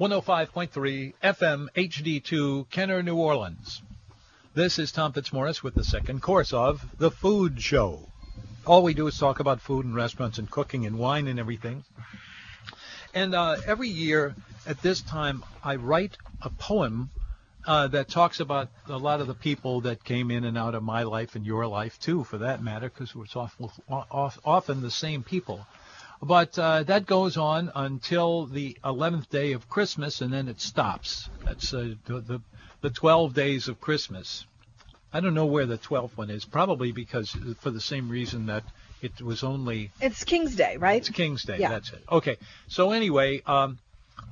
105.3 0.00 1.14
FM 1.22 1.68
HD2 1.76 2.68
Kenner, 2.68 3.00
New 3.00 3.14
Orleans. 3.14 3.80
This 4.52 4.80
is 4.80 4.90
Tom 4.90 5.12
Fitzmorris 5.12 5.62
with 5.62 5.76
the 5.76 5.84
second 5.84 6.20
course 6.20 6.52
of 6.52 6.84
The 6.98 7.12
Food 7.12 7.62
Show. 7.62 8.00
All 8.66 8.82
we 8.82 8.92
do 8.92 9.06
is 9.06 9.16
talk 9.16 9.38
about 9.38 9.60
food 9.60 9.86
and 9.86 9.94
restaurants 9.94 10.38
and 10.38 10.50
cooking 10.50 10.84
and 10.84 10.98
wine 10.98 11.28
and 11.28 11.38
everything. 11.38 11.84
And 13.14 13.36
uh, 13.36 13.58
every 13.68 13.88
year 13.88 14.34
at 14.66 14.82
this 14.82 15.00
time, 15.00 15.44
I 15.62 15.76
write 15.76 16.16
a 16.42 16.50
poem 16.50 17.10
uh, 17.64 17.86
that 17.86 18.08
talks 18.08 18.40
about 18.40 18.70
a 18.88 18.98
lot 18.98 19.20
of 19.20 19.28
the 19.28 19.34
people 19.34 19.82
that 19.82 20.02
came 20.02 20.32
in 20.32 20.42
and 20.42 20.58
out 20.58 20.74
of 20.74 20.82
my 20.82 21.04
life 21.04 21.36
and 21.36 21.46
your 21.46 21.68
life 21.68 22.00
too, 22.00 22.24
for 22.24 22.38
that 22.38 22.60
matter, 22.60 22.90
because 22.90 23.12
it's 23.14 23.36
often 23.36 24.80
the 24.80 24.90
same 24.90 25.22
people. 25.22 25.64
But 26.24 26.58
uh, 26.58 26.82
that 26.84 27.06
goes 27.06 27.36
on 27.36 27.70
until 27.74 28.46
the 28.46 28.76
11th 28.82 29.28
day 29.28 29.52
of 29.52 29.68
Christmas, 29.68 30.22
and 30.22 30.32
then 30.32 30.48
it 30.48 30.60
stops. 30.60 31.28
That's 31.44 31.74
uh, 31.74 31.94
the, 32.06 32.20
the, 32.20 32.40
the 32.80 32.90
12 32.90 33.34
days 33.34 33.68
of 33.68 33.80
Christmas. 33.80 34.46
I 35.12 35.20
don't 35.20 35.34
know 35.34 35.46
where 35.46 35.66
the 35.66 35.78
12th 35.78 36.16
one 36.16 36.30
is. 36.30 36.44
Probably 36.44 36.92
because 36.92 37.36
for 37.60 37.70
the 37.70 37.80
same 37.80 38.08
reason 38.08 38.46
that 38.46 38.64
it 39.02 39.20
was 39.20 39.44
only. 39.44 39.90
It's 40.00 40.24
King's 40.24 40.56
Day, 40.56 40.78
right? 40.78 40.96
It's 40.96 41.10
King's 41.10 41.42
Day. 41.42 41.58
Yeah. 41.58 41.68
That's 41.68 41.92
it. 41.92 42.02
Okay. 42.10 42.36
So 42.68 42.92
anyway, 42.92 43.42
um, 43.46 43.78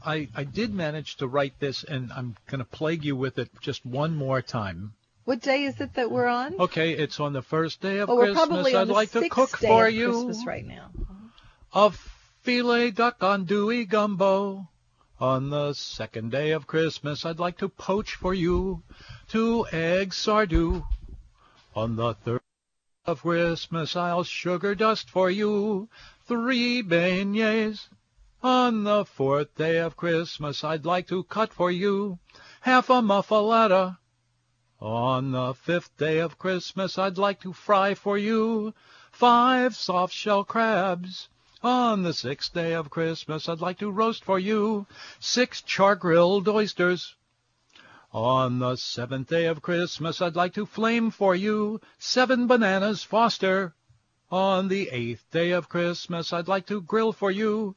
I 0.04 0.28
I 0.34 0.44
did 0.44 0.72
manage 0.74 1.16
to 1.16 1.28
write 1.28 1.60
this, 1.60 1.84
and 1.84 2.10
I'm 2.12 2.36
going 2.46 2.60
to 2.60 2.64
plague 2.64 3.04
you 3.04 3.16
with 3.16 3.38
it 3.38 3.50
just 3.60 3.84
one 3.84 4.16
more 4.16 4.40
time. 4.40 4.94
What 5.24 5.40
day 5.40 5.64
is 5.64 5.80
it 5.80 5.94
that 5.94 6.10
we're 6.10 6.26
on? 6.26 6.56
Okay, 6.58 6.92
it's 6.92 7.20
on 7.20 7.32
the 7.32 7.42
first 7.42 7.80
day 7.80 7.98
of 7.98 8.10
oh, 8.10 8.16
we're 8.16 8.32
Christmas. 8.32 8.74
I'd 8.74 8.88
like 8.88 9.12
to 9.12 9.28
cook 9.28 9.58
day 9.60 9.68
for 9.68 9.86
of 9.86 9.94
you 9.94 10.10
Christmas 10.10 10.46
right 10.46 10.66
now. 10.66 10.90
A 11.74 11.90
filet 11.90 12.90
duck 12.90 13.20
andouille 13.20 13.88
gumbo. 13.88 14.68
On 15.18 15.48
the 15.48 15.72
second 15.72 16.30
day 16.30 16.50
of 16.50 16.66
Christmas, 16.66 17.24
I'd 17.24 17.38
like 17.38 17.56
to 17.58 17.68
poach 17.70 18.14
for 18.14 18.34
you 18.34 18.82
two 19.26 19.66
eggs 19.72 20.18
sardou. 20.18 20.84
On 21.74 21.96
the 21.96 22.12
third 22.12 22.42
of 23.06 23.22
Christmas, 23.22 23.96
I'll 23.96 24.22
sugar 24.22 24.74
dust 24.74 25.08
for 25.08 25.30
you 25.30 25.88
three 26.26 26.82
beignets. 26.82 27.88
On 28.42 28.84
the 28.84 29.06
fourth 29.06 29.54
day 29.54 29.78
of 29.78 29.96
Christmas, 29.96 30.62
I'd 30.62 30.84
like 30.84 31.06
to 31.08 31.24
cut 31.24 31.54
for 31.54 31.70
you 31.70 32.18
half 32.60 32.90
a 32.90 33.00
muffaletta. 33.00 33.96
On 34.78 35.32
the 35.32 35.54
fifth 35.54 35.96
day 35.96 36.18
of 36.18 36.38
Christmas, 36.38 36.98
I'd 36.98 37.16
like 37.16 37.40
to 37.40 37.54
fry 37.54 37.94
for 37.94 38.18
you 38.18 38.74
five 39.10 39.74
soft 39.74 40.12
shell 40.12 40.44
crabs. 40.44 41.30
On 41.64 42.02
the 42.02 42.12
sixth 42.12 42.52
day 42.52 42.72
of 42.72 42.90
Christmas, 42.90 43.48
I'd 43.48 43.60
like 43.60 43.78
to 43.78 43.90
roast 43.90 44.24
for 44.24 44.36
you 44.36 44.88
six 45.20 45.62
char-grilled 45.62 46.48
oysters. 46.48 47.14
On 48.12 48.58
the 48.58 48.74
seventh 48.74 49.28
day 49.28 49.44
of 49.44 49.62
Christmas, 49.62 50.20
I'd 50.20 50.34
like 50.34 50.54
to 50.54 50.66
flame 50.66 51.12
for 51.12 51.36
you 51.36 51.80
seven 52.00 52.48
bananas 52.48 53.04
Foster. 53.04 53.76
On 54.28 54.66
the 54.66 54.88
eighth 54.88 55.24
day 55.30 55.52
of 55.52 55.68
Christmas, 55.68 56.32
I'd 56.32 56.48
like 56.48 56.66
to 56.66 56.80
grill 56.80 57.12
for 57.12 57.30
you 57.30 57.76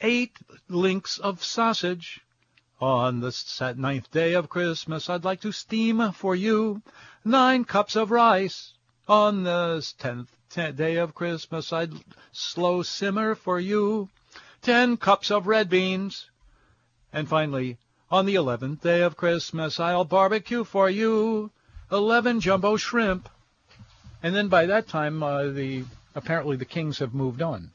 eight 0.00 0.38
links 0.68 1.18
of 1.18 1.44
sausage. 1.44 2.22
On 2.80 3.20
the 3.20 3.74
ninth 3.76 4.10
day 4.10 4.32
of 4.32 4.48
Christmas, 4.48 5.10
I'd 5.10 5.24
like 5.24 5.42
to 5.42 5.52
steam 5.52 6.10
for 6.12 6.34
you 6.34 6.80
nine 7.22 7.66
cups 7.66 7.96
of 7.96 8.10
rice. 8.10 8.72
On 9.08 9.44
the 9.44 9.86
tenth 9.98 10.35
day 10.50 10.96
of 10.96 11.14
Christmas, 11.14 11.72
I'd 11.72 11.92
slow 12.32 12.82
simmer 12.82 13.34
for 13.34 13.60
you 13.60 14.08
ten 14.62 14.96
cups 14.96 15.30
of 15.30 15.46
red 15.46 15.68
beans. 15.68 16.28
And 17.12 17.28
finally, 17.28 17.78
on 18.10 18.26
the 18.26 18.34
eleventh 18.34 18.82
day 18.82 19.02
of 19.02 19.16
Christmas, 19.16 19.80
I'll 19.80 20.04
barbecue 20.04 20.64
for 20.64 20.90
you 20.90 21.50
eleven 21.90 22.40
jumbo 22.40 22.76
shrimp. 22.76 23.28
And 24.22 24.34
then 24.34 24.48
by 24.48 24.66
that 24.66 24.88
time, 24.88 25.22
uh, 25.22 25.48
the 25.48 25.84
apparently 26.14 26.56
the 26.56 26.64
kings 26.64 26.98
have 26.98 27.14
moved 27.14 27.42
on. 27.42 27.70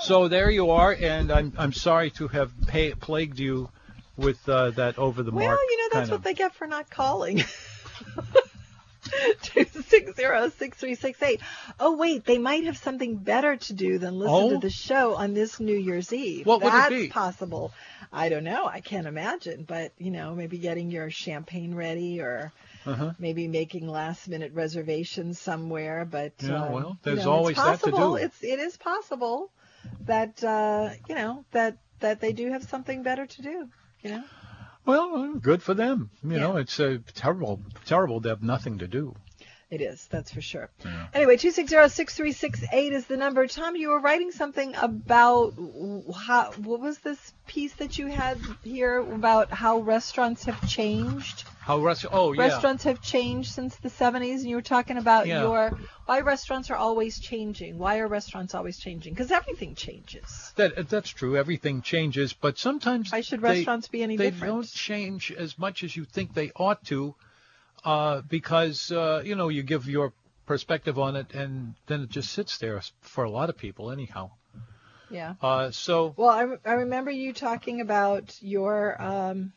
So 0.00 0.28
there 0.28 0.50
you 0.50 0.70
are, 0.70 0.92
and 0.92 1.32
I'm 1.32 1.52
I'm 1.58 1.72
sorry 1.72 2.10
to 2.12 2.28
have 2.28 2.52
pay, 2.66 2.92
plagued 2.92 3.38
you 3.38 3.70
with 4.16 4.46
uh, 4.48 4.70
that 4.72 4.98
over 4.98 5.22
the 5.22 5.30
well, 5.30 5.46
mark. 5.46 5.58
Well, 5.58 5.70
you 5.70 5.78
know 5.78 5.88
that's 5.92 6.10
what 6.10 6.22
they 6.22 6.34
get 6.34 6.54
for 6.54 6.66
not 6.66 6.90
calling. 6.90 7.42
Two 9.42 9.64
six 9.64 10.14
zero 10.16 10.48
six 10.50 10.78
three 10.78 10.94
six 10.94 11.22
eight. 11.22 11.40
Oh 11.78 11.96
wait, 11.96 12.24
they 12.24 12.38
might 12.38 12.64
have 12.64 12.76
something 12.76 13.16
better 13.16 13.56
to 13.56 13.72
do 13.72 13.98
than 13.98 14.18
listen 14.18 14.34
Oh? 14.34 14.50
to 14.50 14.58
the 14.58 14.70
show 14.70 15.14
on 15.16 15.34
this 15.34 15.60
New 15.60 15.76
Year's 15.76 16.12
Eve. 16.12 16.46
What 16.46 16.60
would 16.62 16.68
it 16.68 16.72
That's 16.72 16.88
be? 16.90 17.08
possible. 17.08 17.72
I 18.12 18.28
don't 18.28 18.44
know. 18.44 18.66
I 18.66 18.80
can't 18.80 19.06
imagine, 19.06 19.64
but 19.64 19.92
you 19.98 20.10
know, 20.10 20.34
maybe 20.34 20.58
getting 20.58 20.90
your 20.90 21.10
champagne 21.10 21.74
ready 21.74 22.20
or 22.20 22.52
Uh-huh. 22.86 23.12
maybe 23.18 23.48
making 23.48 23.86
last 23.88 24.28
minute 24.28 24.52
reservations 24.54 25.38
somewhere. 25.40 26.04
But 26.04 26.32
Yeah, 26.42 26.62
um, 26.64 26.72
well, 26.72 26.88
you 26.88 26.96
there's 27.02 27.24
know, 27.24 27.32
always 27.32 27.56
it's 27.56 27.64
that 27.64 27.82
to 27.84 27.92
do. 27.92 28.16
It's 28.16 28.42
it 28.42 28.58
is 28.58 28.76
possible 28.76 29.50
that 30.06 30.42
uh, 30.42 30.90
you 31.08 31.14
know 31.14 31.44
that 31.52 31.76
that 32.00 32.20
they 32.20 32.32
do 32.32 32.50
have 32.50 32.64
something 32.64 33.02
better 33.02 33.26
to 33.26 33.42
do. 33.42 33.68
You 34.02 34.10
know. 34.10 34.24
Well, 34.84 35.34
good 35.34 35.62
for 35.62 35.74
them. 35.74 36.10
You 36.24 36.32
Yeah. 36.32 36.38
know, 36.40 36.56
it's 36.56 36.78
uh, 36.80 36.98
terrible, 37.14 37.60
terrible 37.84 38.20
to 38.22 38.28
have 38.30 38.42
nothing 38.42 38.78
to 38.78 38.88
do. 38.88 39.14
It 39.72 39.80
is, 39.80 40.06
that's 40.10 40.30
for 40.30 40.42
sure. 40.42 40.68
Yeah. 40.84 41.06
Anyway, 41.14 41.38
260-6368 41.38 42.92
is 42.92 43.06
the 43.06 43.16
number. 43.16 43.46
Tom, 43.46 43.74
you 43.74 43.88
were 43.88 44.00
writing 44.00 44.30
something 44.30 44.74
about 44.76 45.54
how, 46.14 46.52
what 46.58 46.80
was 46.80 46.98
this 46.98 47.32
piece 47.46 47.72
that 47.76 47.96
you 47.96 48.08
had 48.08 48.38
here 48.62 48.98
about 48.98 49.50
how 49.50 49.78
restaurants 49.78 50.44
have 50.44 50.68
changed? 50.68 51.44
How 51.60 51.78
rest? 51.80 52.04
Oh, 52.12 52.32
yeah. 52.32 52.42
Restaurants 52.48 52.84
have 52.84 53.00
changed 53.00 53.50
since 53.52 53.74
the 53.76 53.88
70s, 53.88 54.40
and 54.40 54.50
you 54.50 54.56
were 54.56 54.60
talking 54.62 54.98
about 54.98 55.26
Yeah. 55.26 55.40
your 55.42 55.78
why 56.04 56.20
restaurants 56.20 56.68
are 56.70 56.76
always 56.76 57.18
changing. 57.18 57.78
Why 57.78 57.98
are 58.00 58.08
restaurants 58.08 58.54
always 58.54 58.78
changing? 58.78 59.14
Because 59.14 59.30
everything 59.30 59.74
changes. 59.74 60.52
That 60.56 60.90
that's 60.90 61.08
true. 61.08 61.36
Everything 61.38 61.80
changes, 61.80 62.34
but 62.34 62.58
sometimes 62.58 63.10
Why 63.10 63.22
should 63.22 63.40
they- 63.40 63.54
restaurants 63.54 63.88
be 63.88 64.02
any 64.02 64.18
they 64.18 64.32
different? 64.32 64.40
They 64.42 64.46
don't 64.48 64.70
change 64.70 65.32
as 65.32 65.58
much 65.58 65.82
as 65.82 65.96
you 65.96 66.04
think 66.04 66.34
they 66.34 66.50
ought 66.56 66.84
to, 66.86 67.14
uh, 67.84 68.22
because 68.22 68.90
uh, 68.92 69.22
you 69.24 69.34
know 69.34 69.48
you 69.48 69.62
give 69.62 69.88
your 69.88 70.12
perspective 70.46 70.98
on 70.98 71.16
it, 71.16 71.34
and 71.34 71.74
then 71.86 72.02
it 72.02 72.08
just 72.08 72.32
sits 72.32 72.58
there 72.58 72.80
for 73.00 73.24
a 73.24 73.30
lot 73.30 73.48
of 73.48 73.56
people, 73.56 73.90
anyhow. 73.90 74.30
Yeah. 75.10 75.34
Uh, 75.42 75.70
so 75.70 76.14
Well, 76.16 76.30
I, 76.30 76.42
re- 76.42 76.58
I 76.64 76.72
remember 76.72 77.10
you 77.10 77.32
talking 77.34 77.80
about 77.82 78.36
your 78.40 79.00
um, 79.00 79.52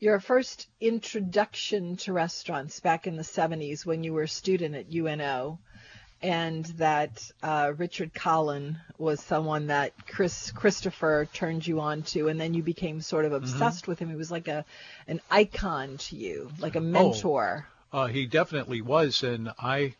your 0.00 0.18
first 0.18 0.66
introduction 0.80 1.96
to 1.98 2.12
restaurants 2.12 2.80
back 2.80 3.06
in 3.06 3.16
the 3.16 3.22
70s 3.22 3.86
when 3.86 4.02
you 4.02 4.12
were 4.12 4.24
a 4.24 4.28
student 4.28 4.74
at 4.74 4.92
UNO, 4.92 5.60
and 6.22 6.64
that 6.76 7.30
uh, 7.42 7.72
Richard 7.76 8.14
Collin 8.14 8.78
was 8.98 9.20
someone 9.20 9.66
that 9.66 9.92
Chris 10.06 10.50
Christopher 10.52 11.28
turned 11.32 11.66
you 11.66 11.80
on 11.80 12.02
to, 12.04 12.28
and 12.28 12.40
then 12.40 12.54
you 12.54 12.62
became 12.62 13.00
sort 13.00 13.24
of 13.24 13.32
obsessed 13.32 13.88
with 13.88 13.98
him. 13.98 14.08
He 14.08 14.16
was 14.16 14.30
like 14.30 14.48
a 14.48 14.64
an 15.08 15.20
icon 15.30 15.98
to 15.98 16.16
you, 16.16 16.50
like 16.58 16.76
a 16.76 16.80
mentor. 16.80 17.66
Uh, 17.92 18.06
he 18.06 18.26
definitely 18.26 18.80
was, 18.80 19.22
and 19.22 19.50
I 19.58 19.94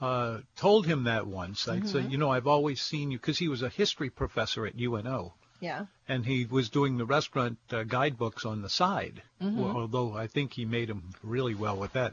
uh, 0.00 0.38
told 0.56 0.86
him 0.86 1.04
that 1.04 1.26
once. 1.26 1.66
I 1.66 1.80
said, 1.82 2.12
you 2.12 2.18
know, 2.18 2.30
I've 2.30 2.46
always 2.46 2.80
seen 2.80 3.10
you 3.10 3.18
because 3.18 3.38
he 3.38 3.48
was 3.48 3.62
a 3.62 3.68
history 3.68 4.10
professor 4.10 4.66
at 4.66 4.74
UNO, 4.78 5.32
Yeah. 5.60 5.86
and 6.08 6.24
he 6.26 6.44
was 6.44 6.68
doing 6.68 6.96
the 6.98 7.06
restaurant 7.06 7.58
uh, 7.72 7.84
guidebooks 7.84 8.44
on 8.44 8.62
the 8.62 8.68
side. 8.68 9.22
Well, 9.40 9.76
although 9.76 10.14
I 10.16 10.26
think 10.26 10.52
he 10.52 10.64
made 10.64 10.88
them 10.88 11.12
really 11.22 11.54
well 11.54 11.76
with 11.76 11.94
that. 11.94 12.12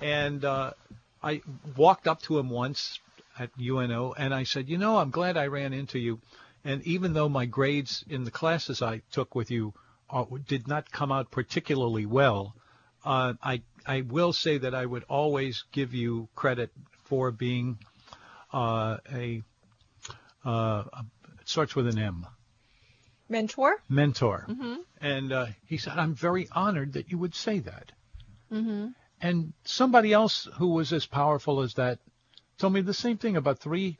And 0.00 0.44
uh, 0.44 0.72
I 1.26 1.42
walked 1.76 2.06
up 2.06 2.22
to 2.22 2.38
him 2.38 2.50
once 2.50 3.00
at 3.36 3.50
UNO, 3.58 4.14
and 4.16 4.32
I 4.32 4.44
said, 4.44 4.68
you 4.68 4.78
know, 4.78 4.98
I'm 4.98 5.10
glad 5.10 5.36
I 5.36 5.48
ran 5.48 5.72
into 5.72 5.98
you. 5.98 6.20
And 6.64 6.82
even 6.84 7.14
though 7.14 7.28
my 7.28 7.46
grades 7.46 8.04
in 8.08 8.24
the 8.24 8.30
classes 8.30 8.80
I 8.80 9.02
took 9.10 9.34
with 9.34 9.50
you 9.50 9.74
uh, 10.08 10.24
did 10.46 10.68
not 10.68 10.90
come 10.90 11.10
out 11.10 11.30
particularly 11.30 12.06
well, 12.06 12.54
uh, 13.04 13.34
I 13.42 13.62
I 13.84 14.00
will 14.02 14.32
say 14.32 14.58
that 14.58 14.74
I 14.74 14.86
would 14.86 15.04
always 15.08 15.64
give 15.72 15.94
you 15.94 16.28
credit 16.34 16.70
for 17.04 17.30
being 17.30 17.78
uh, 18.52 18.98
a, 19.12 19.42
uh, 20.44 20.84
it 21.40 21.48
starts 21.48 21.74
with 21.76 21.86
an 21.88 21.98
M. 21.98 22.26
Mentor. 23.28 23.76
mentor. 23.88 24.46
Mhm. 24.48 24.78
And 25.00 25.32
uh, 25.32 25.46
he 25.66 25.78
said, 25.78 25.98
I'm 25.98 26.14
very 26.14 26.48
honored 26.52 26.92
that 26.94 27.10
you 27.10 27.18
would 27.18 27.34
say 27.34 27.60
that. 27.60 27.92
Mm-hmm. 28.52 28.88
And 29.20 29.52
somebody 29.64 30.12
else 30.12 30.48
who 30.54 30.68
was 30.68 30.92
as 30.92 31.06
powerful 31.06 31.60
as 31.60 31.74
that 31.74 31.98
told 32.58 32.72
me 32.72 32.80
the 32.80 32.94
same 32.94 33.16
thing 33.16 33.36
about 33.36 33.58
three 33.58 33.98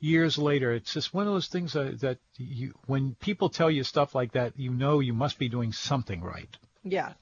years 0.00 0.38
later. 0.38 0.72
It's 0.72 0.92
just 0.92 1.12
one 1.14 1.26
of 1.26 1.32
those 1.32 1.48
things 1.48 1.74
that, 1.74 2.00
that 2.00 2.18
you, 2.36 2.74
when 2.86 3.14
people 3.16 3.48
tell 3.50 3.70
you 3.70 3.84
stuff 3.84 4.14
like 4.14 4.32
that, 4.32 4.54
you 4.56 4.70
know 4.70 5.00
you 5.00 5.12
must 5.12 5.38
be 5.38 5.48
doing 5.48 5.72
something 5.72 6.22
right. 6.22 6.48
Yeah. 6.82 7.12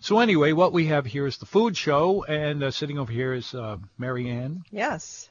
So 0.00 0.18
anyway, 0.18 0.52
what 0.52 0.72
we 0.72 0.86
have 0.86 1.06
here 1.06 1.26
is 1.26 1.38
the 1.38 1.46
food 1.46 1.76
show, 1.76 2.24
and 2.24 2.62
uh, 2.62 2.70
sitting 2.70 2.98
over 2.98 3.12
here 3.12 3.32
is 3.32 3.54
uh, 3.54 3.78
Mary 3.96 4.28
Ann. 4.28 4.64
Yes. 4.70 5.28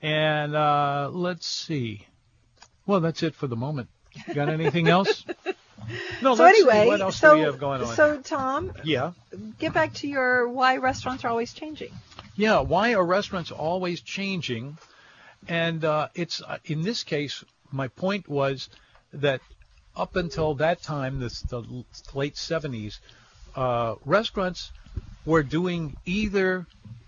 And 0.00 0.54
uh, 0.54 1.10
let's 1.12 1.46
see. 1.46 2.06
Well, 2.86 3.00
that's 3.00 3.22
it 3.22 3.34
for 3.34 3.46
the 3.46 3.56
moment. 3.56 3.88
Got 4.32 4.48
anything 4.48 4.88
else? 4.88 5.24
No. 6.22 6.34
So 6.34 6.44
anyway, 6.44 7.10
so 7.10 7.32
do 7.32 7.38
we 7.38 7.44
have 7.44 7.58
going 7.58 7.82
on? 7.82 7.94
so 7.94 8.20
Tom, 8.20 8.72
yeah. 8.84 9.12
get 9.58 9.72
back 9.72 9.94
to 9.94 10.08
your 10.08 10.48
why 10.48 10.76
restaurants 10.76 11.24
are 11.24 11.28
always 11.28 11.52
changing. 11.52 11.92
Yeah, 12.36 12.60
why 12.60 12.94
are 12.94 13.04
restaurants 13.04 13.50
always 13.50 14.00
changing? 14.00 14.78
And 15.48 15.84
uh, 15.84 16.08
it's 16.14 16.42
uh, 16.42 16.58
in 16.64 16.82
this 16.82 17.04
case, 17.04 17.44
my 17.70 17.88
point 17.88 18.28
was 18.28 18.68
that 19.12 19.40
up 19.96 20.16
until 20.16 20.54
that 20.54 20.82
time, 20.82 21.20
this, 21.20 21.40
the 21.42 21.84
late 22.14 22.34
70s, 22.34 22.98
uh, 23.56 23.96
restaurants 24.04 24.72
were 25.24 25.42
doing 25.42 25.96
either 26.06 26.66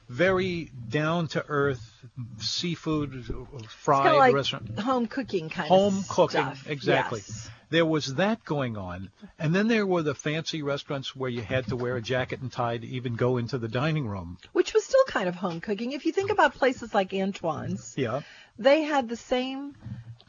very 0.09 0.71
down 0.89 1.29
to 1.29 1.45
earth 1.49 2.05
seafood 2.39 3.25
fried 3.69 4.07
of 4.09 4.19
like 4.19 4.35
restaurant 4.35 4.77
home 4.81 5.07
cooking 5.07 5.49
kind 5.49 5.69
home 5.69 5.99
of 5.99 6.07
home 6.09 6.27
cooking 6.27 6.41
stuff. 6.41 6.69
exactly 6.69 7.21
Yes. 7.25 7.51
There 7.71 7.87
was 7.87 8.15
that 8.17 8.45
going 8.45 8.77
on 8.77 9.11
and 9.39 9.55
then 9.55 9.69
there 9.69 9.87
were 9.87 10.03
the 10.03 10.15
fancy 10.15 10.63
restaurants 10.63 11.15
where 11.17 11.31
you 11.31 11.41
had 11.41 11.67
to 11.67 11.77
wear 11.77 11.97
a 11.97 12.03
jacket 12.03 12.41
and 12.41 12.53
tie 12.53 12.79
to 12.79 12.87
even 12.87 13.15
go 13.17 13.37
into 13.37 13.59
the 13.59 13.69
dining 13.69 14.07
room 14.07 14.39
Which 14.53 14.75
was 14.75 14.85
still 14.85 15.05
kind 15.07 15.29
of 15.29 15.35
home 15.35 15.61
cooking. 15.61 15.93
If 15.93 16.07
you 16.07 16.13
think 16.13 16.31
about 16.31 16.55
places 16.55 16.93
like 16.95 17.15
Antoine's, 17.15 17.95
yeah 17.97 18.23
they 18.59 18.83
had 18.83 19.09
the 19.09 19.17
same 19.17 19.75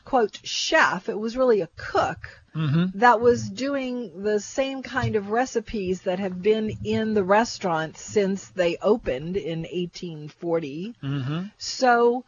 quote 0.06 0.40
chef. 0.44 1.10
It 1.10 1.20
was 1.20 1.38
really 1.38 1.62
a 1.62 1.70
cook 1.76 2.42
mm-hmm. 2.56 2.98
that 3.00 3.22
was 3.22 3.48
doing 3.50 4.24
the 4.24 4.40
same 4.40 4.84
kind 4.84 5.16
of 5.16 5.30
recipes 5.30 6.02
that 6.04 6.20
have 6.20 6.42
been 6.42 6.78
in 6.84 7.14
the 7.14 7.24
restaurant 7.24 7.98
since 7.98 8.48
they 8.50 8.78
opened 8.78 9.38
in 9.38 9.60
1840. 9.60 10.96
Mm-hmm. 11.04 11.44
So 11.58 12.26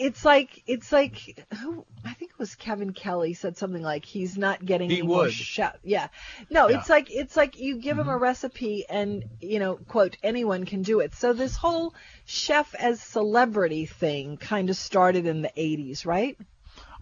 it's 0.00 0.24
like 0.24 0.62
it's 0.66 0.90
like 0.92 1.46
who 1.60 1.84
I 2.04 2.14
think 2.14 2.30
it 2.32 2.38
was 2.38 2.54
Kevin 2.54 2.92
Kelly 2.92 3.34
said 3.34 3.56
something 3.56 3.82
like 3.82 4.04
he's 4.04 4.38
not 4.38 4.64
getting 4.64 4.90
He 4.90 4.98
any 5.00 5.06
more 5.06 5.24
would. 5.24 5.32
chef. 5.32 5.76
Yeah. 5.84 6.08
No, 6.48 6.68
Yeah. 6.68 6.76
it's 6.78 6.88
like 6.88 7.10
it's 7.10 7.36
like 7.36 7.58
you 7.60 7.76
give 7.78 7.98
him 7.98 8.08
a 8.08 8.12
Mm-hmm. 8.12 8.22
recipe 8.22 8.84
and 8.88 9.24
you 9.40 9.58
know, 9.58 9.76
quote, 9.76 10.16
anyone 10.22 10.64
can 10.64 10.82
do 10.82 11.00
it. 11.00 11.14
So 11.14 11.32
this 11.32 11.56
whole 11.56 11.94
chef 12.24 12.74
as 12.74 13.00
celebrity 13.02 13.86
thing 13.86 14.36
kind 14.38 14.70
of 14.70 14.76
started 14.76 15.26
in 15.26 15.42
the 15.42 15.50
80s, 15.56 16.06
right? 16.06 16.38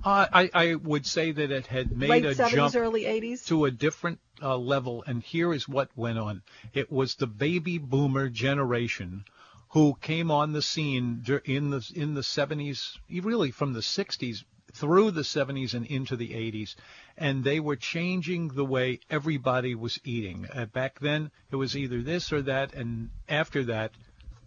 Uh, 0.04 0.26
I, 0.32 0.50
I 0.54 0.74
would 0.76 1.06
say 1.06 1.32
that 1.32 1.50
it 1.50 1.66
had 1.66 1.96
made 1.96 2.10
Late 2.10 2.24
a 2.24 2.34
70s, 2.34 2.50
jump 2.50 2.76
early 2.76 3.02
80s. 3.02 3.46
to 3.46 3.64
a 3.64 3.70
different 3.70 4.20
uh, 4.40 4.56
level, 4.56 5.02
and 5.06 5.22
here 5.22 5.52
is 5.52 5.68
what 5.68 5.90
went 5.96 6.18
on. 6.18 6.42
It 6.72 6.90
was 6.90 7.16
the 7.16 7.26
baby 7.26 7.78
boomer 7.78 8.28
generation 8.28 9.24
who 9.70 9.96
came 10.00 10.30
on 10.30 10.52
the 10.52 10.62
scene 10.62 11.24
in 11.44 11.70
the 11.70 11.92
in 11.94 12.14
the 12.14 12.22
70s, 12.22 12.96
really 13.10 13.50
from 13.50 13.72
the 13.74 13.80
60s 13.80 14.44
through 14.72 15.10
the 15.10 15.22
70s 15.22 15.74
and 15.74 15.86
into 15.86 16.16
the 16.16 16.30
80s, 16.30 16.74
and 17.16 17.42
they 17.42 17.58
were 17.58 17.76
changing 17.76 18.48
the 18.48 18.64
way 18.64 19.00
everybody 19.10 19.74
was 19.74 19.98
eating. 20.04 20.46
Uh, 20.54 20.66
back 20.66 21.00
then, 21.00 21.30
it 21.50 21.56
was 21.56 21.76
either 21.76 22.02
this 22.02 22.32
or 22.32 22.42
that, 22.42 22.74
and 22.74 23.10
after 23.28 23.64
that, 23.64 23.92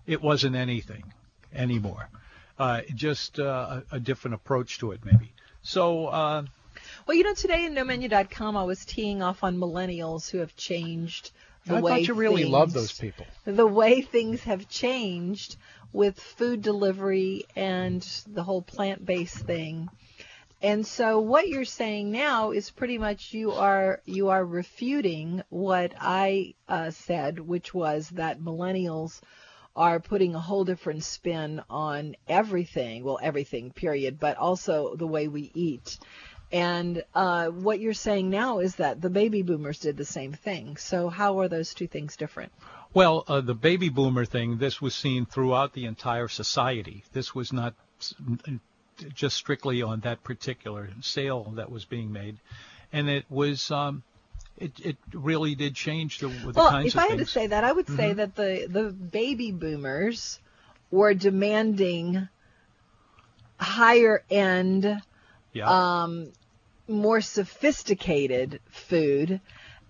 it 0.06 0.22
wasn't 0.22 0.56
anything 0.56 1.14
anymore. 1.54 2.10
Uh, 2.58 2.82
just 2.94 3.40
uh, 3.40 3.82
a, 3.92 3.96
a 3.96 4.00
different 4.00 4.36
approach 4.36 4.80
to 4.80 4.92
it, 4.92 5.02
maybe. 5.04 5.34
So. 5.64 6.08
Uh, 6.08 6.46
Well, 7.08 7.18
you 7.18 7.24
know, 7.24 7.34
today 7.34 7.66
in 7.66 7.74
nomenu.com, 7.74 8.56
I 8.56 8.64
was 8.64 8.86
teeing 8.86 9.22
off 9.22 9.44
on 9.44 9.58
millennials 9.58 10.30
who 10.30 10.40
have 10.40 10.56
changed 10.56 11.32
the 11.66 11.76
I 11.76 11.82
way 11.82 11.92
thought 11.92 12.08
you 12.08 12.14
really 12.14 12.44
things, 12.44 12.52
loved 12.52 12.74
those 12.74 12.98
people. 12.98 13.26
The 13.46 13.68
way 13.68 14.02
things 14.02 14.44
have 14.44 14.68
changed 14.68 15.58
with 15.94 16.20
food 16.20 16.62
delivery 16.62 17.46
and 17.56 18.02
the 18.28 18.44
whole 18.44 18.62
plant-based 18.62 19.38
thing. 19.38 19.90
And 20.62 20.86
so 20.86 21.20
what 21.20 21.48
you're 21.48 21.66
saying 21.66 22.12
now 22.12 22.52
is 22.52 22.70
pretty 22.70 23.00
much 23.00 23.34
you 23.34 23.52
are 23.52 24.00
you 24.06 24.30
are 24.30 24.46
refuting 24.46 25.42
what 25.50 25.94
I 26.00 26.54
uh, 26.70 26.92
said, 26.92 27.40
which 27.40 27.74
was 27.74 28.10
that 28.10 28.40
millennials 28.40 29.22
are 29.76 30.00
putting 30.00 30.36
a 30.36 30.40
whole 30.40 30.66
different 30.66 31.04
spin 31.04 31.64
on 31.70 32.16
everything. 32.28 33.04
Well, 33.04 33.20
everything, 33.22 33.72
period, 33.72 34.20
but 34.20 34.38
also 34.38 34.96
the 34.96 35.08
way 35.08 35.28
we 35.28 35.50
eat. 35.56 35.98
And 36.52 37.04
uh, 37.16 37.48
what 37.48 37.80
you're 37.80 37.94
saying 37.94 38.30
now 38.30 38.60
is 38.60 38.76
that 38.76 39.02
the 39.02 39.10
baby 39.10 39.42
boomers 39.42 39.80
did 39.80 39.98
the 39.98 40.06
same 40.06 40.34
thing. 40.34 40.78
So 40.78 41.10
how 41.10 41.40
are 41.40 41.48
those 41.48 41.74
two 41.74 41.88
things 41.88 42.18
different? 42.18 42.52
Well, 42.94 43.24
uh, 43.28 43.42
the 43.42 43.54
baby 43.54 43.90
boomer 43.90 44.26
thing, 44.26 44.58
this 44.58 44.82
was 44.82 44.94
seen 44.94 45.26
throughout 45.26 45.74
the 45.74 45.86
entire 45.86 46.28
society. 46.28 47.04
This 47.14 47.34
was 47.34 47.54
not 47.54 47.74
just 49.14 49.38
strictly 49.38 49.82
on 49.82 50.02
that 50.02 50.24
particular 50.24 50.90
sale 51.02 51.54
that 51.56 51.72
was 51.72 51.86
being 51.86 52.12
made. 52.12 52.38
And 52.92 53.10
it 53.10 53.26
was, 53.30 53.72
um, 53.72 54.04
it, 54.58 54.74
it 54.80 54.98
really 55.14 55.56
did 55.56 55.76
change 55.76 56.20
the, 56.20 56.28
the 56.28 56.54
well, 56.56 56.70
kinds 56.70 56.88
if 56.88 56.98
I 56.98 57.08
had 57.08 57.20
to 57.20 57.26
say 57.26 57.48
that, 57.48 57.64
I 57.64 57.72
would 57.72 57.88
say 57.88 58.14
that 58.14 58.36
the 58.36 58.68
the 58.70 58.92
baby 58.92 59.52
boomers 59.52 60.40
were 60.92 61.14
demanding 61.14 62.28
higher 63.58 64.24
end, 64.30 65.02
yeah. 65.54 66.02
um, 66.04 66.32
more 66.92 67.22
sophisticated 67.22 68.60
food, 68.70 69.42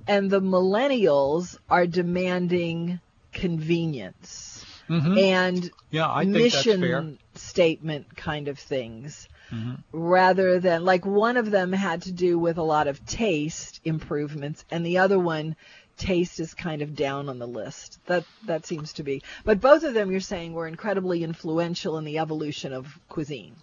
and 0.07 0.29
the 0.29 0.41
millennials 0.41 1.57
are 1.69 1.85
demanding 1.87 2.99
convenience 3.33 4.65
Mhm. 4.89 5.21
and 5.21 5.71
yeah, 5.89 6.11
I 6.11 6.23
think 6.25 6.33
that's 6.51 6.63
fair. 6.63 6.77
mission 6.77 7.19
statement 7.35 8.15
kind 8.17 8.47
of 8.49 8.59
things 8.59 9.27
Mhm. 9.51 9.77
rather 9.93 10.59
than 10.59 10.83
like 10.83 11.05
one 11.05 11.37
of 11.37 11.49
them 11.49 11.71
had 11.71 12.01
to 12.03 12.11
do 12.11 12.37
with 12.37 12.57
a 12.57 12.63
lot 12.63 12.87
of 12.87 13.05
taste 13.05 13.79
improvements 13.85 14.65
and 14.69 14.85
the 14.85 14.97
other 14.97 15.17
one 15.17 15.55
taste 15.97 16.39
is 16.39 16.53
kind 16.53 16.81
of 16.81 16.95
down 16.95 17.29
on 17.29 17.39
the 17.39 17.47
list 17.47 17.99
that 18.07 18.25
that 18.45 18.65
seems 18.65 18.91
to 18.93 19.03
be 19.03 19.21
but 19.45 19.61
both 19.61 19.83
of 19.83 19.93
them 19.93 20.11
you're 20.11 20.19
saying 20.19 20.51
were 20.53 20.67
incredibly 20.67 21.23
influential 21.23 21.97
in 21.97 22.03
the 22.03 22.17
evolution 22.17 22.73
of 22.73 22.87
cuisine 23.07 23.55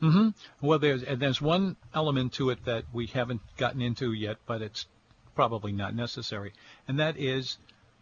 hmm 0.00 0.28
Well, 0.60 0.78
there's 0.78 1.02
and 1.02 1.20
there's 1.20 1.40
one 1.40 1.76
element 1.94 2.34
to 2.34 2.50
it 2.50 2.64
that 2.64 2.84
we 2.92 3.06
haven't 3.06 3.40
gotten 3.56 3.80
into 3.82 4.12
yet, 4.12 4.36
but 4.46 4.62
it's 4.62 4.86
probably 5.34 5.72
not 5.72 5.94
necessary, 5.94 6.52
and 6.86 6.98
that 6.98 7.16
is 7.16 7.58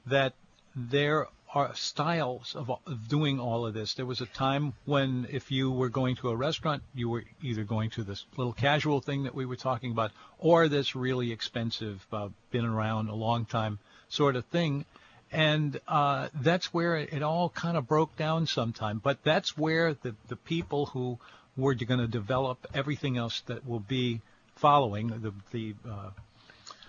that 0.06 0.34
there 0.74 1.26
are 1.54 1.74
styles 1.74 2.54
of, 2.54 2.70
of 2.70 3.08
doing 3.08 3.40
all 3.40 3.66
of 3.66 3.72
this. 3.72 3.94
There 3.94 4.04
was 4.04 4.20
a 4.20 4.26
time 4.26 4.74
when 4.84 5.26
if 5.30 5.50
you 5.50 5.70
were 5.70 5.88
going 5.88 6.16
to 6.16 6.28
a 6.28 6.36
restaurant, 6.36 6.82
you 6.94 7.08
were 7.08 7.24
either 7.42 7.64
going 7.64 7.90
to 7.90 8.04
this 8.04 8.26
little 8.36 8.52
casual 8.52 9.00
thing 9.00 9.22
that 9.22 9.34
we 9.34 9.46
were 9.46 9.56
talking 9.56 9.90
about, 9.90 10.12
or 10.38 10.68
this 10.68 10.94
really 10.94 11.32
expensive, 11.32 12.06
uh, 12.12 12.28
been 12.50 12.66
around 12.66 13.08
a 13.08 13.14
long 13.14 13.46
time 13.46 13.78
sort 14.08 14.36
of 14.36 14.44
thing. 14.46 14.84
And 15.32 15.80
uh, 15.88 16.28
that's 16.34 16.74
where 16.74 16.96
it 16.96 17.22
all 17.22 17.48
kind 17.48 17.76
of 17.76 17.88
broke 17.88 18.16
down 18.16 18.46
sometime. 18.46 19.00
But 19.02 19.24
that's 19.24 19.56
where 19.56 19.94
the, 19.94 20.14
the 20.28 20.36
people 20.36 20.86
who 20.86 21.18
were 21.56 21.72
you're 21.72 21.86
going 21.86 22.00
to 22.00 22.06
develop 22.06 22.66
everything 22.74 23.16
else 23.16 23.40
that 23.46 23.66
will 23.66 23.80
be 23.80 24.20
following 24.56 25.08
the 25.08 25.32
the 25.52 25.74
uh, 25.88 26.10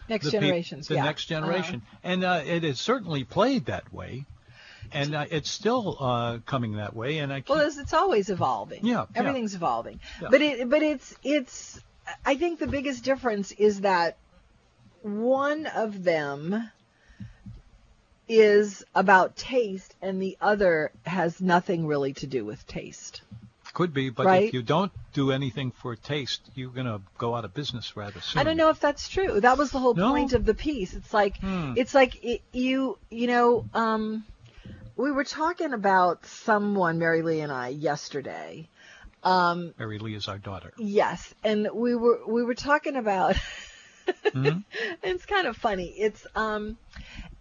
next 0.09 0.25
the 0.25 0.31
generations 0.31 0.87
the 0.87 0.95
yeah 0.95 1.03
next 1.03 1.25
generation, 1.25 1.81
and 2.03 2.23
uh, 2.23 2.41
it 2.45 2.63
has 2.63 2.79
certainly 2.79 3.23
played 3.23 3.65
that 3.65 3.93
way, 3.93 4.25
and 4.91 5.15
uh, 5.15 5.25
it's 5.29 5.49
still 5.49 5.97
uh, 5.99 6.37
coming 6.45 6.73
that 6.73 6.95
way. 6.95 7.19
And 7.19 7.31
I 7.31 7.43
Well, 7.47 7.59
it's, 7.59 7.77
it's 7.77 7.93
always 7.93 8.29
evolving. 8.29 8.85
Yeah, 8.85 9.05
yeah. 9.13 9.19
everything's 9.19 9.55
evolving. 9.55 9.99
Yeah. 10.21 10.27
But 10.31 10.41
it, 10.41 10.69
but 10.69 10.83
it's, 10.83 11.15
it's. 11.23 11.79
I 12.25 12.35
think 12.35 12.59
the 12.59 12.67
biggest 12.67 13.03
difference 13.03 13.51
is 13.51 13.81
that 13.81 14.17
one 15.01 15.65
of 15.65 16.03
them 16.03 16.71
is 18.29 18.83
about 18.95 19.35
taste, 19.35 19.95
and 20.01 20.21
the 20.21 20.37
other 20.41 20.91
has 21.05 21.41
nothing 21.41 21.85
really 21.85 22.13
to 22.13 22.27
do 22.27 22.45
with 22.45 22.65
taste. 22.67 23.21
Could 23.77 23.93
be, 23.93 24.09
but 24.09 24.25
right? 24.25 24.47
if 24.47 24.53
you 24.55 24.63
don't 24.63 24.91
do 25.13 25.31
anything 25.31 25.69
for 25.81 25.95
taste, 25.95 26.41
you're 26.55 26.71
going 26.71 26.87
to 26.87 26.99
go 27.19 27.35
out 27.35 27.45
of 27.45 27.53
business 27.53 27.95
rather 27.95 28.19
soon. 28.19 28.39
I 28.41 28.43
don't 28.43 28.57
know 28.57 28.71
if 28.71 28.79
that's 28.79 29.07
true. 29.07 29.39
That 29.39 29.59
was 29.59 29.69
the 29.69 29.77
whole 29.77 29.93
No? 29.93 30.09
point 30.13 30.33
of 30.33 30.45
the 30.45 30.55
piece. 30.55 30.95
It's 30.95 31.13
like 31.13 31.37
Hmm. 31.37 31.73
it's 31.75 31.93
like 31.93 32.13
it, 32.23 32.41
you 32.51 32.97
you 33.11 33.27
know 33.27 33.65
um, 33.75 34.25
we 34.95 35.11
were 35.11 35.23
talking 35.23 35.73
about 35.73 36.25
someone 36.25 36.97
Mary 36.97 37.21
Lee 37.21 37.41
and 37.41 37.51
I 37.51 37.67
yesterday 37.67 38.67
Um, 39.21 39.73
Mary 39.77 39.99
Lee 39.99 40.15
is 40.15 40.27
our 40.27 40.39
daughter. 40.39 40.71
yes, 40.79 41.21
and 41.43 41.67
we 41.73 41.93
were 41.95 42.19
we 42.27 42.41
were 42.43 42.55
talking 42.55 42.95
about. 42.95 43.35
Mhm. 44.33 44.63
it's 45.03 45.25
kind 45.27 45.45
of 45.45 45.55
funny. 45.55 45.89
It's 46.07 46.25
um, 46.35 46.77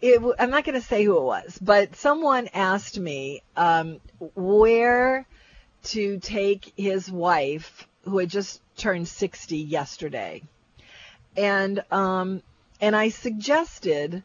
it. 0.03 0.21
I'm 0.39 0.51
not 0.51 0.65
going 0.65 0.79
to 0.81 0.87
say 0.87 1.03
who 1.05 1.17
it 1.17 1.23
was, 1.35 1.59
but 1.73 1.97
someone 1.97 2.49
asked 2.53 2.99
me 2.99 3.43
um 3.57 4.01
where 4.35 5.25
to 5.87 6.19
take 6.19 6.73
his 6.77 7.11
wife 7.11 7.87
who 8.05 8.19
had 8.19 8.29
just 8.31 8.61
turned 8.77 9.09
60 9.09 9.57
yesterday, 9.57 10.43
and 11.37 11.83
um, 11.91 12.43
and 12.81 12.95
I 12.95 13.09
suggested 13.09 14.23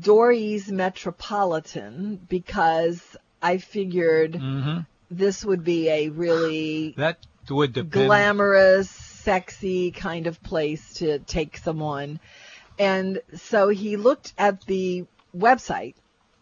Doris 0.00 0.68
Metropolitan 0.68 2.20
because 2.28 3.16
I 3.40 3.58
figured 3.58 4.36
hmm 4.36 4.80
this 5.08 5.44
would 5.44 5.62
be 5.62 5.88
a 5.88 6.08
really 6.08 6.92
That 6.96 7.18
would 7.48 7.72
depend. 7.72 7.92
glamorous, 7.92 8.90
sexy 8.90 9.92
kind 9.92 10.26
of 10.26 10.42
place 10.42 10.94
to 10.94 11.20
take 11.20 11.56
someone. 11.58 12.18
And 12.78 13.20
so 13.36 13.68
he 13.68 13.96
looked 13.96 14.32
at 14.36 14.62
the 14.66 15.06
website 15.36 15.94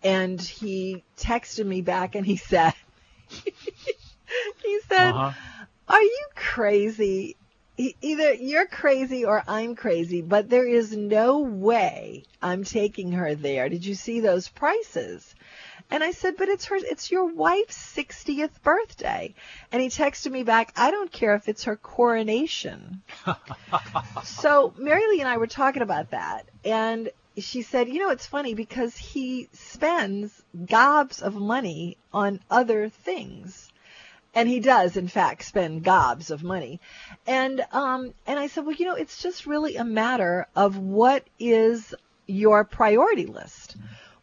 and 0.03 0.41
he 0.41 1.05
texted 1.19 1.67
me 1.67 1.83
back 1.83 2.15
and 2.15 2.25
he 2.25 2.37
said, 2.37 2.73
he 4.63 4.81
said, 4.89 5.11
Uh-huh. 5.13 5.33
are 5.89 6.03
you 6.03 6.27
crazy? 6.35 7.37
Either 7.77 8.35
you're 8.35 8.67
crazy 8.67 9.25
or 9.25 9.43
I'm 9.49 9.75
crazy, 9.75 10.23
but 10.23 10.49
there 10.49 10.67
is 10.67 10.97
no 10.97 11.41
way 11.41 12.23
I'm 12.41 12.63
taking 12.63 13.13
her 13.13 13.35
there. 13.35 13.69
Did 13.69 13.85
you 13.85 13.95
see 13.95 14.21
those 14.21 14.49
prices? 14.49 15.35
And 15.91 16.03
I 16.03 16.13
said, 16.13 16.37
but 16.37 16.49
it's 16.49 16.67
her, 16.67 16.77
it's 16.77 17.11
your 17.11 17.27
wife's 17.27 17.77
60th 17.97 18.63
birthday. 18.63 19.35
And 19.73 19.83
he 19.83 19.89
texted 19.89 20.31
me 20.31 20.43
back, 20.45 20.73
I 20.77 20.91
don't 20.91 21.11
care 21.11 21.35
if 21.35 21.49
it's 21.49 21.65
her 21.65 21.77
coronation. 21.77 23.03
so 24.25 24.73
Mary 24.79 25.03
Lee 25.09 25.21
and 25.21 25.29
I 25.29 25.37
were 25.37 25.47
talking 25.47 25.83
about 25.83 26.11
that. 26.13 26.49
And 26.65 27.11
she 27.37 27.63
said, 27.63 27.89
you 27.89 27.99
know, 28.01 28.11
it's 28.11 28.27
funny 28.27 28.55
because 28.55 28.97
he 28.97 29.49
spends 29.53 30.43
gobs 30.67 31.21
of 31.21 31.35
money 31.35 31.97
on 32.13 32.41
other 32.51 32.89
things. 32.89 33.69
And 34.35 34.49
he 34.49 34.59
does, 34.59 34.97
in 34.97 35.09
fact, 35.09 35.45
spend 35.45 35.85
gobs 35.85 36.31
of 36.31 36.43
money. 36.43 36.81
And 37.27 37.65
um, 37.73 38.15
and 38.27 38.39
I 38.39 38.49
said, 38.49 38.67
well, 38.67 38.75
you 38.75 38.85
know, 38.85 38.97
it's 38.97 39.23
just 39.23 39.47
really 39.47 39.77
a 39.77 39.85
matter 39.85 40.47
of 40.57 40.77
what 40.77 41.25
is 41.39 41.95
your 42.27 42.65
priority 42.65 43.27
list. 43.27 43.77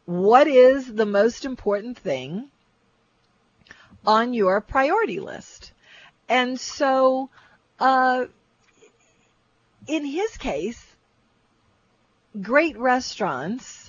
What 0.05 0.47
is 0.47 0.93
the 0.93 1.05
most 1.05 1.45
important 1.45 1.97
thing 1.97 2.49
on 4.05 4.33
your 4.33 4.59
priority 4.59 5.19
list? 5.19 5.71
And 6.27 6.59
so, 6.59 7.29
uh, 7.79 8.25
in 9.87 10.05
his 10.05 10.37
case, 10.37 10.83
great 12.41 12.77
restaurants 12.77 13.80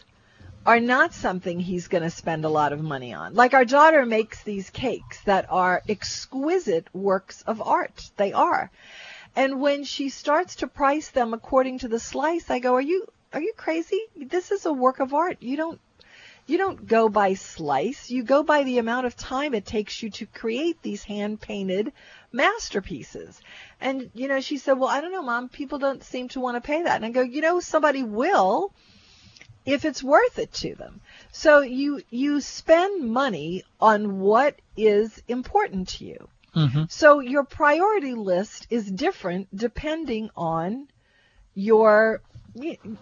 are 0.64 0.80
not 0.80 1.12
something 1.12 1.58
he's 1.58 1.88
going 1.88 2.02
to 2.02 2.10
spend 2.10 2.44
a 2.44 2.48
lot 2.48 2.72
of 2.72 2.82
money 2.82 3.12
on. 3.12 3.34
Like 3.34 3.54
our 3.54 3.64
daughter 3.64 4.06
makes 4.06 4.42
these 4.42 4.70
cakes 4.70 5.20
that 5.24 5.46
are 5.50 5.82
exquisite 5.88 6.86
works 6.94 7.42
of 7.42 7.60
art. 7.60 8.10
They 8.16 8.32
are. 8.32 8.70
And 9.34 9.60
when 9.60 9.84
she 9.84 10.08
starts 10.08 10.56
to 10.56 10.66
price 10.66 11.08
them 11.10 11.34
according 11.34 11.78
to 11.80 11.88
the 11.88 11.98
slice, 11.98 12.50
I 12.50 12.58
go, 12.58 12.74
"Are 12.74 12.80
you 12.80 13.06
are 13.32 13.40
you 13.40 13.54
crazy? 13.56 14.00
This 14.14 14.50
is 14.50 14.66
a 14.66 14.72
work 14.72 15.00
of 15.00 15.14
art. 15.14 15.38
You 15.40 15.56
don't 15.56 15.80
you 16.46 16.58
don't 16.58 16.86
go 16.86 17.08
by 17.08 17.34
slice. 17.34 18.10
You 18.10 18.24
go 18.24 18.42
by 18.42 18.64
the 18.64 18.78
amount 18.78 19.06
of 19.06 19.16
time 19.16 19.54
it 19.54 19.64
takes 19.64 20.02
you 20.02 20.10
to 20.10 20.26
create 20.26 20.82
these 20.82 21.04
hand 21.04 21.40
painted 21.40 21.92
masterpieces. 22.32 23.40
And, 23.80 24.10
you 24.12 24.26
know, 24.26 24.40
she 24.40 24.58
said, 24.58 24.72
well, 24.72 24.88
I 24.88 25.00
don't 25.00 25.12
know, 25.12 25.22
mom, 25.22 25.48
people 25.48 25.78
don't 25.78 26.02
seem 26.02 26.28
to 26.30 26.40
want 26.40 26.56
to 26.56 26.66
pay 26.66 26.82
that. 26.82 26.96
And 26.96 27.04
I 27.04 27.10
go, 27.10 27.22
you 27.22 27.42
know, 27.42 27.60
somebody 27.60 28.02
will 28.02 28.72
if 29.64 29.84
it's 29.84 30.02
worth 30.02 30.38
it 30.38 30.52
to 30.52 30.74
them. 30.74 31.00
So 31.30 31.60
you, 31.60 32.02
you 32.10 32.40
spend 32.40 33.10
money 33.10 33.64
on 33.80 34.20
what 34.20 34.60
is 34.76 35.22
important 35.28 35.88
to 35.88 36.04
you. 36.04 36.28
Mhm. 36.54 36.90
So 36.90 37.20
your 37.20 37.44
priority 37.44 38.14
list 38.14 38.66
is 38.70 38.90
different 38.90 39.48
depending 39.56 40.30
on 40.36 40.88
your 41.54 42.20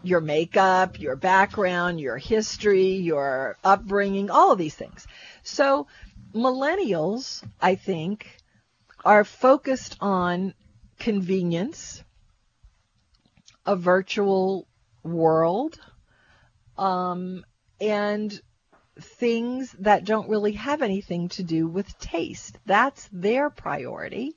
your 0.03 0.21
makeup, 0.21 1.01
your 1.01 1.17
background, 1.17 2.01
your 2.01 2.17
history, 2.17 2.93
your 2.93 3.57
upbringing, 3.65 4.31
all 4.31 4.53
of 4.53 4.59
these 4.59 4.77
things. 4.77 5.07
So 5.43 5.89
millennials, 6.33 7.43
I 7.61 7.75
think, 7.75 8.39
are 9.05 9.25
focused 9.25 9.97
on 10.01 10.55
convenience, 11.01 12.05
a 13.67 13.75
virtual 13.75 14.69
world, 15.03 15.81
um, 16.81 17.45
and 17.79 18.41
things 18.99 19.73
that 19.81 20.05
don't 20.05 20.29
really 20.29 20.53
have 20.53 20.83
anything 20.83 21.29
to 21.29 21.43
do 21.43 21.69
with 21.69 21.99
taste. 21.99 22.59
That's 22.67 23.09
their 23.13 23.51
priority. 23.51 24.35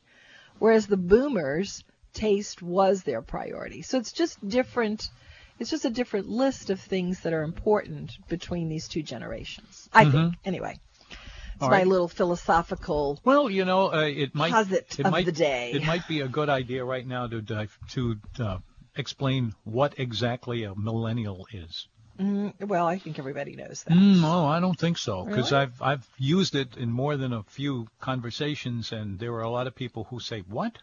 Whereas 0.60 0.86
the 0.86 0.98
boomers, 0.98 1.84
taste 2.14 2.62
was 2.62 3.04
their 3.04 3.22
priority. 3.22 3.82
So 3.82 3.98
it's 3.98 4.12
just 4.12 4.46
different. 4.48 5.10
It's 5.58 5.70
just 5.70 5.86
a 5.86 5.90
different 5.90 6.28
list 6.28 6.70
of 6.70 6.80
things 6.80 7.22
that 7.22 7.34
are 7.34 7.44
important 7.44 8.12
between 8.28 8.70
these 8.70 8.88
two 8.88 9.04
generations. 9.04 9.90
I 9.94 10.06
think. 10.06 10.36
Anyway, 10.46 10.80
it's 11.10 11.64
All 11.64 11.70
my 11.70 11.78
right. 11.78 11.88
little 11.88 12.08
philosophical. 12.08 13.20
Well, 13.24 13.50
you 13.50 13.66
know, 13.66 13.94
uh, 13.94 14.02
it 14.02 14.36
might 14.36 14.52
Posit 14.52 15.00
it 15.00 15.06
of 15.06 15.12
might, 15.12 15.26
the 15.26 15.32
day. 15.32 15.72
It 15.74 15.86
might 15.86 16.08
be 16.08 16.22
a 16.22 16.28
good 16.28 16.50
idea 16.50 16.84
right 16.84 17.06
now 17.06 17.28
to 17.28 17.42
dive, 17.42 17.78
to 17.92 18.18
uh, 18.40 18.58
explain 18.96 19.54
what 19.64 19.98
exactly 19.98 20.64
a 20.66 20.76
millennial 20.76 21.48
is. 21.52 21.88
Mm, 22.20 22.68
well, 22.68 22.86
I 22.86 23.00
think 23.00 23.18
everybody 23.18 23.56
knows 23.56 23.84
that. 23.84 23.98
Mm, 23.98 24.22
no, 24.22 24.46
I 24.46 24.60
don't 24.60 24.78
think 24.78 24.98
so. 24.98 25.24
Because 25.24 25.52
Really? 25.52 25.64
I've 25.64 25.82
I've 25.82 26.08
used 26.18 26.56
it 26.56 26.78
in 26.78 26.92
more 26.92 27.18
than 27.18 27.34
a 27.34 27.44
few 27.44 27.88
conversations, 28.00 28.92
and 28.92 29.18
there 29.20 29.32
were 29.32 29.42
a 29.42 29.50
lot 29.50 29.68
of 29.68 29.76
people 29.76 30.06
who 30.06 30.20
say, 30.20 30.42
"What?" 30.42 30.78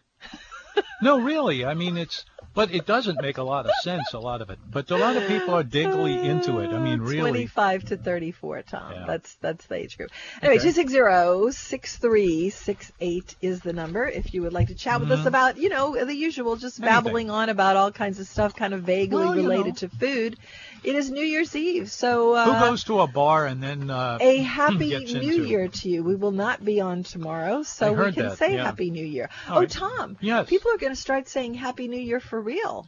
No, 1.01 1.19
really. 1.19 1.65
I 1.65 1.73
mean, 1.73 1.97
it's 1.97 2.25
but 2.53 2.73
it 2.73 2.85
doesn't 2.85 3.21
make 3.21 3.37
a 3.37 3.43
lot 3.43 3.65
of 3.65 3.71
sense. 3.81 4.13
A 4.13 4.19
lot 4.19 4.41
of 4.41 4.49
it, 4.49 4.59
but 4.69 4.91
a 4.91 4.97
lot 4.97 5.15
of 5.15 5.25
people 5.27 5.53
are 5.53 5.63
deeply 5.63 6.17
into 6.19 6.59
it. 6.59 6.71
I 6.71 6.79
mean, 6.79 6.99
Uh, 6.99 7.03
really. 7.03 7.31
25 7.47 7.85
to 7.85 7.97
34, 7.97 8.61
Tom. 8.63 8.91
Yeah. 8.91 9.03
That's 9.07 9.33
that's 9.35 9.65
the 9.67 9.75
age 9.75 9.97
group. 9.97 10.11
Anyway, 10.41 10.59
Okay. 10.59 10.69
260-6368 10.71 13.35
is 13.41 13.61
the 13.61 13.73
number 13.73 14.05
if 14.07 14.33
you 14.33 14.41
would 14.41 14.53
like 14.53 14.67
to 14.67 14.75
chat 14.75 14.99
with 14.99 15.09
Mm-hmm. 15.09 15.21
us 15.21 15.25
about, 15.25 15.57
you 15.57 15.69
know, 15.69 16.03
the 16.03 16.13
usual, 16.13 16.55
just 16.55 16.79
babbling 16.81 17.29
on 17.29 17.49
about 17.49 17.75
all 17.75 17.91
kinds 17.91 18.19
of 18.19 18.27
stuff 18.27 18.55
kind 18.55 18.73
of 18.73 18.83
vaguely 18.83 19.23
Well, 19.25 19.33
related 19.33 19.81
know. 19.81 19.87
to 19.87 19.89
food. 19.89 20.37
It 20.83 20.95
is 20.95 21.11
New 21.11 21.23
Year's 21.23 21.55
Eve, 21.55 21.91
so 21.91 22.33
uh, 22.33 22.45
Who 22.45 22.51
goes 22.53 22.83
to 22.85 23.01
a 23.01 23.07
bar 23.07 23.45
and 23.45 23.61
then 23.61 23.89
uh, 23.91 24.17
a 24.19 24.37
happy 24.37 24.97
New 24.97 25.43
Year 25.43 25.67
to 25.67 25.89
you. 25.89 26.03
We 26.03 26.15
will 26.15 26.31
not 26.31 26.65
be 26.65 26.81
on 26.81 27.03
tomorrow, 27.03 27.61
so 27.63 27.93
we 27.93 28.11
can 28.11 28.29
that, 28.29 28.37
say 28.39 28.55
yeah. 28.55 28.65
Happy 28.65 28.89
New 28.89 29.05
Year. 29.05 29.29
All 29.47 29.57
oh, 29.57 29.59
right. 29.61 29.69
Tom. 29.69 30.17
Yes. 30.21 30.47
People 30.61 30.73
are 30.73 30.77
going 30.77 30.93
to 30.93 31.01
start 31.01 31.27
saying 31.27 31.55
Happy 31.55 31.87
New 31.87 31.99
Year 31.99 32.19
for 32.19 32.39
real. 32.39 32.87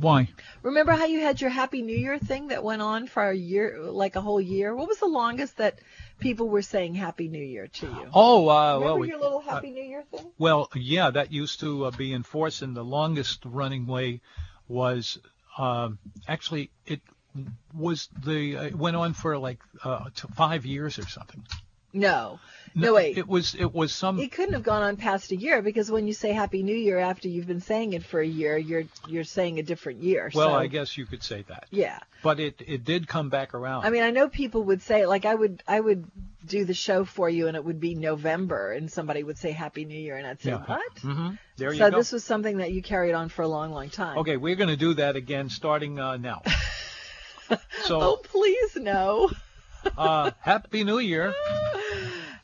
Why? 0.00 0.28
Remember 0.62 0.90
how 0.90 1.04
you 1.04 1.20
had 1.20 1.40
your 1.40 1.50
Happy 1.50 1.82
New 1.82 1.96
Year 1.96 2.18
thing 2.18 2.48
that 2.48 2.64
went 2.64 2.82
on 2.82 3.06
for 3.06 3.30
a 3.30 3.32
year, 3.32 3.78
like 3.80 4.16
a 4.16 4.20
whole 4.20 4.40
year? 4.40 4.74
What 4.74 4.88
was 4.88 4.98
the 4.98 5.06
longest 5.06 5.58
that 5.58 5.78
people 6.18 6.48
were 6.48 6.62
saying 6.62 6.96
Happy 6.96 7.28
New 7.28 7.44
Year 7.44 7.68
to 7.68 7.86
you? 7.86 8.10
Oh, 8.12 8.48
uh, 8.48 8.74
Remember 8.74 8.86
well, 8.86 8.98
we, 8.98 9.08
your 9.08 9.20
little 9.20 9.38
Happy 9.40 9.70
New 9.70 9.84
Year 9.84 10.02
thing? 10.10 10.32
Well, 10.36 10.68
yeah, 10.74 11.10
that 11.10 11.32
used 11.32 11.60
to 11.60 11.84
uh, 11.84 11.90
be 11.92 12.12
enforced, 12.12 12.62
and 12.62 12.76
the 12.76 12.82
longest 12.82 13.44
running 13.44 13.86
way 13.86 14.20
was 14.66 15.16
um, 15.58 16.00
actually 16.26 16.72
it 16.86 17.02
was 17.72 18.08
the 18.24 18.56
uh, 18.56 18.62
it 18.64 18.74
went 18.74 18.96
on 18.96 19.14
for 19.14 19.38
like 19.38 19.60
uh, 19.84 20.10
five 20.34 20.66
years 20.66 20.98
or 20.98 21.06
something. 21.06 21.46
No. 21.92 22.38
No, 22.74 22.94
wait. 22.94 23.16
It 23.18 23.26
was 23.26 23.54
it 23.54 23.74
was 23.74 23.92
some 23.92 24.20
It 24.20 24.30
couldn't 24.30 24.52
have 24.52 24.62
gone 24.62 24.82
on 24.82 24.96
past 24.96 25.32
a 25.32 25.36
year 25.36 25.62
because 25.62 25.90
when 25.90 26.06
you 26.06 26.12
say 26.12 26.32
Happy 26.32 26.62
New 26.62 26.76
Year 26.76 26.98
after 26.98 27.26
you've 27.26 27.46
been 27.46 27.62
saying 27.62 27.94
it 27.94 28.04
for 28.04 28.20
a 28.20 28.26
year, 28.26 28.56
you're 28.58 28.84
you're 29.08 29.24
saying 29.24 29.58
a 29.58 29.62
different 29.62 30.02
year. 30.02 30.30
well, 30.34 30.50
so, 30.50 30.54
I 30.54 30.66
guess 30.66 30.96
you 30.96 31.06
could 31.06 31.22
say 31.22 31.44
that, 31.48 31.64
Yeah. 31.70 31.98
but 32.22 32.38
it 32.38 32.60
it 32.64 32.84
did 32.84 33.08
come 33.08 33.30
back 33.30 33.54
around. 33.54 33.84
I 33.84 33.90
mean, 33.90 34.02
I 34.02 34.10
know 34.10 34.28
people 34.28 34.64
would 34.64 34.82
say 34.82 35.06
like 35.06 35.24
I 35.24 35.34
would 35.34 35.62
I 35.66 35.80
would 35.80 36.04
do 36.46 36.64
the 36.66 36.74
show 36.74 37.04
for 37.04 37.28
you 37.28 37.48
and 37.48 37.56
it 37.56 37.64
would 37.64 37.80
be 37.80 37.94
November 37.94 38.72
and 38.72 38.92
somebody 38.92 39.22
would 39.24 39.38
say 39.38 39.50
Happy 39.50 39.84
New 39.84 39.98
Year 39.98 40.16
and 40.16 40.26
I'd 40.26 40.40
say 40.40 40.50
Yeah. 40.50 40.64
what? 40.64 40.98
hmm 41.00 41.30
There 41.56 41.72
you 41.72 41.78
So 41.78 41.86
go. 41.86 41.90
So 41.90 41.96
this 41.98 42.12
was 42.12 42.22
something 42.22 42.58
that 42.58 42.70
you 42.70 42.82
carried 42.82 43.14
on 43.14 43.28
for 43.30 43.42
a 43.42 43.48
long, 43.48 43.72
long 43.72 43.88
time. 43.90 44.18
Okay, 44.18 44.36
we're 44.36 44.56
going 44.56 44.70
to 44.70 44.76
do 44.76 44.94
that 44.94 45.16
again 45.16 45.48
starting 45.48 45.98
uh, 45.98 46.16
now. 46.18 46.42
so, 47.84 48.00
Oh, 48.00 48.16
please 48.22 48.76
no. 48.76 49.30
uh, 49.96 50.30
Happy 50.40 50.84
New 50.84 50.98
Year. 50.98 51.34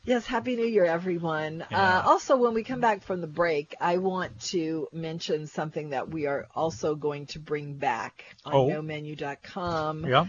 Yes, 0.05 0.25
Happy 0.27 0.55
New 0.55 0.65
Year, 0.67 0.85
everyone. 0.85 1.65
Yeah. 1.71 1.99
Uh, 1.99 2.03
also, 2.05 2.37
when 2.37 2.53
we 2.53 2.63
come 2.63 2.79
back 2.79 3.01
from 3.01 3.21
the 3.21 3.27
break, 3.27 3.75
I 3.81 3.97
want 3.97 4.39
to 4.51 4.87
mention 4.93 5.47
something 5.47 5.89
that 5.89 6.09
we 6.09 6.27
are 6.27 6.45
also 6.55 6.93
going 6.93 7.25
to 7.27 7.39
bring 7.39 7.73
back 7.73 8.23
on 8.45 8.53
Oh. 8.53 8.67
nomenu.com. 8.67 10.05
Yeah. 10.05 10.27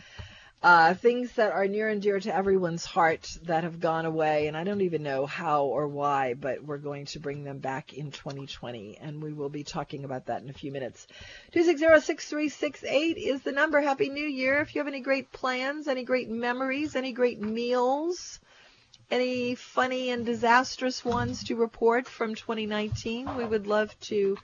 uh, 0.62 0.95
things 0.95 1.30
that 1.33 1.52
are 1.52 1.68
near 1.68 1.88
and 1.90 2.00
dear 2.00 2.18
to 2.18 2.35
everyone's 2.35 2.87
heart 2.87 3.28
that 3.45 3.64
have 3.64 3.78
gone 3.78 4.06
away, 4.06 4.47
and 4.47 4.56
I 4.56 4.64
don't 4.64 4.80
even 4.80 5.02
know 5.02 5.26
how 5.26 5.66
or 5.66 5.87
why, 5.87 6.33
but 6.33 6.64
we're 6.64 6.78
going 6.78 7.04
to 7.06 7.21
bring 7.21 7.45
them 7.45 7.59
back 7.59 7.92
in 7.92 8.11
2020, 8.11 8.97
and 8.99 9.23
we 9.23 9.35
will 9.35 9.50
be 9.50 9.62
talking 9.62 10.04
about 10.04 10.26
that 10.26 10.42
in 10.42 10.49
a 10.49 10.54
few 10.54 10.73
minutes. 10.73 11.06
260-6368 11.52 13.14
is 13.16 13.42
the 13.42 13.52
number. 13.52 13.80
Happy 13.83 14.09
New 14.09 14.25
Year. 14.26 14.61
If 14.61 14.75
you 14.75 14.80
have 14.80 14.88
any 14.88 15.00
great 15.00 15.30
plans, 15.30 15.87
any 15.87 16.02
great 16.04 16.30
memories, 16.30 16.97
any 16.97 17.12
great 17.12 17.40
meals, 17.40 18.40
any 19.10 19.54
funny 19.54 20.10
and 20.10 20.26
disastrous 20.26 21.04
ones 21.04 21.44
to 21.44 21.56
report 21.56 22.08
from 22.08 22.34
2019, 22.34 23.36
we 23.36 23.44
would 23.44 23.66
love 23.66 23.98
to 24.00 24.36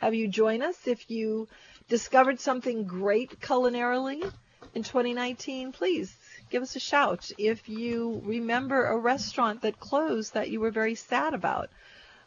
have 0.00 0.14
you 0.14 0.28
join 0.28 0.62
us. 0.62 0.86
If 0.86 1.10
you 1.10 1.48
discovered 1.88 2.40
something 2.40 2.84
great 2.84 3.40
culinarily, 3.40 4.30
in 4.74 4.82
2019, 4.82 5.72
please 5.72 6.14
give 6.50 6.62
us 6.62 6.76
a 6.76 6.80
shout. 6.80 7.30
If 7.38 7.68
you 7.68 8.20
remember 8.24 8.86
a 8.86 8.98
restaurant 8.98 9.62
that 9.62 9.80
closed 9.80 10.34
that 10.34 10.50
you 10.50 10.60
were 10.60 10.70
very 10.70 10.94
sad 10.94 11.34
about, 11.34 11.70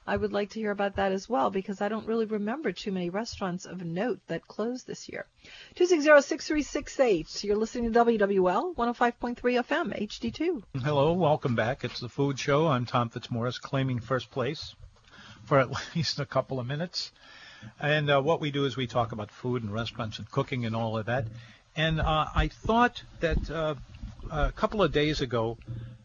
I 0.05 0.17
would 0.17 0.33
like 0.33 0.49
to 0.51 0.59
hear 0.59 0.71
about 0.71 0.97
that 0.97 1.13
as 1.13 1.29
well 1.29 1.49
because 1.49 1.81
I 1.81 1.87
don't 1.87 2.05
really 2.05 2.25
remember 2.25 2.73
too 2.73 2.91
many 2.91 3.09
restaurants 3.09 3.65
of 3.65 3.83
note 3.85 4.19
that 4.27 4.47
closed 4.47 4.85
this 4.85 5.07
year. 5.07 5.25
260-6368. 5.75 7.43
You're 7.43 7.55
listening 7.55 7.93
to 7.93 7.99
WWL 7.99 8.75
105.3 8.75 9.37
FM 9.37 10.07
HD2. 10.07 10.63
Hello, 10.83 11.13
welcome 11.13 11.55
back. 11.55 11.85
It's 11.85 12.01
the 12.01 12.09
Food 12.09 12.37
Show. 12.37 12.67
I'm 12.67 12.85
Tom 12.85 13.09
Fitzmorris, 13.09 13.61
claiming 13.61 13.99
first 13.99 14.29
place 14.29 14.75
for 15.45 15.59
at 15.59 15.69
least 15.95 16.19
a 16.19 16.25
couple 16.25 16.59
of 16.59 16.67
minutes. 16.67 17.11
And 17.79 18.09
uh, 18.09 18.21
what 18.21 18.41
we 18.41 18.51
do 18.51 18.65
is 18.65 18.75
we 18.75 18.87
talk 18.87 19.13
about 19.13 19.31
food 19.31 19.63
and 19.63 19.73
restaurants 19.73 20.19
and 20.19 20.29
cooking 20.29 20.65
and 20.65 20.75
all 20.75 20.97
of 20.97 21.05
that. 21.05 21.27
And 21.77 22.01
uh, 22.01 22.25
I 22.35 22.49
thought 22.49 23.03
that 23.21 23.49
uh, 23.49 23.75
a 24.29 24.51
couple 24.51 24.83
of 24.83 24.91
days 24.91 25.21
ago, 25.21 25.57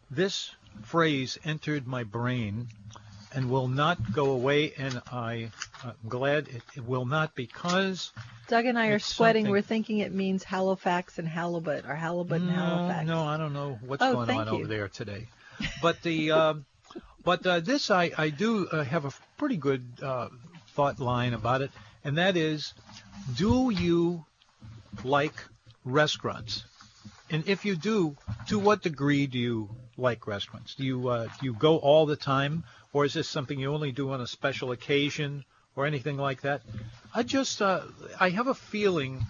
this 0.08 0.54
phrase 0.82 1.36
entered 1.44 1.86
my 1.86 2.04
brain 2.04 2.68
and 3.38 3.48
will 3.48 3.68
not 3.68 4.12
go 4.12 4.32
away. 4.32 4.72
And 4.76 5.00
I, 5.12 5.50
am 5.84 5.94
glad 6.08 6.48
it, 6.48 6.62
it, 6.74 6.84
will 6.84 7.06
not 7.06 7.36
because. 7.36 8.10
Doug 8.48 8.66
and 8.66 8.76
I 8.76 8.88
are 8.88 8.98
sweating. 8.98 9.44
Something... 9.44 9.52
We're 9.52 9.62
thinking 9.62 9.98
it 9.98 10.12
means 10.12 10.42
Halifax 10.42 11.20
and 11.20 11.28
halibut, 11.28 11.86
or 11.86 11.94
halibut 11.94 12.42
and 12.42 12.50
Halifax. 12.50 13.06
No, 13.06 13.22
I 13.22 13.36
don't 13.36 13.52
know 13.52 13.78
what's 13.86 14.02
oh, 14.02 14.12
going 14.12 14.30
on 14.30 14.48
you. 14.48 14.52
over 14.54 14.66
there 14.66 14.88
today. 14.88 15.28
But 15.80 16.02
the, 16.02 16.32
uh, 16.32 16.54
but 17.24 17.46
uh, 17.46 17.60
this 17.60 17.92
I 17.92 18.10
I 18.18 18.30
do 18.30 18.66
uh, 18.66 18.82
have 18.82 19.04
a 19.04 19.12
pretty 19.36 19.56
good 19.56 19.84
uh, 20.02 20.30
thought 20.74 20.98
line 20.98 21.32
about 21.32 21.62
it, 21.62 21.70
and 22.02 22.18
that 22.18 22.36
is, 22.36 22.74
do 23.36 23.70
you 23.70 24.24
like 25.04 25.44
restaurants? 25.84 26.64
And 27.30 27.46
if 27.46 27.64
you 27.64 27.76
do, 27.76 28.16
to 28.48 28.58
what 28.58 28.82
degree 28.82 29.26
do 29.26 29.38
you 29.38 29.68
like 29.96 30.26
restaurants? 30.26 30.74
Do 30.74 30.84
you 30.84 31.08
uh, 31.08 31.24
do 31.38 31.46
you 31.46 31.52
go 31.52 31.76
all 31.76 32.06
the 32.06 32.16
time, 32.16 32.64
or 32.92 33.04
is 33.04 33.12
this 33.14 33.28
something 33.28 33.58
you 33.58 33.72
only 33.72 33.92
do 33.92 34.10
on 34.12 34.20
a 34.20 34.26
special 34.26 34.72
occasion, 34.72 35.44
or 35.76 35.84
anything 35.84 36.16
like 36.16 36.42
that? 36.42 36.62
I 37.14 37.22
just 37.22 37.60
uh, 37.60 37.82
I 38.18 38.30
have 38.30 38.46
a 38.46 38.54
feeling, 38.54 39.26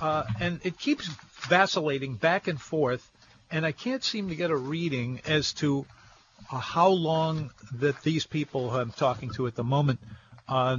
uh, 0.00 0.24
and 0.40 0.60
it 0.62 0.78
keeps 0.78 1.08
vacillating 1.48 2.14
back 2.14 2.46
and 2.46 2.60
forth, 2.60 3.10
and 3.50 3.66
I 3.66 3.72
can't 3.72 4.04
seem 4.04 4.28
to 4.28 4.36
get 4.36 4.50
a 4.50 4.56
reading 4.56 5.20
as 5.26 5.52
to 5.54 5.86
uh, 6.52 6.58
how 6.58 6.88
long 6.88 7.50
that 7.74 8.02
these 8.02 8.26
people 8.26 8.70
I'm 8.70 8.92
talking 8.92 9.30
to 9.30 9.46
at 9.46 9.56
the 9.56 9.64
moment 9.64 9.98
uh, 10.48 10.78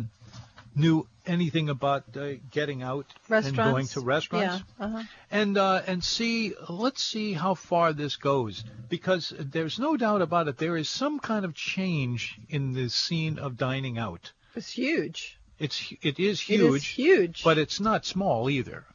knew 0.76 1.08
anything 1.26 1.70
about 1.70 2.04
uh, 2.16 2.34
getting 2.52 2.82
out 2.82 3.06
and 3.30 3.56
going 3.56 3.88
to 3.88 4.02
restaurants. 4.02 4.64
Yeah, 4.80 4.86
uh-huh. 4.86 5.04
and 5.32 5.58
uh, 5.58 5.82
and 5.88 6.04
see 6.04 6.54
let's 6.68 7.04
see 7.04 7.34
how 7.34 7.54
far 7.54 7.94
this 7.94 8.16
goes 8.16 8.64
because 8.90 9.34
there's 9.38 9.80
no 9.80 9.98
doubt 9.98 10.22
about 10.22 10.48
it 10.48 10.58
there 10.58 10.78
is 10.78 10.90
some 10.90 11.20
kind 11.20 11.46
of 11.46 11.54
change 11.54 12.40
in 12.50 12.74
the 12.74 12.90
scene 12.90 13.40
of 13.40 13.58
dining 13.58 13.98
out. 13.98 14.32
It's 14.56 14.72
huge. 14.72 15.38
It's 15.60 15.94
it 16.02 16.20
is 16.20 16.40
huge 16.40 16.62
it 16.62 16.76
is 16.76 16.84
huge. 16.84 17.44
but 17.44 17.58
it's 17.58 17.80
not 17.80 18.06
small 18.06 18.50
either. 18.50 18.86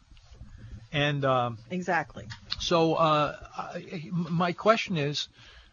And 0.92 1.24
um, 1.24 1.58
exactly. 1.70 2.26
so 2.60 2.94
uh, 2.94 3.36
I, 3.56 4.08
my 4.12 4.52
question 4.52 4.96
is 4.96 5.28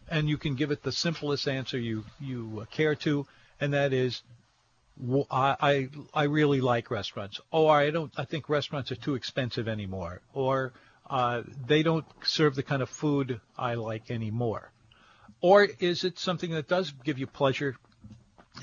and 0.08 0.28
you 0.28 0.36
can 0.36 0.56
give 0.56 0.70
it 0.72 0.82
the 0.82 0.92
simplest 0.92 1.48
answer 1.48 1.78
you 1.78 2.04
you 2.20 2.66
care 2.70 2.94
to 2.96 3.26
and 3.60 3.72
that 3.72 3.92
is 3.92 4.22
I, 5.30 5.88
I 6.14 6.24
really 6.24 6.60
like 6.60 6.90
restaurants. 6.90 7.40
Or 7.50 7.76
I 7.76 7.90
don't. 7.90 8.12
I 8.16 8.24
think 8.24 8.48
restaurants 8.48 8.92
are 8.92 8.96
too 8.96 9.14
expensive 9.14 9.68
anymore. 9.68 10.20
Or 10.32 10.72
uh, 11.08 11.42
they 11.66 11.82
don't 11.82 12.06
serve 12.24 12.54
the 12.54 12.62
kind 12.62 12.82
of 12.82 12.88
food 12.88 13.40
I 13.56 13.74
like 13.74 14.10
anymore. 14.10 14.70
Or 15.40 15.64
is 15.64 16.04
it 16.04 16.18
something 16.18 16.50
that 16.52 16.68
does 16.68 16.92
give 17.04 17.18
you 17.18 17.26
pleasure 17.26 17.76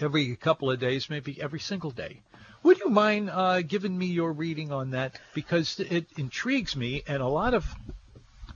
every 0.01 0.35
couple 0.35 0.71
of 0.71 0.79
days, 0.79 1.09
maybe 1.09 1.41
every 1.41 1.59
single 1.59 1.91
day? 1.91 2.21
Would 2.63 2.79
you 2.79 2.89
mind 2.89 3.29
uh, 3.29 3.61
giving 3.61 3.97
me 3.97 4.07
your 4.07 4.31
reading 4.33 4.71
on 4.71 4.91
that? 4.91 5.19
Because 5.33 5.79
it 5.79 6.07
intrigues 6.17 6.75
me, 6.75 7.03
and 7.07 7.21
a 7.21 7.27
lot 7.27 7.53
of 7.53 7.65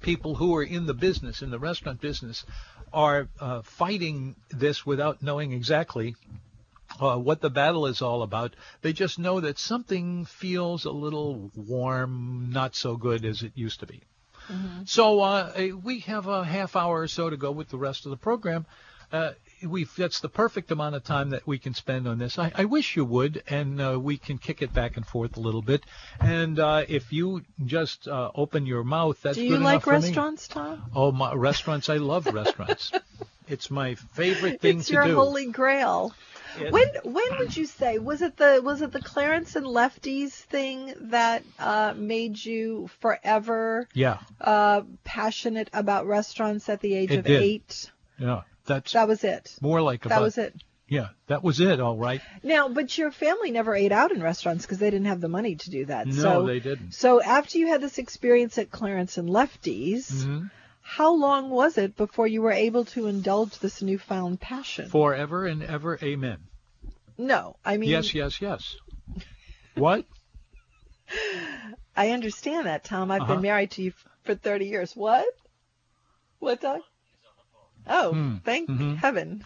people 0.02 0.36
who 0.36 0.56
are 0.56 0.64
in 0.64 0.86
the 0.86 0.94
business, 0.94 1.42
in 1.42 1.52
the 1.52 1.60
restaurant 1.60 2.02
business, 2.02 2.46
are 2.92 3.30
uh, 3.40 3.62
fighting 3.62 4.36
this 4.50 4.86
without 4.86 5.22
knowing 5.22 5.54
exactly 5.54 6.16
uh, 7.00 7.18
what 7.18 7.42
the 7.42 7.50
battle 7.50 7.86
is 7.86 8.02
all 8.02 8.24
about. 8.24 8.56
They 8.82 8.94
just 8.94 9.20
know 9.20 9.40
that 9.40 9.60
something 9.60 10.26
feels 10.26 10.86
a 10.86 10.92
little 10.92 11.52
warm, 11.56 12.50
not 12.52 12.76
so 12.76 12.96
good 12.96 13.26
as 13.26 13.44
it 13.44 13.54
used 13.56 13.80
to 13.82 13.86
be. 13.86 14.02
Mm-hmm. 14.50 14.84
So 14.86 15.22
uh, 15.22 15.70
we 15.84 16.00
have 16.02 16.28
a 16.28 16.44
half 16.44 16.76
hour 16.76 17.02
or 17.02 17.08
so 17.08 17.30
to 17.30 17.38
go 17.38 17.52
with 17.52 17.70
the 17.70 17.78
rest 17.78 18.06
of 18.06 18.12
the 18.12 18.18
program. 18.18 18.66
Uh, 19.12 19.34
we 19.64 19.86
that's 19.96 20.20
the 20.20 20.28
perfect 20.28 20.72
amount 20.72 20.96
of 20.96 21.04
time 21.04 21.30
that 21.30 21.46
we 21.48 21.58
can 21.58 21.74
spend 21.74 22.08
on 22.08 22.18
this. 22.18 22.38
I, 22.38 22.52
I 22.56 22.66
wish 22.66 22.96
you 22.96 23.06
would, 23.06 23.44
and 23.48 23.80
uh, 23.80 24.00
we 24.00 24.18
can 24.18 24.38
kick 24.38 24.62
it 24.62 24.74
back 24.74 24.98
and 24.98 25.06
forth 25.06 25.38
a 25.38 25.40
little 25.40 25.62
bit. 25.62 25.84
And 26.20 26.60
uh, 26.60 26.84
if 26.88 27.14
you 27.14 27.44
just 27.64 28.08
uh, 28.08 28.32
open 28.36 28.66
your 28.66 28.84
mouth, 28.84 29.22
that's 29.22 29.38
Do 29.38 29.44
you 29.44 29.58
like 29.58 29.86
restaurants, 29.86 30.50
me. 30.50 30.54
Tom? 30.54 30.92
Oh, 30.96 31.12
my 31.12 31.34
restaurants! 31.34 31.90
I 31.90 31.98
love 31.98 32.26
restaurants. 32.26 32.92
It's 33.46 33.70
my 33.70 33.96
favorite 33.96 34.62
thing 34.62 34.80
it's 34.80 34.88
to 34.88 34.94
do. 34.94 35.00
It's 35.00 35.08
your 35.08 35.16
holy 35.16 35.48
grail. 35.48 36.14
When 36.60 36.86
when 37.04 37.24
would 37.40 37.56
you 37.58 37.66
say 37.66 38.00
was 38.00 38.22
it 38.22 38.38
the 38.38 38.62
was 38.64 38.82
it 38.82 38.92
the 38.92 39.02
Clarence 39.02 39.56
and 39.56 39.66
Lefties 39.66 40.32
thing 40.32 40.94
that 41.02 41.44
uh, 41.60 41.94
made 41.96 42.44
you 42.44 42.90
forever 43.00 43.88
Yeah, 43.94 44.20
uh, 44.40 44.82
passionate 45.04 45.70
about 45.74 46.08
restaurants 46.08 46.70
at 46.70 46.80
the 46.82 46.94
age 46.96 47.12
It 47.12 47.20
of 47.20 47.26
did. 47.26 47.42
eight? 47.42 47.92
yeah. 48.18 48.42
That's 48.66 48.94
That 48.94 49.08
was 49.10 49.24
it. 49.24 49.56
more 49.62 49.82
like 49.82 50.04
That 50.04 50.22
was 50.22 50.38
it. 50.38 50.54
Yeah, 50.88 51.10
that 51.28 51.44
was 51.44 51.60
it. 51.60 51.80
All 51.80 51.98
right. 51.98 52.22
Now, 52.44 52.70
but 52.70 52.98
your 52.98 53.12
family 53.12 53.52
never 53.52 53.74
ate 53.74 53.92
out 53.92 54.12
in 54.12 54.22
restaurants 54.22 54.66
because 54.66 54.78
they 54.78 54.90
didn't 54.90 55.08
have 55.08 55.22
the 55.22 55.28
money 55.30 55.56
to 55.56 55.70
do 55.70 55.86
that. 55.86 56.08
No, 56.08 56.14
so, 56.14 56.46
they 56.46 56.60
didn't. 56.60 56.94
So 56.94 57.22
after 57.22 57.58
you 57.58 57.68
had 57.68 57.82
this 57.82 57.98
experience 57.98 58.58
at 58.58 58.70
Clarence 58.72 59.18
and 59.18 59.28
Lefties, 59.30 60.24
hmm 60.24 60.44
how 60.84 61.14
long 61.14 61.50
was 61.50 61.78
it 61.78 61.96
before 61.96 62.28
you 62.28 62.42
were 62.42 62.52
able 62.52 62.86
to 62.86 63.08
indulge 63.08 63.58
this 63.60 63.82
newfound 63.82 64.40
passion? 64.40 64.90
Forever 64.90 65.46
and 65.48 65.64
ever, 65.64 65.98
amen. 66.04 66.38
no, 67.18 67.56
I 67.66 67.78
mean, 67.78 67.90
Yes, 67.90 68.14
yes, 68.14 68.42
yes. 68.42 68.76
What? 69.76 70.06
I 71.96 72.10
understand 72.12 72.68
that, 72.68 72.84
Tom. 72.84 73.12
I've 73.12 73.22
Uh-huh. 73.22 73.34
been 73.36 73.42
married 73.42 73.72
to 73.72 73.84
you 73.84 73.94
for 74.24 74.36
30 74.36 74.66
years. 74.68 74.96
What? 74.96 75.26
What, 76.40 76.62
Doug? 76.62 76.82
Oh, 77.88 78.14
Hmm. 78.14 78.38
thank 78.44 78.70
Mhm. 78.70 78.98
heaven. 78.98 79.44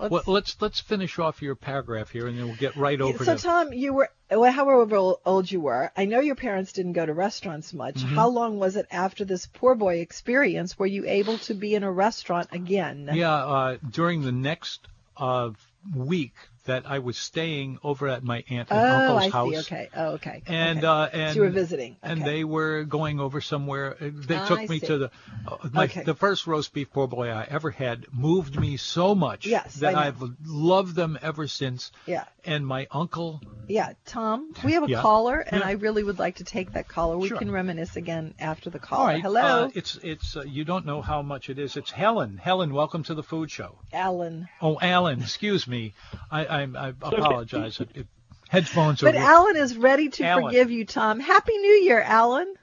Let's- 0.00 0.12
Well, 0.12 0.22
let's 0.26 0.56
let's 0.60 0.80
finish 0.80 1.18
off 1.18 1.42
your 1.42 1.54
paragraph 1.54 2.10
here, 2.10 2.26
and 2.26 2.38
then 2.38 2.46
we'll 2.46 2.56
get 2.56 2.76
right 2.76 3.00
over 3.00 3.24
so, 3.24 3.36
to. 3.36 3.42
Tom, 3.42 3.72
you 3.72 3.92
were 3.92 4.10
well, 4.30 4.52
however 4.52 5.14
old 5.24 5.50
you 5.50 5.60
were. 5.60 5.90
I 5.96 6.04
know 6.04 6.20
your 6.20 6.34
parents 6.34 6.72
didn't 6.72 6.92
go 6.92 7.06
to 7.06 7.14
restaurants 7.14 7.72
much. 7.72 7.96
Mm-hmm. 7.96 8.14
How 8.14 8.28
long 8.28 8.58
was 8.58 8.76
it 8.76 8.86
after 8.90 9.24
this 9.24 9.46
poor 9.46 9.74
boy 9.74 9.96
experience 9.98 10.78
were 10.78 10.86
you 10.86 11.06
able 11.06 11.38
to 11.38 11.54
be 11.54 11.74
in 11.74 11.82
a 11.82 11.90
restaurant 11.90 12.48
again? 12.52 13.10
Yeah, 13.12 13.34
uh, 13.34 13.76
during 13.90 14.22
the 14.22 14.32
next 14.32 14.80
uh, 15.16 15.50
week 15.94 16.34
that 16.68 16.84
I 16.86 17.00
was 17.00 17.18
staying 17.18 17.78
over 17.82 18.08
at 18.08 18.22
my 18.22 18.44
aunt 18.48 18.70
and 18.70 18.78
Oh, 18.80 18.96
uncle's 18.96 19.24
I 19.24 19.28
house. 19.30 19.52
see. 19.52 19.58
Okay. 19.74 19.88
Oh, 19.94 20.06
okay. 20.14 20.42
And 20.46 20.78
okay. 20.78 20.86
uh, 20.86 21.06
and 21.12 21.30
so 21.34 21.36
you 21.36 21.42
were 21.42 21.50
visiting. 21.50 21.96
and 22.02 22.24
they 22.24 22.44
were 22.44 22.84
going 22.84 23.20
over 23.20 23.40
somewhere. 23.40 23.96
They 24.00 24.36
I 24.38 24.46
took 24.46 24.68
me 24.68 24.78
see. 24.78 24.86
to 24.86 24.98
the 24.98 25.10
uh, 25.46 25.56
my, 25.72 25.84
Okay. 25.84 26.04
the 26.04 26.14
first 26.14 26.46
roast 26.46 26.72
beef 26.72 26.90
poor 26.92 27.06
boy 27.08 27.28
I 27.30 27.44
ever 27.50 27.70
had. 27.70 28.06
Moved 28.12 28.58
me 28.58 28.76
so 28.76 29.14
much 29.14 29.46
Yes, 29.46 29.74
that 29.76 29.94
I 29.94 30.06
I've 30.08 30.22
loved 30.44 30.94
them 30.94 31.18
ever 31.20 31.46
since. 31.46 31.90
Yeah. 32.06 32.24
And 32.44 32.66
my 32.66 32.86
uncle, 32.90 33.42
Yeah, 33.68 33.92
Tom, 34.06 34.54
we 34.64 34.72
have 34.72 34.84
a 34.84 34.88
Yeah. 34.88 35.02
caller, 35.02 35.40
and 35.40 35.60
Yeah. 35.60 35.66
I 35.68 35.72
really 35.72 36.02
would 36.02 36.18
like 36.18 36.36
to 36.36 36.44
take 36.44 36.72
that 36.72 36.88
caller. 36.88 37.18
We 37.18 37.28
Sure. 37.28 37.36
can 37.38 37.50
reminisce 37.50 37.96
again 37.96 38.34
after 38.38 38.70
the 38.70 38.78
call. 38.78 39.00
all 39.00 39.06
right, 39.06 39.20
Hello, 39.20 39.64
uh, 39.64 39.70
it's 39.74 39.96
it's 40.02 40.36
uh, 40.36 40.42
you 40.42 40.64
don't 40.64 40.86
know 40.86 41.02
how 41.02 41.20
much 41.20 41.50
it 41.50 41.58
is. 41.58 41.76
It's 41.76 41.90
Helen. 41.90 42.38
Helen, 42.38 42.72
welcome 42.72 43.02
to 43.04 43.14
the 43.14 43.22
food 43.22 43.50
show. 43.50 43.78
Alan. 43.92 44.48
Oh, 44.62 44.78
Alan, 44.80 45.20
excuse 45.20 45.66
me. 45.68 45.92
I 46.30 46.46
I, 46.46 46.57
I 46.64 46.88
apologize. 46.88 47.80
It, 47.80 47.88
it, 47.94 48.06
headphones 48.48 49.00
But 49.00 49.14
are. 49.16 49.18
Alan 49.22 49.56
is 49.56 49.76
ready 49.76 50.08
to 50.10 50.24
Alan. 50.24 50.44
forgive 50.44 50.70
you, 50.70 50.84
Tom. 50.84 51.20
Happy 51.20 51.56
New 51.56 51.74
Year, 51.82 52.00
Alan. 52.00 52.54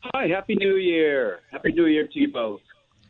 Hi, 0.00 0.28
Happy 0.28 0.54
New 0.56 0.76
Year. 0.76 1.40
Happy 1.50 1.72
New 1.72 1.86
Year 1.86 2.06
to 2.06 2.18
you 2.18 2.28
both. 2.32 2.60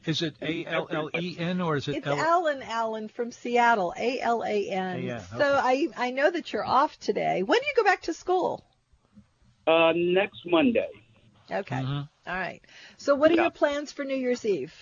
Is 0.06 0.20
it 0.22 0.34
A 0.42 0.66
L 0.66 0.86
L 0.90 1.10
E 1.18 1.36
N 1.38 1.60
or 1.62 1.76
is 1.76 1.88
it 1.88 1.96
It's 1.96 2.06
L? 2.06 2.18
Alan 2.18 2.62
Allen 2.62 3.08
from 3.08 3.32
Seattle, 3.32 3.94
A 3.98 4.20
L 4.20 4.44
A 4.44 4.68
N. 4.68 5.08
A-L, 5.08 5.20
So 5.30 5.36
okay. 5.36 5.46
I 5.46 5.88
I 5.96 6.10
know 6.10 6.30
that 6.30 6.52
you're 6.52 6.64
off 6.64 6.98
today. 7.00 7.42
When 7.42 7.58
do 7.58 7.66
you 7.66 7.72
go 7.76 7.84
back 7.84 8.02
to 8.02 8.12
school? 8.12 8.62
Uh, 9.66 9.92
next 9.96 10.40
Monday. 10.44 10.90
Okay. 11.50 11.76
Mhm. 11.76 12.08
All 12.26 12.34
right. 12.34 12.60
So 12.98 13.14
what 13.14 13.30
are 13.30 13.34
your 13.34 13.50
plans 13.50 13.92
for 13.92 14.04
New 14.04 14.16
Year's 14.16 14.44
Eve? 14.44 14.74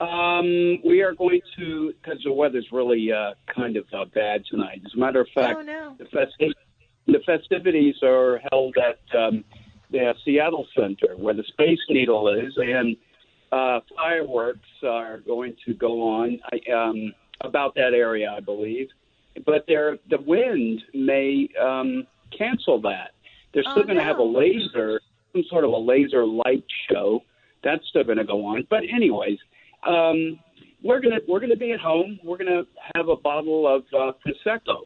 Um, 0.00 0.78
we 0.82 1.02
are 1.02 1.12
going 1.14 1.40
to, 1.58 1.92
because 2.02 2.20
the 2.24 2.32
weather's 2.32 2.66
really 2.72 3.12
uh, 3.12 3.32
kind 3.54 3.76
of 3.76 3.84
uh, 3.92 4.06
bad 4.14 4.44
tonight. 4.50 4.80
As 4.86 4.92
a 4.94 4.98
matter 4.98 5.20
of 5.20 5.28
fact, 5.34 5.58
oh 5.58 5.62
no. 5.62 5.94
the, 5.98 6.04
festi- 6.04 6.54
the 7.06 7.20
festivities 7.26 7.96
are 8.02 8.40
held 8.50 8.76
at 8.78 9.18
um, 9.18 9.44
the 9.90 10.14
Seattle 10.24 10.66
Center, 10.74 11.16
where 11.16 11.34
the 11.34 11.44
Space 11.48 11.78
Needle 11.90 12.28
is, 12.28 12.52
and 12.56 12.96
uh, 13.52 13.80
fireworks 13.94 14.68
are 14.86 15.18
going 15.18 15.54
to 15.66 15.74
go 15.74 16.00
on 16.02 16.40
I, 16.50 16.72
um, 16.72 17.12
about 17.42 17.74
that 17.74 17.92
area, 17.92 18.32
I 18.34 18.40
believe. 18.40 18.88
But 19.44 19.64
there, 19.68 19.98
the 20.08 20.18
wind 20.18 20.82
may 20.94 21.48
um, 21.60 22.06
cancel 22.36 22.80
that. 22.82 23.10
They're 23.52 23.64
still 23.64 23.80
Oh, 23.80 23.82
going 23.82 23.98
to 23.98 24.04
have 24.04 24.18
a 24.18 24.22
laser, 24.22 25.00
some 25.32 25.44
sort 25.50 25.64
of 25.64 25.72
a 25.72 25.76
laser 25.76 26.24
light 26.24 26.64
show. 26.90 27.22
That's 27.62 27.86
still 27.88 28.04
going 28.04 28.18
to 28.18 28.24
go 28.24 28.46
on. 28.46 28.66
But 28.70 28.84
anyways, 28.84 29.38
um, 29.84 30.38
we're 30.82 31.00
gonna 31.00 31.20
we're 31.28 31.40
gonna 31.40 31.56
be 31.56 31.72
at 31.72 31.80
home. 31.80 32.18
We're 32.24 32.38
gonna 32.38 32.62
have 32.94 33.08
a 33.08 33.16
bottle 33.16 33.66
of 33.66 33.82
uh, 33.92 34.12
prosecco. 34.24 34.82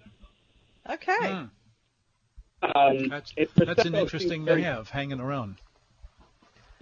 Okay. 0.91 1.29
Hmm. 1.29 1.45
Um, 2.77 3.09
That's 3.09 3.33
it- 3.37 3.51
that's 3.57 3.85
an 3.85 3.95
interesting 3.95 4.47
seems 4.47 4.57
to 4.57 4.63
have 4.63 4.89
hanging 4.89 5.21
around. 5.21 5.57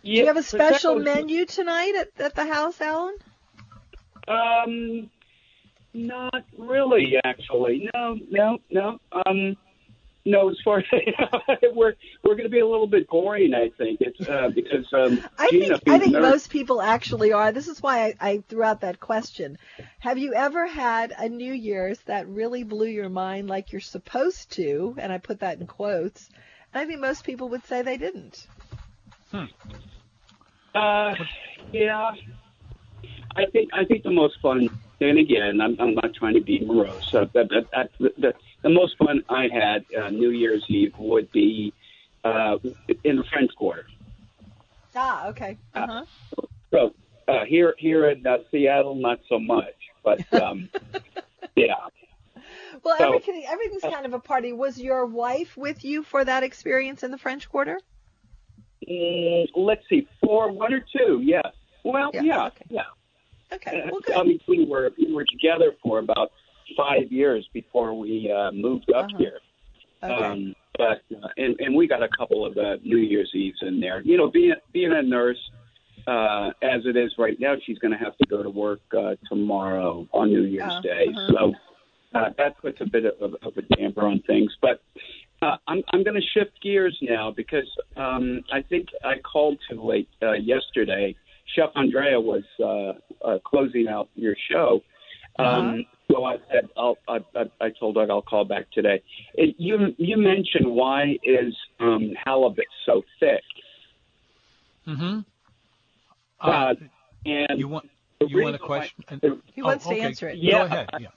Do 0.05 0.11
you 0.11 0.27
have 0.27 0.37
a 0.37 0.43
special 0.43 0.95
Prosecco's- 0.97 1.05
menu 1.05 1.45
tonight 1.47 1.95
at, 1.97 2.21
at 2.25 2.35
the 2.35 2.47
house, 2.47 2.81
Alan? 2.81 3.17
Um, 4.29 5.11
not 5.95 6.45
really, 6.57 7.17
actually. 7.25 7.89
No, 7.95 8.19
no, 8.31 8.59
no. 8.71 8.99
Um, 9.27 9.57
no. 10.25 10.51
As 10.51 10.57
far 10.65 10.79
as 10.79 10.85
we're 11.75 11.95
we're 12.23 12.35
going 12.35 12.45
to 12.45 12.49
be 12.49 12.61
a 12.61 12.67
little 12.67 12.87
bit 12.87 13.09
boring, 13.09 13.55
I 13.55 13.71
think. 13.77 14.01
It's 14.01 14.29
uh, 14.29 14.51
because 14.55 14.87
um, 14.93 15.25
I 15.39 15.51
Gina 15.51 15.79
think 15.79 15.89
I 15.89 15.99
think 15.99 16.13
being 16.13 16.23
most 16.23 16.51
people 16.51 16.81
actually 16.81 17.33
are. 17.33 17.53
This 17.53 17.69
is 17.69 17.83
why 17.83 18.07
I, 18.07 18.15
I 18.21 18.43
threw 18.49 18.63
out 18.63 18.81
that 18.83 19.01
question. 19.01 19.59
Have 20.01 20.19
you 20.19 20.35
ever 20.35 20.67
had 20.67 21.13
a 21.17 21.29
New 21.29 21.53
Year's 21.53 21.99
that 22.03 22.29
really 22.29 22.65
blew 22.65 22.89
your 22.89 23.09
mind 23.09 23.49
like 23.49 23.73
you're 23.73 23.81
supposed 23.81 24.53
to? 24.53 24.95
And 24.99 25.13
I 25.13 25.19
put 25.19 25.41
that 25.41 25.61
in 25.61 25.67
quotes. 25.67 26.29
And 26.73 26.83
I 26.83 26.87
think 26.87 27.01
most 27.01 27.25
people 27.25 27.49
would 27.51 27.65
say 27.67 27.83
they 27.83 27.97
didn't. 27.97 28.47
Hmm. 29.31 29.45
Uh, 30.75 31.15
yeah. 31.73 32.13
I 33.37 33.47
think 33.47 33.71
I 33.73 33.85
think 33.85 34.03
the 34.03 34.11
most 34.11 34.41
fun, 34.41 34.69
and 35.01 35.19
again, 35.19 35.61
I'm, 35.61 35.77
I'm 35.81 35.95
not 35.95 36.15
trying 36.15 36.35
to 36.35 36.41
be 36.41 36.65
morose. 36.65 37.15
Uh, 37.15 37.25
but, 37.33 37.49
but, 37.49 37.67
uh, 37.75 38.33
the, 38.63 38.71
most 38.71 38.97
fun 38.99 39.23
I 39.29 39.49
had 39.53 39.85
uh, 39.97 40.11
New 40.11 40.31
Year's 40.31 40.65
Eve 40.69 40.95
would 40.99 41.31
be 41.33 41.73
uh, 42.25 42.59
in 43.05 43.17
the 43.17 43.25
French 43.33 43.51
Quarter. 43.57 43.87
Ah, 44.95 45.29
okay. 45.29 45.57
Uh-huh. 45.75 46.05
So 46.71 46.95
uh, 47.29 47.45
here 47.47 47.75
here 47.79 48.11
in 48.11 48.27
uh, 48.27 48.39
Seattle, 48.51 48.95
not 48.95 49.21
so 49.29 49.39
much, 49.39 49.75
but 50.05 50.21
um, 50.35 50.69
yeah. 51.57 51.75
Well, 52.85 52.97
So- 52.99 53.07
everything 53.07 53.45
everything's 53.49 53.83
kind 53.83 54.07
of 54.07 54.13
a 54.15 54.19
party. 54.19 54.53
Was 54.53 54.79
your 54.79 55.07
wife 55.07 55.57
with 55.57 55.85
you 55.85 56.03
for 56.03 56.25
that 56.25 56.43
experience 56.43 57.03
in 57.03 57.11
the 57.11 57.19
French 57.19 57.49
Quarter? 57.49 57.79
Mm, 58.89 59.47
let's 59.55 59.83
see, 59.89 60.09
four, 60.21 60.51
one 60.51 60.75
or 60.75 60.81
two, 60.81 61.21
yes. 61.23 61.47
Well, 61.85 62.11
Yeah, 62.13 62.23
yeah, 62.23 62.47
okay. 62.47 62.65
yeah. 62.69 62.83
Okay. 63.53 63.89
Well, 63.91 64.01
I 64.17 64.25
mean, 64.25 64.41
we 64.49 64.65
were 64.65 64.91
we 64.99 65.13
were 65.13 65.25
together 65.25 65.73
for 65.83 65.99
about 65.99 66.33
five 66.77 67.11
years 67.11 67.49
before 67.53 67.95
we 67.99 68.31
uh, 68.31 68.51
moved 68.53 68.91
up 68.93 69.07
Uh-huh. 69.07 69.19
here. 69.19 69.39
Okay. 70.03 70.13
Um, 70.25 70.55
but 70.79 71.03
uh, 71.17 71.29
and 71.37 71.55
and 71.61 71.75
we 71.77 71.87
got 71.87 72.03
a 72.03 72.09
couple 72.19 72.45
of 72.47 72.57
uh, 72.57 72.77
New 72.83 72.97
Year's 72.99 73.31
Eves 73.35 73.59
in 73.63 73.79
there. 73.81 74.01
You 74.03 74.17
know, 74.17 74.29
being 74.31 74.55
being 74.73 74.93
a 74.93 75.03
nurse 75.03 75.39
uh, 76.07 76.51
as 76.63 76.81
it 76.87 76.97
is 76.97 77.13
right 77.19 77.39
now, 77.39 77.55
she's 77.65 77.79
going 77.79 77.93
to 77.93 77.99
have 77.99 78.17
to 78.17 78.27
go 78.27 78.43
to 78.43 78.51
work 78.51 78.81
uh, 78.97 79.15
tomorrow 79.29 80.09
on 80.13 80.31
New 80.31 80.43
Year's 80.43 80.73
Uh, 80.73 80.81
Day. 80.81 81.07
uh-huh. 81.09 81.33
So 81.33 81.55
uh, 82.19 82.31
that 82.39 82.59
puts 82.59 82.81
a 82.81 82.87
bit 82.87 83.05
of, 83.05 83.35
of 83.43 83.57
a 83.57 83.63
damper 83.77 84.07
on 84.07 84.21
things. 84.27 84.51
But 84.61 84.83
uh, 85.43 85.57
I'm 85.69 85.83
I'm 85.93 86.03
going 86.03 86.21
to 86.21 86.27
shift 86.35 86.61
gears 86.63 86.97
now 87.03 87.31
because 87.31 87.71
um, 87.97 88.43
I 88.53 88.63
think 88.63 88.89
I 89.05 89.19
called 89.19 89.59
too 89.71 89.81
late 89.83 90.09
uh, 90.23 90.33
yesterday. 90.33 91.15
Chef 91.55 91.71
Andrea 91.77 92.19
was 92.19 92.45
uh, 92.61 92.93
uh, 93.29 93.39
closing 93.45 93.87
out 93.89 94.09
your 94.17 94.35
show. 94.51 94.83
Um, 95.39 95.85
So 96.13 96.25
I 96.25 96.37
said 96.51 96.69
I'll, 96.77 96.99
I, 97.09 97.19
I, 97.35 97.45
I 97.61 97.71
told 97.79 97.97
her 97.97 98.07
I'll 98.11 98.23
call 98.23 98.45
back 98.45 98.71
today. 98.73 99.03
It, 99.35 99.55
you 99.59 99.95
you 99.99 100.17
mentioned 100.17 100.67
why 100.67 101.19
is 101.25 101.55
um, 101.81 102.13
halibut 102.25 102.67
so 102.87 103.03
thick? 103.19 103.41
Mm-hmm. 104.87 105.21
Uh, 106.41 106.75
and 107.25 107.59
you 107.59 107.69
want 107.69 107.89
the 108.21 108.27
you 108.29 108.43
want 108.43 108.49
a 108.49 108.53
reason 108.53 108.61
why- 108.61 108.79
question? 108.79 109.05
the- 109.21 109.41
He 109.55 109.63
Oh, 109.63 109.67
wants 109.67 109.87
okay. 109.87 109.97
to 109.97 110.03
answer 110.03 110.29
it. 110.29 110.39
Yeah. 110.39 110.59
Go 110.59 110.65
ahead. 110.65 110.89
Yeah. 111.01 111.09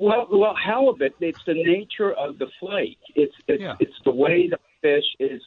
Well, 0.00 0.26
well, 0.30 0.54
halibut. 0.54 1.14
It's 1.20 1.40
the 1.46 1.54
nature 1.54 2.12
of 2.12 2.38
the 2.38 2.46
flake. 2.60 2.98
It's 3.14 3.34
it's, 3.46 3.60
Yeah. 3.60 3.74
it's 3.80 3.94
the 4.04 4.10
way 4.12 4.48
the 4.48 4.58
fish 4.80 5.04
is 5.18 5.42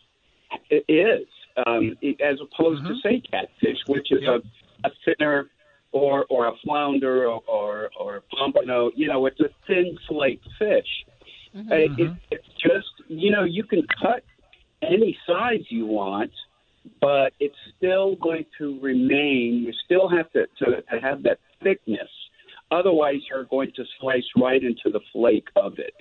it 0.69 0.83
is 0.89 1.25
um, 1.65 1.95
as 2.23 2.37
opposed 2.41 2.83
to 2.85 2.93
Mhm. 2.93 3.01
say 3.01 3.21
catfish, 3.21 3.77
which 3.87 4.11
is 4.11 4.21
Yep. 4.23 4.43
a, 4.83 4.87
a 4.87 4.91
thinner 5.05 5.49
or 5.91 6.25
or 6.29 6.47
a 6.47 6.53
flounder 6.63 7.25
or 7.27 7.41
or, 7.47 7.89
or 7.99 8.15
a 8.17 8.21
pompano. 8.35 8.91
You 8.95 9.07
know, 9.07 9.25
it's 9.25 9.39
a 9.39 9.49
thin 9.67 9.97
flake 10.07 10.41
fish. 10.57 11.05
Uh, 11.55 11.75
it, 11.75 11.91
Mhm. 11.91 12.17
it's 12.31 12.47
just 12.57 12.87
you 13.09 13.31
know 13.31 13.43
you 13.43 13.63
can 13.63 13.83
cut 14.01 14.23
any 14.81 15.17
size 15.27 15.63
you 15.69 15.85
want, 15.85 16.31
but 17.01 17.33
it's 17.39 17.57
still 17.77 18.15
going 18.15 18.45
to 18.57 18.79
remain. 18.79 19.63
You 19.65 19.73
still 19.85 20.07
have 20.09 20.31
to 20.31 20.47
to, 20.59 20.81
to 20.81 20.99
have 21.01 21.23
that 21.23 21.39
thickness. 21.61 22.09
Otherwise, 22.71 23.19
you're 23.29 23.43
going 23.43 23.71
to 23.75 23.83
slice 23.99 24.23
right 24.37 24.63
into 24.63 24.89
the 24.89 25.01
flake 25.11 25.49
of 25.57 25.77
it. 25.77 25.93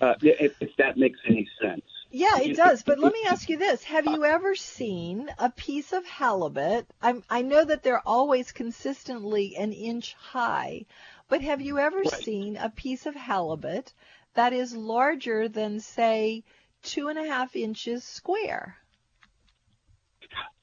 Uh, 0.00 0.14
if, 0.22 0.52
if 0.60 0.70
that 0.76 0.96
makes 0.96 1.18
any 1.28 1.48
sense. 1.60 1.82
Yeah, 2.10 2.40
it 2.40 2.52
does. 2.54 2.82
But 2.82 2.98
let 2.98 3.12
me 3.12 3.24
ask 3.26 3.48
you 3.48 3.56
this: 3.58 3.84
Have 3.84 4.06
you 4.06 4.24
ever 4.24 4.54
seen 4.56 5.30
a 5.38 5.50
piece 5.50 5.92
of 5.92 6.04
halibut? 6.06 6.86
I'm, 7.00 7.22
I 7.30 7.42
know 7.42 7.64
that 7.64 7.82
they're 7.82 8.06
always 8.06 8.52
consistently 8.52 9.56
an 9.56 9.72
inch 9.72 10.14
high, 10.14 10.86
but 11.28 11.42
have 11.42 11.60
you 11.60 11.78
ever 11.78 12.04
Right. 12.04 12.24
seen 12.24 12.56
a 12.56 12.70
piece 12.70 13.06
of 13.06 13.14
halibut 13.14 13.92
that 14.34 14.52
is 14.52 14.74
larger 14.76 15.48
than, 15.48 15.80
say, 15.80 16.42
two 16.82 17.08
and 17.08 17.18
a 17.18 17.26
half 17.26 17.54
inches 17.56 18.04
square? 18.04 18.76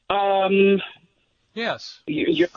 Um, 0.09 0.81
Yes. 1.53 2.01
you- 2.07 2.25
you're, 2.29 2.47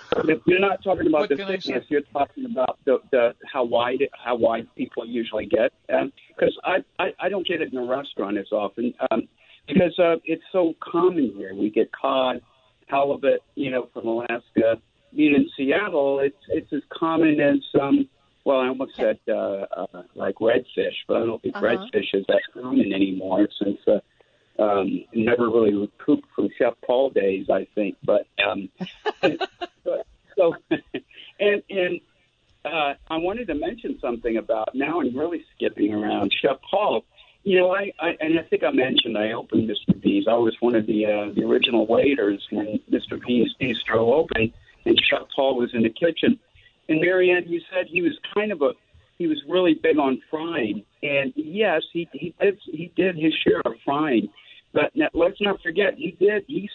you're 0.47 0.59
not 0.59 0.83
talking 0.83 1.07
about 1.07 1.21
What 1.23 1.29
the 1.31 1.37
can 1.37 1.47
I 1.47 1.59
say? 1.59 1.73
thickness. 1.73 1.85
You're 1.89 2.01
talking 2.13 2.47
about 2.47 2.79
the, 2.85 2.99
the 3.11 3.35
how 3.53 3.65
wide 3.65 4.09
how 4.13 4.37
wide 4.37 4.67
people 4.77 5.05
usually 5.07 5.47
get. 5.47 5.73
Because 5.89 6.57
I, 6.65 6.79
I 6.99 7.13
I 7.21 7.29
don't 7.29 7.47
get 7.47 7.61
it 7.61 7.73
in 7.73 7.79
a 7.79 7.85
restaurant 7.85 8.39
as 8.39 8.51
often 8.53 8.95
um, 9.11 9.29
because 9.69 9.99
uh, 9.99 10.17
it's 10.25 10.43
so 10.53 10.75
common 10.81 11.33
here. 11.37 11.55
We 11.55 11.71
get 11.71 11.91
cod, 11.93 12.41
halibut, 12.87 13.41
you 13.55 13.71
know, 13.71 13.89
from 13.93 14.07
Alaska. 14.07 14.41
Know, 14.57 14.77
in 15.13 15.49
Seattle, 15.57 16.21
it's 16.21 16.37
it's 16.49 16.73
as 16.73 16.83
common 16.91 17.41
as 17.41 17.59
um. 17.81 18.09
Well, 18.45 18.61
I 18.61 18.69
almost 18.69 18.95
said 18.95 19.19
uh, 19.29 19.33
uh, 19.77 20.03
like 20.15 20.37
redfish, 20.37 20.95
but 21.09 21.17
I 21.17 21.27
don't 21.27 21.43
think 21.43 21.57
Uh-huh. 21.57 21.67
redfish 21.67 22.15
is 22.15 22.25
that 22.29 22.41
common 22.55 22.93
anymore 22.93 23.49
since 23.61 23.79
uh, 23.89 23.99
um, 24.59 25.05
never 25.15 25.49
really 25.49 25.75
recouped 25.75 26.29
from 26.35 26.49
Chef 26.59 26.75
Paul 26.87 27.11
days, 27.11 27.47
I 27.51 27.67
think. 27.75 27.97
But 28.05 28.27
um, 28.47 28.69
but- 29.85 30.07
so, 30.37 30.55
and 31.41 31.63
and 31.71 32.01
uh, 32.65 32.95
I 33.09 33.17
wanted 33.17 33.47
to 33.49 33.55
mention 33.55 33.99
something 34.01 34.37
about 34.37 34.75
now. 34.75 35.01
I'm 35.01 35.17
really 35.17 35.45
skipping 35.55 35.95
around 35.95 36.33
Chef 36.43 36.57
Paul. 36.71 37.05
You 37.43 37.61
know, 37.61 37.75
I, 37.75 37.93
I 38.01 38.17
and 38.21 38.39
I 38.39 38.43
think 38.43 38.65
I 38.65 38.71
mentioned 38.71 39.17
I 39.17 39.33
opened 39.33 39.69
Mr. 39.71 40.01
B's. 40.01 40.27
I 40.29 40.35
was 40.35 40.55
one 40.61 40.75
of 40.75 40.87
the 40.87 41.07
uh, 41.07 41.35
the 41.35 41.45
original 41.45 41.87
waiters 41.87 42.45
when 42.51 42.81
Mr. 42.91 43.21
B's 43.25 43.55
Bistro 43.61 44.13
opened, 44.13 44.53
and 44.85 45.01
Chef 45.09 45.23
Paul 45.35 45.57
was 45.57 45.71
in 45.73 45.83
the 45.83 45.91
kitchen. 45.91 46.39
And 46.89 47.01
Mary 47.01 47.31
Ann, 47.31 47.45
you 47.49 47.61
said 47.73 47.87
he 47.89 48.03
was 48.03 48.13
kind 48.35 48.53
of 48.53 48.63
a 48.63 48.73
he 49.19 49.27
was 49.27 49.43
really 49.49 49.75
big 49.75 49.99
on 49.99 50.21
frying, 50.31 50.85
and 51.03 51.33
yes, 51.37 51.83
he 51.93 52.09
he 52.13 52.35
did 52.41 52.59
he 52.65 52.93
did 52.97 53.17
his 53.17 53.33
share 53.47 53.63
of 53.65 53.75
frying. 53.85 54.29
But 54.73 54.95
now, 54.95 55.09
let's 55.15 55.41
not 55.41 55.61
forget, 55.63 55.95
he 55.97 56.13
did 56.13 56.45
he 56.47 56.69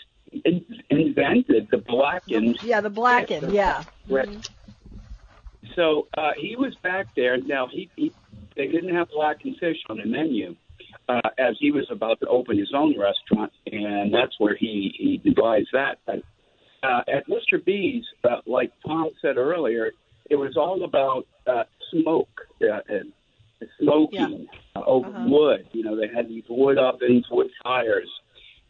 in, 0.45 0.65
invented 0.89 1.67
the 1.71 1.77
blackened 1.77 2.57
Yeah, 2.61 2.81
the 2.81 2.89
blackened. 2.89 3.53
Yeah. 3.53 3.83
Right. 4.09 4.29
So 5.75 6.07
uh, 6.17 6.31
he 6.39 6.55
was 6.55 6.75
back 6.83 7.07
there. 7.15 7.37
Now 7.37 7.67
he, 7.71 7.89
he 7.95 8.13
they 8.55 8.67
didn't 8.67 8.95
have 8.95 9.09
blackened 9.09 9.57
fish 9.59 9.77
on 9.89 9.97
the 9.97 10.05
menu. 10.05 10.55
uh, 11.09 11.29
as 11.37 11.55
he 11.59 11.71
was 11.71 11.85
about 11.91 12.19
to 12.21 12.27
open 12.27 12.57
his 12.57 12.71
own 12.75 12.95
restaurant, 12.97 13.51
and 13.65 14.13
that's 14.13 14.33
where 14.39 14.55
he, 14.55 14.93
he 14.97 15.17
devised 15.17 15.69
that. 15.73 15.99
But 16.05 16.23
uh, 16.83 17.01
at 17.07 17.27
Mr. 17.27 17.63
B's, 17.63 18.03
uh, 18.23 18.37
like 18.45 18.71
Tom 18.85 19.09
said 19.21 19.37
earlier, 19.37 19.91
it 20.29 20.35
was 20.35 20.55
all 20.57 20.83
about 20.83 21.27
uh, 21.47 21.63
smoke, 21.91 22.29
uh, 22.61 22.79
and 22.87 23.11
smoking 23.79 24.47
uh, 24.75 24.81
over 24.85 25.07
Uh-huh. 25.09 25.27
wood. 25.27 25.67
You 25.73 25.83
know, 25.83 25.95
they 25.95 26.07
had 26.13 26.27
these 26.29 26.43
wood 26.49 26.77
ovens, 26.77 27.25
wood 27.31 27.49
fires. 27.63 28.09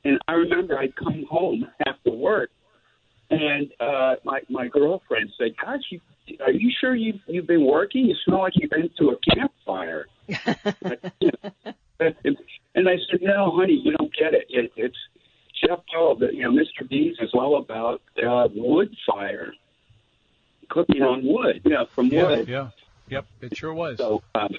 And 0.04 0.18
I 0.28 0.34
remember 0.34 0.78
I'd 0.78 0.96
come 0.96 1.26
home 1.30 1.68
after 1.88 2.12
work, 2.12 2.50
and 3.30 3.72
uh, 3.80 4.16
my 4.26 4.40
my 4.50 4.68
girlfriend 4.68 5.30
said, 5.38 5.52
"Gosh, 5.64 5.82
you, 5.92 6.00
are 6.46 6.52
you 6.52 6.72
sure 6.82 6.96
you've 6.96 7.22
you've 7.28 7.48
been 7.48 7.66
working? 7.66 8.06
You 8.06 8.16
smell 8.26 8.40
like 8.40 8.54
you've 8.56 8.72
been 8.72 8.90
to 9.00 9.10
a 9.12 9.36
campfire." 9.36 10.08
and, 12.00 12.38
and 12.76 12.90
I 12.90 12.96
said, 13.10 13.22
"No, 13.22 13.52
honey, 13.56 13.80
you 13.84 13.92
don't 13.98 14.12
get 14.18 14.34
it. 14.34 14.46
it 14.50 14.72
it's 14.76 14.98
Chef 15.64 15.80
Paul. 15.94 16.16
The, 16.16 16.30
you 16.34 16.44
know, 16.44 16.52
Mr. 16.52 16.88
B's 16.90 17.16
is 17.22 17.30
all 17.34 17.58
about 17.62 18.02
uh, 18.26 18.48
wood 18.56 18.94
fire, 19.08 19.54
cooking 20.70 21.02
on 21.04 21.22
wood. 21.24 21.62
You 21.64 21.72
know, 21.72 21.86
from 21.94 22.10
Yeah, 22.10 22.24
wood. 22.28 22.48
yeah, 22.50 22.70
yep. 23.10 23.26
It 23.42 23.56
sure 23.56 23.74
was. 23.74 23.98
So, 24.00 24.24
um, 24.36 24.50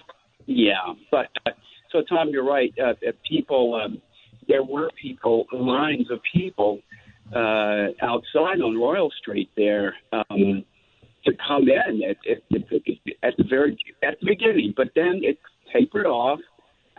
yeah, 0.46 0.94
but 1.10 1.28
uh, 1.46 1.50
so 1.90 2.02
Tom, 2.08 2.28
you're 2.30 2.44
right. 2.44 2.72
Uh, 2.82 2.94
people, 3.28 3.80
um, 3.82 4.00
there 4.48 4.62
were 4.64 4.90
people, 5.00 5.46
lines 5.52 6.10
of 6.10 6.20
people 6.32 6.80
uh, 7.34 7.86
outside 8.02 8.60
on 8.60 8.76
Royal 8.76 9.10
Street 9.20 9.50
there 9.56 9.94
um, 10.12 10.64
to 11.24 11.32
come 11.46 11.68
in 11.68 12.02
at, 12.02 12.16
at, 12.30 12.42
at 13.22 13.36
the 13.36 13.44
very 13.44 13.76
at 14.02 14.18
the 14.20 14.26
beginning, 14.26 14.74
but 14.76 14.88
then 14.94 15.20
it 15.22 15.38
tapered 15.72 16.06
off. 16.06 16.40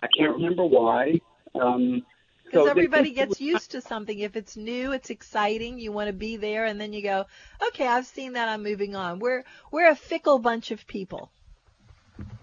I 0.01 0.07
can't 0.17 0.33
remember 0.33 0.65
why. 0.65 1.19
Um, 1.55 2.03
Because 2.45 2.65
so 2.65 2.69
everybody 2.69 3.09
they- 3.09 3.15
gets 3.15 3.41
used 3.41 3.71
to 3.71 3.81
something. 3.81 4.17
If 4.17 4.35
it's 4.35 4.55
new, 4.57 4.91
it's 4.91 5.09
exciting. 5.09 5.79
You 5.79 5.91
want 5.91 6.07
to 6.07 6.13
be 6.13 6.37
there, 6.37 6.65
and 6.65 6.79
then 6.79 6.93
you 6.93 7.03
go, 7.03 7.25
okay, 7.67 7.87
I've 7.87 8.05
seen 8.05 8.33
that. 8.33 8.47
I'm 8.47 8.63
moving 8.63 8.95
on. 8.95 9.19
We're 9.19 9.43
we're 9.71 9.89
a 9.89 9.95
fickle 9.95 10.39
bunch 10.39 10.71
of 10.71 10.87
people. 10.87 11.31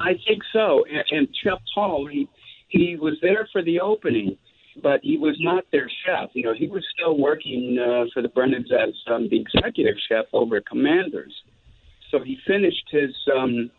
I 0.01 0.13
think 0.27 0.43
so. 0.53 0.85
And, 0.91 1.05
and 1.11 1.29
Chef 1.43 1.59
Paul, 1.75 2.09
he 2.11 2.29
he 2.69 2.97
was 2.97 3.15
there 3.21 3.49
for 3.53 3.63
the 3.63 3.81
opening, 3.81 4.37
but 4.83 5.01
he 5.03 5.19
was 5.19 5.37
not 5.41 5.65
their 5.73 5.91
chef. 6.07 6.31
You 6.35 6.45
know, 6.45 6.55
he 6.55 6.69
was 6.69 6.85
still 6.95 7.19
working 7.19 7.79
uh, 7.79 8.05
for 8.15 8.23
the 8.23 8.29
Brennans 8.29 8.71
as 8.73 8.95
um, 9.13 9.29
the 9.29 9.41
executive 9.41 9.97
chef 10.09 10.27
over 10.33 10.57
at 10.57 10.67
Commanders. 10.67 11.35
So 12.11 12.21
he 12.23 12.39
finished 12.47 12.89
his 12.91 13.15
um, 13.37 13.71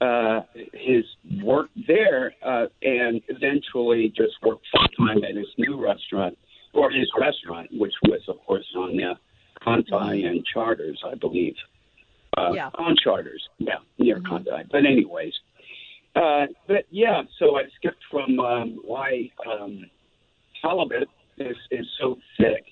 uh, 0.00 0.40
his 0.72 1.04
work 1.42 1.68
there, 1.86 2.34
uh, 2.44 2.66
and 2.82 3.20
eventually 3.28 4.12
just 4.16 4.34
worked 4.42 4.66
full 4.70 5.06
time 5.06 5.24
at 5.24 5.36
his 5.36 5.46
new 5.56 5.82
restaurant 5.82 6.36
or 6.74 6.90
his 6.90 7.08
restaurant, 7.18 7.68
which 7.72 7.94
was 8.04 8.20
of 8.28 8.36
course 8.46 8.66
on 8.76 9.02
uh, 9.02 9.14
Conti 9.62 10.24
and 10.24 10.44
Chartres, 10.52 10.98
I 11.04 11.14
believe. 11.14 11.54
Uh, 12.36 12.52
Yeah. 12.52 12.70
On 12.74 12.94
Chartres, 12.96 13.48
yeah, 13.58 13.74
near 13.98 14.20
Conti. 14.20 14.50
But 14.70 14.84
anyways, 14.86 15.32
uh, 16.14 16.46
but 16.66 16.84
yeah, 16.90 17.22
so 17.38 17.56
I 17.58 17.64
skipped 17.76 18.02
from 18.10 18.38
um, 18.40 18.80
why 18.84 19.30
um, 19.50 19.84
halibut 20.62 21.08
is, 21.38 21.56
is 21.70 21.86
so 22.00 22.18
thick. 22.38 22.64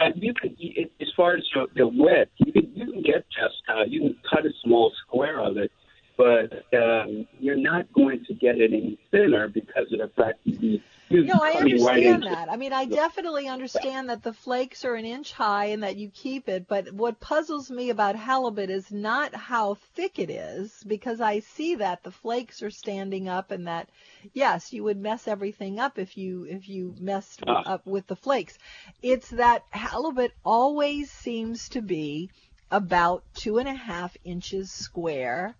Uh, 0.00 0.10
you 0.16 0.32
can, 0.34 0.56
it, 0.58 0.92
as 1.00 1.08
far 1.16 1.36
as 1.36 1.44
the, 1.54 1.66
the 1.76 1.86
width, 1.86 2.30
you 2.38 2.52
can 2.52 2.72
you 2.74 2.92
can 2.92 3.02
get 3.02 3.24
just 3.30 3.62
uh, 3.68 3.84
you 3.86 4.00
can 4.00 4.16
cut 4.28 4.46
a 4.46 4.50
small 4.64 4.92
square 5.06 5.40
of 5.40 5.56
it, 5.56 5.70
but 6.16 6.64
um, 6.76 7.26
you're 7.38 7.56
not 7.56 7.92
going 7.92 8.24
to 8.24 8.34
get 8.34 8.58
it 8.58 8.72
any 8.72 8.98
thinner 9.10 9.48
because 9.48 9.92
of 9.92 9.98
the 9.98 10.10
fact 10.16 10.38
that 10.44 10.60
you 10.62 10.80
No, 11.12 11.40
I 11.42 11.50
understand 11.52 12.22
that. 12.24 12.50
I 12.50 12.56
mean, 12.56 12.72
I 12.72 12.86
definitely 12.86 13.46
understand 13.48 14.08
that 14.08 14.22
the 14.22 14.32
flakes 14.32 14.84
are 14.84 14.94
an 14.94 15.04
inch 15.04 15.32
high 15.32 15.66
and 15.66 15.82
that 15.82 15.96
you 15.96 16.10
keep 16.10 16.48
it, 16.48 16.66
but 16.66 16.92
what 16.92 17.20
puzzles 17.20 17.70
me 17.70 17.90
about 17.90 18.16
halibut 18.16 18.70
is 18.70 18.90
not 18.90 19.34
how 19.34 19.74
thick 19.94 20.18
it 20.18 20.30
is, 20.30 20.82
because 20.86 21.20
I 21.20 21.40
see 21.40 21.76
that 21.76 22.02
the 22.02 22.10
flakes 22.10 22.62
are 22.62 22.70
standing 22.70 23.28
up 23.28 23.50
and 23.50 23.66
that 23.66 23.88
yes, 24.32 24.72
you 24.72 24.84
would 24.84 24.98
mess 24.98 25.28
everything 25.28 25.78
up 25.78 25.98
if 25.98 26.16
you 26.16 26.44
if 26.44 26.68
you 26.68 26.94
messed 26.98 27.42
Ah. 27.46 27.62
up 27.66 27.86
with 27.86 28.06
the 28.06 28.16
flakes. 28.16 28.58
It's 29.02 29.30
that 29.30 29.64
halibut 29.70 30.32
always 30.44 31.10
seems 31.10 31.68
to 31.70 31.82
be 31.82 32.30
about 32.70 33.22
two 33.34 33.58
and 33.58 33.68
a 33.68 33.74
half 33.74 34.16
inches 34.24 34.70
square 34.70 35.54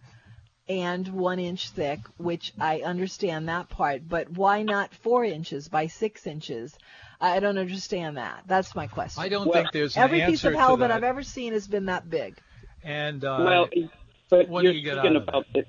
and 0.69 1.09
one 1.09 1.39
inch 1.39 1.71
thick, 1.71 2.01
which 2.19 2.53
I 2.59 2.81
understand 2.81 3.49
that 3.49 3.69
part, 3.69 4.09
but 4.09 4.31
why 4.31 4.63
not 4.63 4.95
four 4.95 5.25
inches 5.25 5.69
by 5.69 5.89
six 5.89 6.27
inches? 6.27 6.77
I 7.21 7.41
don't 7.41 7.59
understand 7.59 8.17
that. 8.17 8.43
That's 8.47 8.75
my 8.75 8.87
question. 8.87 9.23
I 9.23 9.29
don't 9.29 9.47
Well, 9.47 9.63
think 9.63 9.73
there's 9.73 9.97
an 9.97 10.03
Every 10.03 10.21
piece 10.21 10.45
answer 10.45 10.49
of 10.49 10.55
halibut 10.55 10.89
to 10.89 10.95
I've 10.95 11.05
ever 11.05 11.23
seen 11.23 11.53
has 11.53 11.67
been 11.69 11.87
that 11.87 12.09
big. 12.09 12.39
And 12.83 13.25
uh, 13.25 13.43
well, 13.45 13.69
but 14.29 14.49
what 14.49 14.65
you're 14.65 14.73
you 14.73 14.83
get 14.83 14.99
speaking 14.99 15.17
about 15.17 15.47
it. 15.55 15.69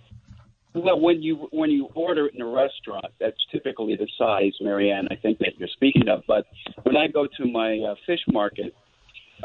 Well, 0.74 1.00
when 1.00 1.22
you 1.22 1.48
when 1.52 1.70
you 1.70 1.90
order 1.94 2.26
it 2.26 2.34
in 2.34 2.42
a 2.42 2.48
restaurant, 2.48 3.06
that's 3.20 3.38
typically 3.52 3.96
the 3.96 4.08
size, 4.18 4.54
Mary 4.60 4.92
Ann. 4.92 5.08
I 5.12 5.16
think 5.16 5.38
that 5.40 5.60
you're 5.60 5.68
speaking 5.68 6.10
of. 6.10 6.24
But 6.28 6.48
when 6.82 6.98
I 6.98 7.08
go 7.08 7.28
to 7.28 7.46
my 7.46 7.78
uh, 7.78 7.96
fish 8.08 8.22
market, 8.28 8.74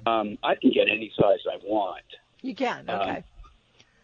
um, 0.07 0.39
I 0.43 0.55
can 0.55 0.71
get 0.71 0.89
any 0.89 1.13
size 1.21 1.41
I 1.47 1.59
want. 1.63 2.05
You 2.41 2.55
can, 2.55 2.89
Um, 2.89 3.01
okay. 3.01 3.25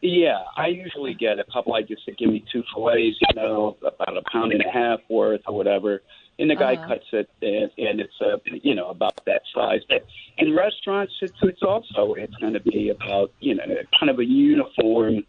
Yeah, 0.06 0.42
I 0.54 0.66
usually 0.66 1.14
get 1.14 1.38
a 1.38 1.44
couple. 1.50 1.72
I 1.72 1.80
just 1.80 2.02
give 2.18 2.28
me 2.28 2.44
two 2.52 2.62
fillets, 2.74 3.16
you 3.22 3.34
know, 3.36 3.78
about 3.80 4.18
a 4.18 4.22
pound 4.30 4.52
and 4.52 4.60
a 4.62 4.70
half 4.70 5.00
worth 5.08 5.40
or 5.46 5.56
whatever. 5.56 6.02
And 6.38 6.50
the 6.50 6.56
guy 6.56 6.74
Uh-huh. 6.74 6.88
cuts 6.88 7.06
it, 7.12 7.30
and, 7.40 7.70
and 7.78 8.00
it's 8.00 8.12
uh, 8.20 8.36
you 8.62 8.74
know 8.74 8.90
about 8.90 9.18
that 9.24 9.40
size. 9.54 9.80
But 9.88 10.04
in 10.36 10.54
restaurants, 10.54 11.14
it's 11.22 11.32
it's 11.42 11.62
also 11.62 12.12
it's 12.14 12.34
going 12.34 12.52
to 12.52 12.60
be 12.60 12.90
about 12.90 13.32
you 13.40 13.54
know 13.54 13.64
kind 13.98 14.10
of 14.10 14.18
a 14.18 14.24
uniform 14.26 15.24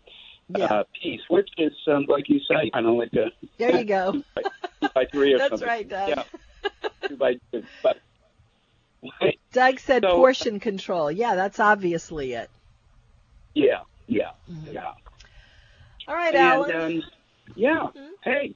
Yeah. 0.49 0.65
uh, 0.65 0.83
piece, 1.01 1.21
which 1.29 1.49
is 1.57 1.71
um, 1.87 2.05
like 2.09 2.27
you 2.27 2.39
say, 2.41 2.69
kind 2.71 2.85
of 2.85 2.95
like 2.95 3.13
a 3.13 3.31
there 3.57 3.77
you 3.77 3.85
go. 3.85 4.11
two 4.81 4.89
by 4.93 5.05
three 5.05 5.35
or 5.35 5.37
That's 5.43 5.51
something. 5.51 5.67
right, 5.69 5.87
Doug. 5.87 6.09
Yeah, 6.09 6.23
two 7.07 7.15
by 7.15 7.35
two. 7.53 7.63
But 7.81 7.97
Doug 9.53 9.79
said 9.79 10.03
So- 10.03 10.17
portion 10.17 10.59
control. 10.59 11.09
Yeah, 11.11 11.35
that's 11.35 11.61
obviously 11.61 12.33
it. 12.33 12.49
yeah, 13.53 13.81
yeah, 14.07 14.31
Mm-hmm. 14.49 14.73
yeah. 14.73 14.93
All 16.07 16.15
right, 16.15 16.35
and 16.35 16.43
Alan. 16.43 16.71
um, 16.97 17.03
yeah, 17.55 17.87
Mhm. 17.95 18.09
hey, 18.23 18.55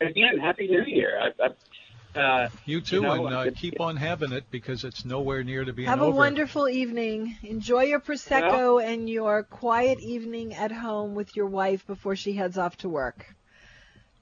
again, 0.00 0.38
happy 0.38 0.66
New 0.68 0.84
Year. 0.84 1.18
I, 1.20 1.42
I, 1.44 2.20
uh, 2.20 2.48
you 2.64 2.80
too, 2.80 2.96
you 2.96 3.02
know, 3.02 3.26
and 3.26 3.34
uh, 3.34 3.50
keep 3.56 3.80
on 3.80 3.96
having 3.96 4.32
it 4.32 4.44
because 4.50 4.84
it's 4.84 5.04
nowhere 5.04 5.42
near 5.42 5.64
to 5.64 5.72
being 5.72 5.88
Have 5.88 6.00
a 6.00 6.04
over. 6.04 6.16
wonderful 6.16 6.68
evening. 6.68 7.36
Enjoy 7.42 7.82
your 7.84 8.00
prosecco 8.00 8.82
and 8.82 9.08
your 9.08 9.42
quiet 9.44 9.98
evening 10.00 10.54
at 10.54 10.70
home 10.72 11.14
with 11.14 11.34
your 11.36 11.46
wife 11.46 11.86
before 11.86 12.16
she 12.16 12.34
heads 12.34 12.58
off 12.58 12.76
to 12.78 12.88
work. 12.88 13.26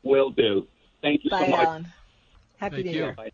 will 0.03 0.31
do. 0.31 0.67
Thank 1.03 1.25
you 1.25 1.31
Bye, 1.31 1.45
so 1.45 1.47
much. 1.49 1.69
Alan. 1.69 1.93
Happy 2.59 2.77
Thank 2.77 2.87
New 2.87 2.93
you. 2.93 2.99
Year. 2.99 3.13
Bye. 3.13 3.31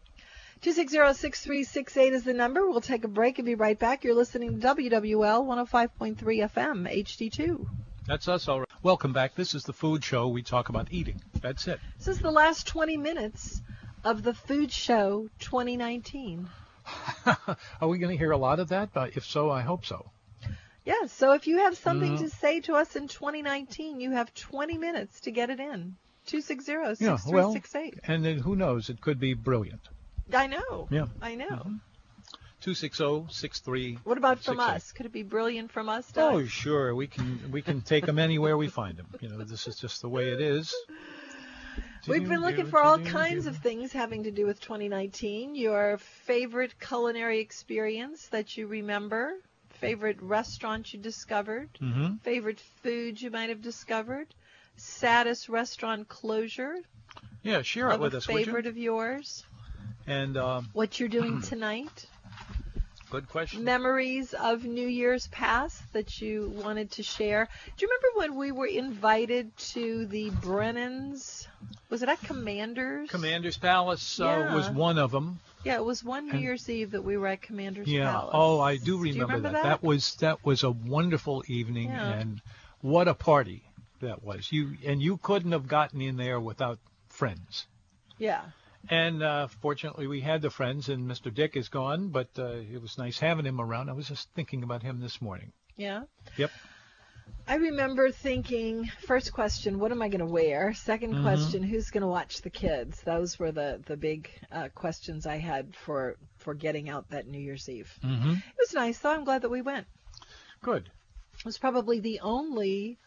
260-6368 0.63 2.13
is 2.13 2.25
the 2.25 2.35
number. 2.35 2.69
We'll 2.69 2.81
take 2.81 3.05
a 3.05 3.09
break 3.09 3.39
and 3.39 3.47
be 3.47 3.55
right 3.55 3.79
back. 3.79 4.03
You're 4.05 4.15
listening 4.15 4.61
to 4.61 4.67
WWL 4.75 5.45
105.3 5.47 6.17
FM 6.17 6.93
HD2. 7.07 7.67
That's 8.07 8.27
us, 8.29 8.49
all 8.49 8.61
right. 8.61 8.69
Welcome 8.83 9.13
back. 9.13 9.35
This 9.35 9.55
is 9.55 9.65
the 9.65 9.73
food 9.73 10.03
show. 10.03 10.29
We 10.29 10.43
talk 10.43 10.69
about 10.69 10.89
eating. 10.91 11.21
That's 11.41 11.69
it. 11.69 11.79
This 11.99 12.09
is 12.09 12.21
the 12.21 12.31
last 12.31 12.67
20 12.67 12.97
minutes 12.97 13.61
of 14.05 14.23
the 14.23 14.35
Food 14.35 14.73
Show 14.73 15.29
2019. 15.41 16.49
Are 17.27 17.89
we 17.89 17.99
going 17.99 18.11
to 18.11 18.19
hear 18.19 18.33
a 18.33 18.37
lot 18.39 18.59
of 18.61 18.69
that? 18.71 18.91
Uh, 18.97 19.09
if 19.15 19.25
so, 19.27 19.51
I 19.51 19.61
hope 19.61 19.85
so. 19.85 20.11
Yes, 20.85 21.13
so 21.13 21.33
if 21.33 21.47
you 21.47 21.59
have 21.59 21.77
something 21.77 22.17
Mhm. 22.17 22.21
to 22.21 22.31
say 22.31 22.61
to 22.63 22.75
us 22.75 22.97
in 22.97 23.09
2019, 23.09 24.01
you 24.01 24.13
have 24.13 24.33
20 24.35 24.79
minutes 24.79 25.21
to 25.21 25.31
get 25.31 25.51
it 25.51 25.61
in. 25.61 25.97
260-6368. 26.27 27.01
Yeah, 27.01 27.19
well, 27.33 27.55
and 28.05 28.25
then 28.25 28.39
who 28.39 28.57
knows? 28.57 28.89
It 28.89 29.01
could 29.01 29.21
be 29.21 29.35
brilliant. 29.35 29.89
I 30.33 30.47
know. 30.47 30.89
Yeah. 30.91 31.07
I 31.21 31.35
know. 31.35 31.47
Mhm. 31.65 31.81
260-63. 32.61 33.99
What 34.05 34.19
about 34.19 34.41
from 34.41 34.61
us? 34.61 34.93
Could 34.93 35.07
it 35.07 35.13
be 35.13 35.23
brilliant 35.23 35.71
from 35.71 35.89
us, 35.89 36.11
Doug? 36.13 36.35
Oh, 36.35 36.45
sure. 36.47 36.95
We 36.95 37.07
can 37.07 37.51
we 37.51 37.63
can 37.63 37.81
take 37.83 38.05
them 38.05 38.19
anywhere 38.19 38.57
we 38.57 38.69
find 38.69 38.99
them. 38.99 39.07
You 39.21 39.29
know, 39.29 39.45
this 39.45 39.67
is 39.69 39.77
just 39.77 40.03
the 40.03 40.09
way 40.09 40.31
it 40.31 40.41
is. 40.41 40.75
We've 42.07 42.27
been 42.27 42.41
looking 42.41 42.67
for 42.67 42.81
all 42.81 42.99
kinds 42.99 43.47
of 43.47 43.57
things 43.59 43.93
having 43.93 44.25
to 44.25 44.31
do 44.31 44.47
with 44.47 44.61
2019. 44.61 45.55
Your 45.55 45.99
favorite 45.99 46.79
culinary 46.81 47.41
experience 47.41 48.29
that 48.29 48.57
you 48.57 48.67
remember, 48.67 49.33
favorite 49.71 50.21
restaurant 50.23 50.93
you 50.93 51.01
discovered, 51.01 51.69
hmm 51.79 52.15
favorite 52.23 52.61
food 52.83 53.21
you 53.23 53.31
might 53.31 53.49
have 53.49 53.63
discovered, 53.63 54.27
saddest 54.77 55.49
restaurant 55.49 56.09
closure 56.09 56.75
Yeah, 57.43 57.63
share 57.63 57.91
it 57.91 58.01
with 58.01 58.15
us, 58.15 58.27
would 58.27 58.35
you? 58.41 58.45
favorite 58.45 58.67
of 58.67 58.77
yours, 58.77 59.45
And 60.09 60.37
um, 60.37 60.69
what 60.73 60.99
you're 60.99 61.09
doing 61.09 61.43
tonight, 61.43 62.07
good 63.11 63.29
question. 63.29 63.63
memories 63.65 64.33
of 64.35 64.65
New 64.65 64.89
Year's 64.89 65.27
past 65.29 65.81
that 65.93 66.21
you 66.21 66.53
wanted 66.57 66.91
to 66.93 67.03
share. 67.03 67.49
Do 67.77 67.85
you 67.87 67.89
remember 67.93 68.33
when 68.35 68.39
we 68.41 68.53
were 68.53 68.67
invited 68.67 69.55
to 69.75 70.07
the 70.07 70.31
Brennan's 70.31 71.47
Was 71.91 72.03
it 72.03 72.09
at 72.09 72.21
Commander's? 72.23 73.11
Commander's 73.11 73.59
Palace 73.59 74.19
uh, 74.19 74.51
was 74.55 74.71
one 74.71 74.99
of 74.99 75.11
them. 75.11 75.41
Yeah, 75.65 75.75
it 75.77 75.85
was 75.85 76.03
one 76.03 76.27
New 76.27 76.33
And- 76.33 76.41
Year's 76.41 76.69
Eve 76.71 76.93
that 76.93 77.03
we 77.03 77.17
were 77.17 77.27
at 77.27 77.43
Commander's 77.43 77.89
Yeah. 77.89 78.11
Palace. 78.11 78.31
Oh, 78.33 78.61
I 78.61 78.77
do 78.79 78.97
remember, 78.99 79.35
remember 79.35 79.51
that. 79.53 79.63
that? 79.65 79.83
was 79.83 80.15
that 80.17 80.45
was 80.45 80.63
a 80.63 80.71
wonderful 80.71 81.43
evening, 81.49 81.89
Yeah. 81.91 82.13
and 82.13 82.41
what 82.81 83.09
a 83.09 83.15
party 83.15 83.63
that 84.01 84.23
was. 84.23 84.51
You 84.53 84.77
and 84.87 85.03
you 85.03 85.17
couldn't 85.19 85.53
have 85.53 85.67
gotten 85.69 86.01
in 86.01 86.17
there 86.17 86.39
without 86.41 86.79
friends. 87.09 87.67
Yeah. 88.19 88.43
And 88.89 89.23
uh, 89.23 89.49
fortunately, 89.61 90.07
we 90.07 90.21
had 90.21 90.41
the 90.43 90.51
friends, 90.51 90.89
and 90.89 91.11
Mr. 91.11 91.35
Dick 91.35 91.57
is 91.57 91.69
gone, 91.69 92.09
but 92.09 92.29
uh, 92.39 92.47
it 92.73 92.81
was 92.81 92.97
nice 92.99 93.19
having 93.19 93.45
him 93.45 93.61
around. 93.61 93.91
I 93.91 93.93
was 93.93 94.09
just 94.09 94.29
thinking 94.35 94.63
about 94.63 94.83
him 94.83 95.01
this 95.01 95.21
morning. 95.21 95.53
Yeah. 95.77 96.03
Yep. 96.37 96.51
I 97.47 97.57
remember 97.57 98.11
thinking, 98.11 98.91
first 99.07 99.33
question, 99.33 99.79
what 99.79 99.91
am 99.93 100.01
I 100.03 100.09
going 100.09 100.21
to 100.21 100.27
wear? 100.27 100.71
2nd 100.75 101.13
Mhm. 101.15 101.23
question, 101.23 101.63
who's 101.63 101.91
going 101.91 102.03
to 102.03 102.07
watch 102.09 102.41
the 102.43 102.51
kids? 102.51 103.01
Those 103.03 103.39
were 103.39 103.53
the 103.53 103.83
the 103.87 103.97
big 103.97 104.31
uh, 104.53 104.69
questions 104.75 105.27
I 105.27 105.37
had 105.39 105.75
for 105.75 106.17
for 106.39 106.55
getting 106.55 106.89
out 106.89 107.11
that 107.11 107.27
New 107.27 107.41
Year's 107.41 107.69
Eve. 107.69 107.91
Mm-hmm. 108.03 108.31
It 108.33 108.57
was 108.59 108.75
nice, 108.75 108.99
though. 108.99 109.13
I'm 109.13 109.25
glad 109.25 109.43
that 109.43 109.51
we 109.51 109.61
went. 109.63 109.87
Good 110.63 110.91
It 111.39 111.45
was 111.45 111.59
probably 111.59 112.01
the 112.01 112.21
only 112.21 112.99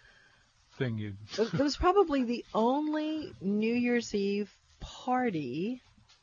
thing 0.78 0.98
you. 0.98 1.14
it 1.38 1.54
was 1.54 1.76
probably 1.78 2.24
the 2.24 2.46
only 2.54 3.34
New 3.42 3.74
Year's 3.74 4.14
Eve 4.16 4.52
party 4.82 5.82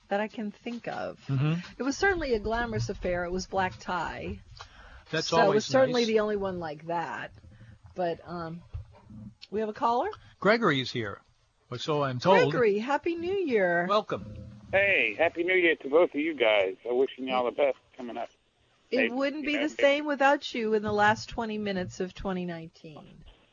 that 0.08 0.20
I 0.20 0.28
can 0.28 0.50
think 0.50 0.86
of. 0.88 1.18
hmm 1.26 1.54
It 1.78 1.82
was 1.82 1.96
certainly 1.96 2.34
a 2.34 2.38
glamorous 2.38 2.88
affair. 2.88 3.24
It 3.24 3.32
was 3.32 3.46
black 3.46 3.78
tie. 3.78 4.40
That's 5.10 5.28
so 5.28 5.38
always 5.38 5.48
it 5.48 5.54
was 5.54 5.64
certainly 5.66 6.02
nice. 6.02 6.08
the 6.08 6.20
only 6.20 6.36
one 6.36 6.60
like 6.60 6.86
that. 6.86 7.30
But 7.94 8.20
um, 8.26 8.60
we 9.50 9.60
have 9.60 9.68
a 9.68 9.74
caller. 9.74 10.08
Gregory's 10.40 10.90
here, 10.90 11.20
or 11.70 11.78
so 11.78 12.02
I'm 12.04 12.20
told. 12.20 12.52
Gregory, 12.52 12.78
Happy 12.78 13.14
New 13.14 13.34
Year. 13.34 13.86
Welcome. 13.88 14.34
Hey, 14.72 15.16
happy 15.18 15.44
New 15.44 15.54
Year 15.54 15.76
to 15.76 15.88
both 15.88 16.10
of 16.10 16.20
you 16.20 16.34
guys. 16.34 16.76
I 16.88 16.92
wishing 16.92 17.26
you 17.26 17.34
all 17.34 17.46
the 17.46 17.50
best 17.50 17.78
coming 17.96 18.16
up. 18.18 18.28
it 18.90 18.98
hey, 18.98 19.08
wouldn't 19.08 19.46
be 19.46 19.56
know, 19.56 19.62
the 19.62 19.68
same 19.70 20.04
without 20.04 20.54
you 20.54 20.74
in 20.74 20.82
the 20.82 20.92
last 20.92 21.30
20 21.30 21.56
minutes 21.58 22.00
of 22.00 22.14
2019. 22.14 22.98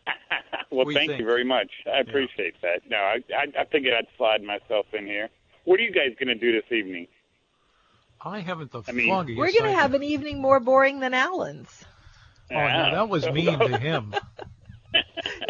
well, 0.71 0.85
thank 0.93 1.09
think. 1.09 1.19
you 1.19 1.25
very 1.25 1.43
much. 1.43 1.71
I 1.91 1.99
appreciate 1.99 2.55
that. 2.61 2.81
No, 2.89 2.97
I, 2.97 3.21
I 3.35 3.61
I 3.61 3.65
figured 3.65 3.93
I'd 3.93 4.07
slide 4.17 4.43
myself 4.43 4.85
in 4.93 5.05
here. 5.05 5.29
What 5.65 5.79
are 5.79 5.83
you 5.83 5.91
guys 5.91 6.15
going 6.19 6.27
to 6.27 6.35
do 6.35 6.51
this 6.51 6.71
evening? 6.71 7.07
I 8.21 8.39
haven't 8.39 8.71
the 8.71 8.81
I 8.87 8.91
mean, 8.91 9.09
foggiest 9.09 9.37
We're 9.39 9.51
going 9.51 9.71
to 9.73 9.79
have 9.79 9.93
an 9.93 10.03
evening 10.03 10.41
more 10.41 10.59
boring 10.59 10.99
than 10.99 11.13
Alan's. 11.13 11.83
Oh, 12.51 12.55
no, 12.55 12.91
that 12.91 13.09
was 13.09 13.27
mean 13.31 13.57
to 13.59 13.77
him. 13.77 14.13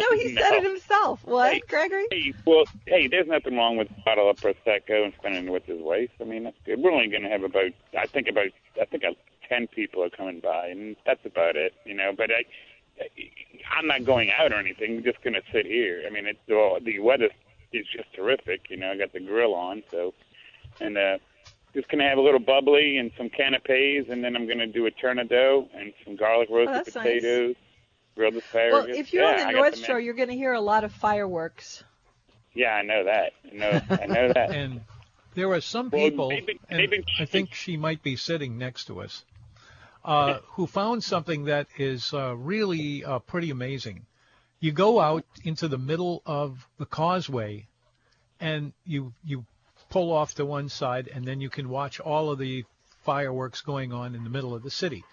No, 0.00 0.16
he 0.16 0.34
said 0.34 0.50
No. 0.50 0.56
it 0.56 0.64
himself. 0.64 1.20
What, 1.24 1.52
Hey. 1.52 1.60
Gregory? 1.68 2.06
Hey, 2.10 2.32
well, 2.44 2.64
hey, 2.86 3.06
there's 3.06 3.28
nothing 3.28 3.56
wrong 3.56 3.76
with 3.76 3.88
a 3.90 4.00
bottle 4.04 4.28
of 4.28 4.36
prosecco 4.38 5.04
and 5.04 5.12
spending 5.18 5.46
it 5.46 5.50
with 5.50 5.64
his 5.66 5.80
wife. 5.80 6.10
I 6.20 6.24
mean, 6.24 6.42
that's 6.44 6.56
good. 6.64 6.80
We're 6.80 6.90
only 6.90 7.06
going 7.08 7.22
to 7.22 7.28
have 7.28 7.44
about, 7.44 7.70
I 7.96 8.06
think 8.06 8.26
about, 8.28 8.46
I 8.80 8.84
think 8.86 9.04
uh, 9.04 9.12
ten 9.48 9.68
people 9.68 10.02
are 10.02 10.10
coming 10.10 10.40
by, 10.40 10.66
and 10.68 10.96
that's 11.06 11.24
about 11.24 11.54
it, 11.54 11.74
you 11.84 11.94
know. 11.94 12.12
But 12.16 12.30
I, 12.32 12.44
I'm 13.70 13.86
not 13.86 14.04
going 14.04 14.30
out 14.30 14.52
or 14.52 14.56
anything. 14.56 14.98
I'm 14.98 15.02
just 15.04 15.22
going 15.22 15.34
to 15.34 15.42
sit 15.52 15.66
here. 15.66 16.04
I 16.06 16.10
mean, 16.10 16.26
it's 16.26 16.38
all, 16.50 16.78
the 16.82 16.98
weather 17.00 17.28
is 17.72 17.86
just 17.94 18.12
terrific. 18.14 18.70
You 18.70 18.76
know, 18.76 18.92
I 18.92 18.96
got 18.96 19.12
the 19.12 19.20
grill 19.20 19.54
on, 19.54 19.82
so 19.90 20.14
and 20.80 20.96
uh, 20.96 21.18
just 21.74 21.88
going 21.88 21.98
to 22.00 22.08
have 22.08 22.18
a 22.18 22.22
little 22.22 22.40
bubbly 22.40 22.96
and 22.98 23.10
some 23.16 23.28
canapes, 23.28 24.08
and 24.10 24.22
then 24.24 24.36
I'm 24.36 24.46
going 24.46 24.58
to 24.58 24.66
do 24.66 24.86
a 24.86 24.90
tournedos 24.90 25.68
and 25.74 25.92
some 26.04 26.16
garlic 26.16 26.48
roasted 26.50 26.68
Oh, 26.70 26.72
that's 26.84 26.94
nice. 26.94 27.04
potatoes, 27.04 27.54
grilled 28.14 28.36
asparagus. 28.36 28.72
Well, 28.88 28.96
if 28.96 29.12
you're 29.12 29.24
yeah, 29.24 29.30
on 29.30 29.34
I 29.34 29.38
the 29.38 29.52
got 29.52 29.54
North 29.60 29.74
the 29.76 29.84
Shore, 29.84 30.00
you're 30.00 30.14
going 30.14 30.28
to 30.28 30.34
hear 30.36 30.52
a 30.52 30.60
lot 30.60 30.84
of 30.84 30.92
fireworks. 30.92 31.82
yeah, 32.54 32.70
I 32.74 32.82
know 32.82 33.04
that. 33.04 33.32
I 33.52 33.54
know, 33.56 33.80
I 33.90 34.06
know 34.06 34.32
that. 34.32 34.50
And 34.54 34.80
there 35.34 35.52
are 35.52 35.60
some 35.60 35.90
Well, 35.90 36.08
people, 36.08 36.28
they've 36.30 36.46
been- 36.46 36.58
and 36.70 36.78
they've 36.78 36.90
been- 36.90 37.04
I 37.18 37.24
think 37.26 37.52
she 37.52 37.76
might 37.76 38.02
be 38.02 38.16
sitting 38.16 38.56
next 38.56 38.86
to 38.86 39.00
us, 39.00 39.24
uh, 40.06 40.38
who 40.52 40.66
found 40.66 41.02
something 41.02 41.44
that 41.44 41.66
is 41.76 42.14
uh, 42.14 42.34
really 42.36 43.04
uh, 43.04 43.18
pretty 43.18 43.50
amazing. 43.50 44.06
You 44.60 44.72
go 44.72 45.00
out 45.00 45.24
into 45.44 45.68
the 45.68 45.78
middle 45.78 46.22
of 46.24 46.66
the 46.78 46.86
causeway, 46.86 47.66
and 48.40 48.72
you 48.84 49.12
you 49.24 49.44
pull 49.90 50.12
off 50.12 50.34
to 50.36 50.46
one 50.46 50.68
side, 50.68 51.10
and 51.12 51.24
then 51.24 51.40
you 51.40 51.50
can 51.50 51.68
watch 51.68 52.00
all 52.00 52.30
of 52.30 52.38
the 52.38 52.64
fireworks 53.04 53.60
going 53.60 53.92
on 53.92 54.14
in 54.14 54.24
the 54.24 54.30
middle 54.30 54.54
of 54.54 54.62
the 54.62 54.70
city. 54.70 55.04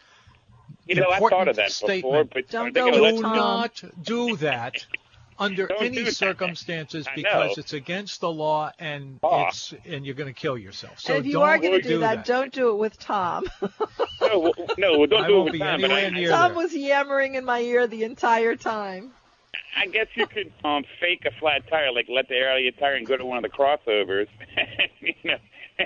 You 0.85 0.95
know, 0.95 1.09
I've 1.09 1.19
thought 1.19 1.47
of 1.47 1.55
that 1.57 1.77
before, 1.85 2.23
but 2.23 2.49
Don't 2.49 2.67
are 2.67 2.71
they 2.71 2.79
go 2.79 2.91
gonna 2.91 3.01
with 3.01 3.15
Do 3.17 3.21
not 3.21 3.83
do 4.03 4.35
that 4.37 4.85
under 5.39 5.67
Don't 5.67 5.81
any 5.81 5.95
do 5.97 6.03
that. 6.05 6.13
circumstances 6.15 7.07
because 7.15 7.57
it's 7.57 7.73
against 7.73 8.21
the 8.21 8.31
law 8.31 8.71
and 8.79 9.19
Ah. 9.23 9.47
it's 9.47 9.73
and 9.85 10.05
you're 10.05 10.15
going 10.15 10.33
to 10.33 10.39
kill 10.39 10.57
yourself. 10.57 10.99
So 10.99 11.13
and 11.15 11.21
if 11.21 11.27
you 11.27 11.33
don't 11.33 11.43
are 11.43 11.57
going 11.57 11.73
to 11.73 11.81
do 11.81 11.89
do 11.89 11.99
that, 11.99 12.17
that. 12.17 12.25
don't 12.25 12.53
do 12.53 12.69
it 12.69 12.77
with 12.77 12.97
Tom. 12.99 13.45
No, 14.21 14.39
well, 14.39 14.53
no, 14.77 14.97
well, 14.99 15.07
don't 15.07 15.25
I 15.25 15.27
do 15.27 15.41
it 15.41 15.43
with 15.43 15.53
be 15.53 15.59
time. 15.59 15.81
But 15.81 15.91
I, 15.91 16.25
Tom 16.25 16.55
was 16.55 16.73
yammering 16.73 17.35
in 17.35 17.43
my 17.45 17.59
ear 17.59 17.87
the 17.87 18.03
entire 18.03 18.55
time. 18.55 19.11
I 19.77 19.87
guess 19.87 20.07
you 20.15 20.25
could 20.27 20.51
um, 20.63 20.85
fake 21.01 21.25
a 21.25 21.31
flat 21.39 21.67
tire, 21.69 21.91
like 21.91 22.07
let 22.09 22.29
the 22.29 22.35
air 22.35 22.49
out 22.51 22.57
of 22.57 22.63
your 22.63 22.71
tire 22.73 22.93
and 22.95 23.05
go 23.05 23.17
to 23.17 23.25
one 23.25 23.43
of 23.43 23.43
the 23.43 23.49
crossovers, 23.55 24.27
you 25.01 25.13
know, 25.25 25.37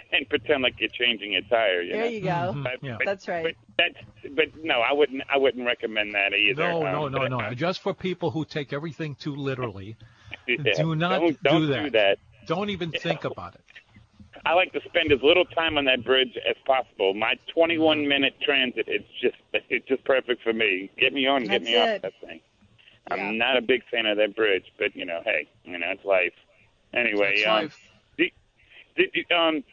and 0.12 0.28
pretend 0.30 0.64
like 0.64 0.76
you're 0.80 0.90
changing 0.90 1.34
your 1.34 1.42
tire. 1.44 1.82
You 1.82 1.94
There 1.94 2.02
know? 2.04 2.08
you 2.10 2.22
go. 2.22 2.30
Mhm. 2.30 2.64
But, 2.64 2.74
Yeah. 2.84 2.96
but, 2.98 3.06
That's 3.06 3.28
right. 3.28 3.44
But 3.44 3.56
that's, 3.78 4.36
but 4.36 4.64
no, 4.64 4.82
I 4.82 4.94
wouldn't. 4.94 5.24
I 5.34 5.38
wouldn't 5.38 5.66
recommend 5.66 6.14
that 6.14 6.34
either. 6.34 6.62
No, 6.64 6.82
no, 6.84 7.06
Um, 7.06 7.12
no, 7.12 7.20
but, 7.20 7.30
no. 7.32 7.40
uh, 7.40 7.54
Just 7.54 7.82
for 7.82 7.94
people 7.94 8.32
who 8.32 8.46
take 8.46 8.74
everything 8.74 9.16
too 9.16 9.36
literally. 9.36 9.96
yeah, 10.48 10.58
do 10.76 10.96
not 10.96 11.20
don't, 11.20 11.44
don't 11.44 11.62
do 11.62 11.68
that. 11.68 11.92
that. 11.94 12.18
Don't 12.48 12.70
even 12.70 12.92
think 12.92 13.24
about 13.26 13.56
it. 13.56 13.62
I 14.46 14.54
like 14.54 14.72
to 14.74 14.82
spend 14.86 15.12
as 15.12 15.20
little 15.22 15.44
time 15.46 15.78
on 15.78 15.86
that 15.86 16.06
bridge 16.06 16.38
as 16.50 16.56
possible. 16.66 17.14
My 17.14 17.34
21 17.54 18.08
minute 18.08 18.36
transit, 18.42 18.86
it's 18.88 19.08
just 19.22 19.36
it's 19.54 19.86
just 19.88 20.04
perfect 20.06 20.42
for 20.44 20.54
me. 20.54 20.90
Get 20.98 21.12
me 21.14 21.28
on, 21.28 21.42
get 21.44 21.50
That's 21.52 21.66
me 21.66 21.74
it. 21.76 21.96
off 21.96 22.02
that 22.04 22.14
thing. 22.26 22.40
I'm 23.10 23.38
not 23.38 23.58
a 23.58 23.62
big 23.62 23.84
fan 23.90 24.06
of 24.06 24.18
that 24.18 24.36
bridge, 24.36 24.66
but 24.78 24.96
you 24.96 25.06
know, 25.06 25.22
hey, 25.26 25.48
you 25.66 25.78
know, 25.78 25.88
it's 25.90 26.04
life. 26.06 26.34
Anyway, 26.94 27.42
That's 27.44 27.48
um, 27.48 27.54
life. 27.64 27.80
Did, 28.18 29.12
did, 29.14 29.32
um, 29.32 29.64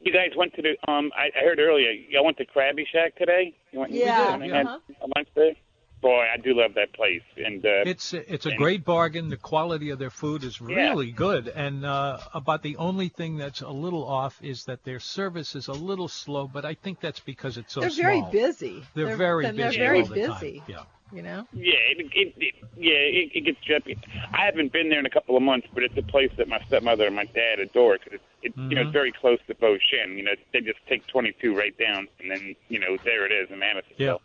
you 0.00 0.12
guys 0.12 0.30
went 0.36 0.54
to 0.54 0.62
the 0.62 0.76
um? 0.90 1.10
I, 1.16 1.30
I 1.38 1.44
heard 1.44 1.58
earlier 1.58 1.90
y'all 1.90 2.24
went 2.24 2.36
to 2.38 2.46
Krabby 2.46 2.84
Shack 2.90 3.16
today. 3.16 3.54
You 3.72 3.80
went, 3.80 3.92
Yeah, 3.92 4.34
and 4.34 4.42
they 4.42 4.50
uh-huh. 4.50 4.78
a 5.02 5.06
lunch 5.16 5.28
there. 5.34 5.52
Boy, 6.00 6.26
I 6.32 6.36
do 6.36 6.54
love 6.54 6.74
that 6.74 6.92
place, 6.92 7.22
and 7.36 7.64
uh, 7.64 7.82
It's 7.84 8.14
it's 8.14 8.46
a 8.46 8.50
and- 8.50 8.58
great 8.58 8.84
bargain. 8.84 9.28
The 9.28 9.36
quality 9.36 9.90
of 9.90 9.98
their 9.98 10.10
food 10.10 10.44
is 10.44 10.60
Yeah. 10.60 10.90
really 10.90 11.10
good, 11.10 11.48
and 11.48 11.84
uh, 11.84 12.18
about 12.34 12.62
the 12.62 12.76
only 12.76 13.08
thing 13.08 13.36
that's 13.36 13.62
a 13.62 13.70
little 13.70 14.04
off 14.06 14.38
is 14.42 14.64
that 14.66 14.84
their 14.84 15.00
service 15.00 15.56
is 15.56 15.66
a 15.68 15.72
little 15.72 16.06
slow. 16.08 16.46
But 16.46 16.64
I 16.64 16.74
think 16.74 17.00
that's 17.00 17.20
because 17.20 17.58
it's 17.58 17.72
so 17.72 17.80
they're 17.80 17.90
very 17.90 18.22
busy. 18.30 18.84
They're, 18.94 19.16
very 19.16 19.44
busy. 19.46 19.56
They're 19.56 19.72
very 19.72 20.00
all 20.02 20.06
the 20.06 20.14
busy. 20.14 20.58
Time. 20.60 20.62
Yeah. 20.68 20.82
You 21.10 21.22
know. 21.22 21.46
Yeah, 21.54 21.72
it, 21.96 22.06
it, 22.14 22.34
it 22.36 22.54
yeah, 22.76 22.92
it, 22.92 23.30
it 23.34 23.40
gets 23.46 23.58
jumpy. 23.66 23.98
I 24.32 24.44
haven't 24.44 24.72
been 24.72 24.90
there 24.90 24.98
in 24.98 25.06
a 25.06 25.10
couple 25.10 25.36
of 25.38 25.42
months, 25.42 25.66
but 25.72 25.82
it's 25.82 25.96
a 25.96 26.02
place 26.02 26.30
that 26.36 26.48
my 26.48 26.60
stepmother 26.66 27.06
and 27.06 27.16
my 27.16 27.24
dad 27.24 27.60
adore 27.60 27.96
because 27.96 28.20
it's, 28.42 28.54
it, 28.54 28.60
you 28.70 28.76
know, 28.76 28.82
it's 28.82 28.92
very 28.92 29.10
close 29.10 29.38
to 29.46 29.54
Beau 29.54 29.78
Chene. 29.78 30.16
You 30.18 30.24
know, 30.24 30.32
they 30.52 30.60
just 30.60 30.78
take 30.86 31.06
22 31.06 31.56
right 31.56 31.76
down, 31.78 32.08
and 32.20 32.30
then 32.30 32.54
you 32.68 32.78
know, 32.78 32.98
there 33.04 33.24
it 33.24 33.32
is 33.32 33.50
in 33.50 33.58
Madison. 33.58 33.94
Yeah. 33.96 34.06
Yep. 34.06 34.20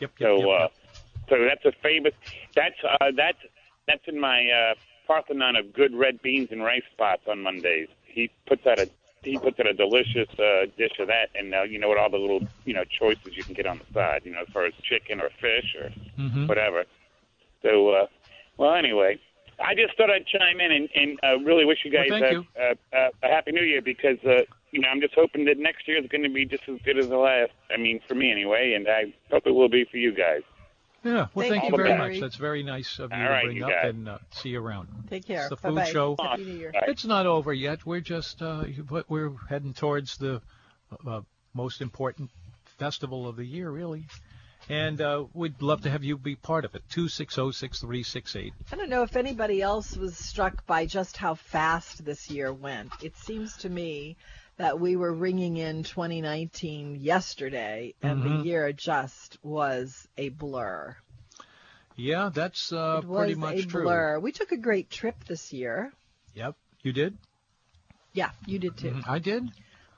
Yep. 0.00 0.10
So, 0.20 0.36
yep, 0.36 0.46
uh, 0.46 0.62
yep. 0.62 0.72
So 1.28 1.36
that's 1.44 1.64
a 1.64 1.72
famous. 1.82 2.12
That's 2.54 2.76
uh, 2.84 3.12
that's 3.16 3.38
that's 3.86 4.02
in 4.06 4.18
my 4.18 4.48
uh, 4.48 4.74
Parthenon 5.06 5.56
of 5.56 5.72
good 5.72 5.94
red 5.94 6.20
beans 6.22 6.48
and 6.50 6.62
rice 6.62 6.82
spots 6.92 7.22
on 7.28 7.42
Mondays. 7.42 7.88
He 8.04 8.30
puts 8.46 8.66
out 8.66 8.78
a 8.78 8.86
he 9.22 9.38
puts 9.38 9.58
out 9.60 9.66
a 9.66 9.74
delicious 9.74 10.28
uh, 10.38 10.66
dish 10.76 10.92
of 11.00 11.08
that, 11.08 11.28
and 11.34 11.54
uh, 11.54 11.62
you 11.62 11.78
know 11.78 11.88
what 11.88 11.98
all 11.98 12.10
the 12.10 12.18
little 12.18 12.40
you 12.64 12.74
know 12.74 12.84
choices 12.98 13.32
you 13.36 13.44
can 13.44 13.54
get 13.54 13.66
on 13.66 13.78
the 13.78 13.84
side. 13.92 14.22
You 14.24 14.32
know, 14.32 14.40
as 14.40 14.52
far 14.52 14.66
as 14.66 14.72
chicken 14.82 15.20
or 15.20 15.30
fish 15.40 15.74
or 15.80 15.90
Mhm. 16.18 16.48
whatever. 16.48 16.84
So, 17.62 17.90
uh, 17.90 18.06
well, 18.56 18.74
anyway, 18.74 19.18
I 19.60 19.74
just 19.74 19.96
thought 19.96 20.10
I'd 20.10 20.26
chime 20.26 20.60
in 20.60 20.70
and, 20.72 20.88
and 20.94 21.18
uh, 21.22 21.38
really 21.44 21.64
wish 21.64 21.78
you 21.84 21.90
guys 21.90 22.08
thank 22.10 22.24
uh, 22.24 22.30
you. 22.30 22.46
Uh, 22.58 22.96
uh, 22.96 23.10
a 23.22 23.28
happy 23.28 23.52
New 23.52 23.62
Year 23.62 23.82
because 23.82 24.18
uh, 24.24 24.42
you 24.70 24.80
know 24.80 24.88
I'm 24.88 25.00
just 25.00 25.14
hoping 25.14 25.44
that 25.46 25.58
next 25.58 25.88
year 25.88 25.98
is 25.98 26.08
going 26.08 26.22
to 26.22 26.28
be 26.28 26.44
just 26.44 26.64
as 26.68 26.78
good 26.84 26.98
as 26.98 27.08
the 27.08 27.16
last. 27.16 27.52
I 27.70 27.76
mean, 27.76 28.00
for 28.06 28.14
me 28.14 28.30
anyway, 28.30 28.74
and 28.74 28.86
I 28.88 29.12
hope 29.30 29.46
it 29.46 29.52
will 29.52 29.68
be 29.68 29.84
for 29.90 29.96
you 29.96 30.12
guys. 30.12 30.42
Yeah. 31.04 31.12
Well, 31.12 31.48
Thank 31.48 31.50
thank, 31.52 31.62
you, 31.64 31.70
you 31.70 31.76
very 31.76 31.88
Barry. 31.90 32.12
much. 32.14 32.20
That's 32.20 32.36
very 32.36 32.62
nice 32.62 32.98
of 32.98 33.10
you 33.12 33.16
All 33.16 33.22
to 33.22 33.28
right, 33.30 33.44
bring 33.44 33.56
you 33.56 33.64
up, 33.64 33.70
guys. 33.70 33.90
and 33.90 34.08
uh, 34.08 34.18
see 34.32 34.48
you 34.50 34.60
around. 34.60 34.88
Take 35.08 35.26
care. 35.26 35.40
It's 35.42 35.50
the 35.50 35.56
Bye-bye. 35.56 35.84
food 35.84 35.92
show. 35.92 36.16
Happy 36.20 36.44
New 36.44 36.54
Year. 36.56 36.72
It's 36.74 37.04
not 37.04 37.26
over 37.26 37.52
yet. 37.52 37.86
We're 37.86 38.00
just 38.00 38.42
uh, 38.42 38.64
but 38.90 39.08
we're 39.08 39.32
heading 39.48 39.74
towards 39.74 40.16
the 40.16 40.42
uh, 41.06 41.20
most 41.54 41.80
important 41.80 42.30
festival 42.78 43.28
of 43.28 43.36
the 43.36 43.44
year, 43.44 43.70
really. 43.70 44.06
And 44.68 45.00
uh, 45.00 45.24
we'd 45.32 45.62
love 45.62 45.82
to 45.82 45.90
have 45.90 46.04
you 46.04 46.18
be 46.18 46.34
part 46.36 46.64
of 46.64 46.74
it. 46.74 46.82
Two 46.90 47.08
six 47.08 47.36
zero 47.36 47.52
six 47.52 47.80
three 47.80 48.02
six 48.02 48.34
eight. 48.36 48.52
I 48.72 48.76
don't 48.76 48.90
know 48.90 49.02
if 49.02 49.16
anybody 49.16 49.62
else 49.62 49.96
was 49.96 50.16
struck 50.16 50.66
by 50.66 50.84
just 50.84 51.16
how 51.16 51.34
fast 51.36 52.04
this 52.04 52.28
year 52.28 52.52
went. 52.52 52.90
It 53.02 53.16
seems 53.16 53.56
to 53.58 53.68
me 53.70 54.16
that 54.58 54.78
we 54.78 54.96
were 54.96 55.12
ringing 55.12 55.56
in 55.56 55.82
2019 55.84 56.96
yesterday, 56.96 57.94
and 58.02 58.22
Mhm. 58.22 58.42
the 58.42 58.48
year 58.48 58.72
just 58.72 59.38
was 59.42 60.06
a 60.16 60.28
blur. 60.28 60.96
Yeah, 61.96 62.30
that's 62.32 62.72
uh, 62.72 63.00
it 63.02 63.08
was 63.08 63.16
pretty 63.18 63.34
much 63.34 63.64
a 63.64 63.66
true. 63.66 63.82
blur. 63.84 64.18
We 64.20 64.30
took 64.32 64.52
a 64.52 64.56
great 64.56 64.90
trip 64.90 65.24
this 65.24 65.52
year. 65.52 65.92
Yep. 66.34 66.54
You 66.82 66.92
did? 66.92 67.18
Yeah, 68.12 68.30
you 68.46 68.58
did 68.58 68.76
too. 68.76 69.00
I 69.06 69.18
did. 69.18 69.44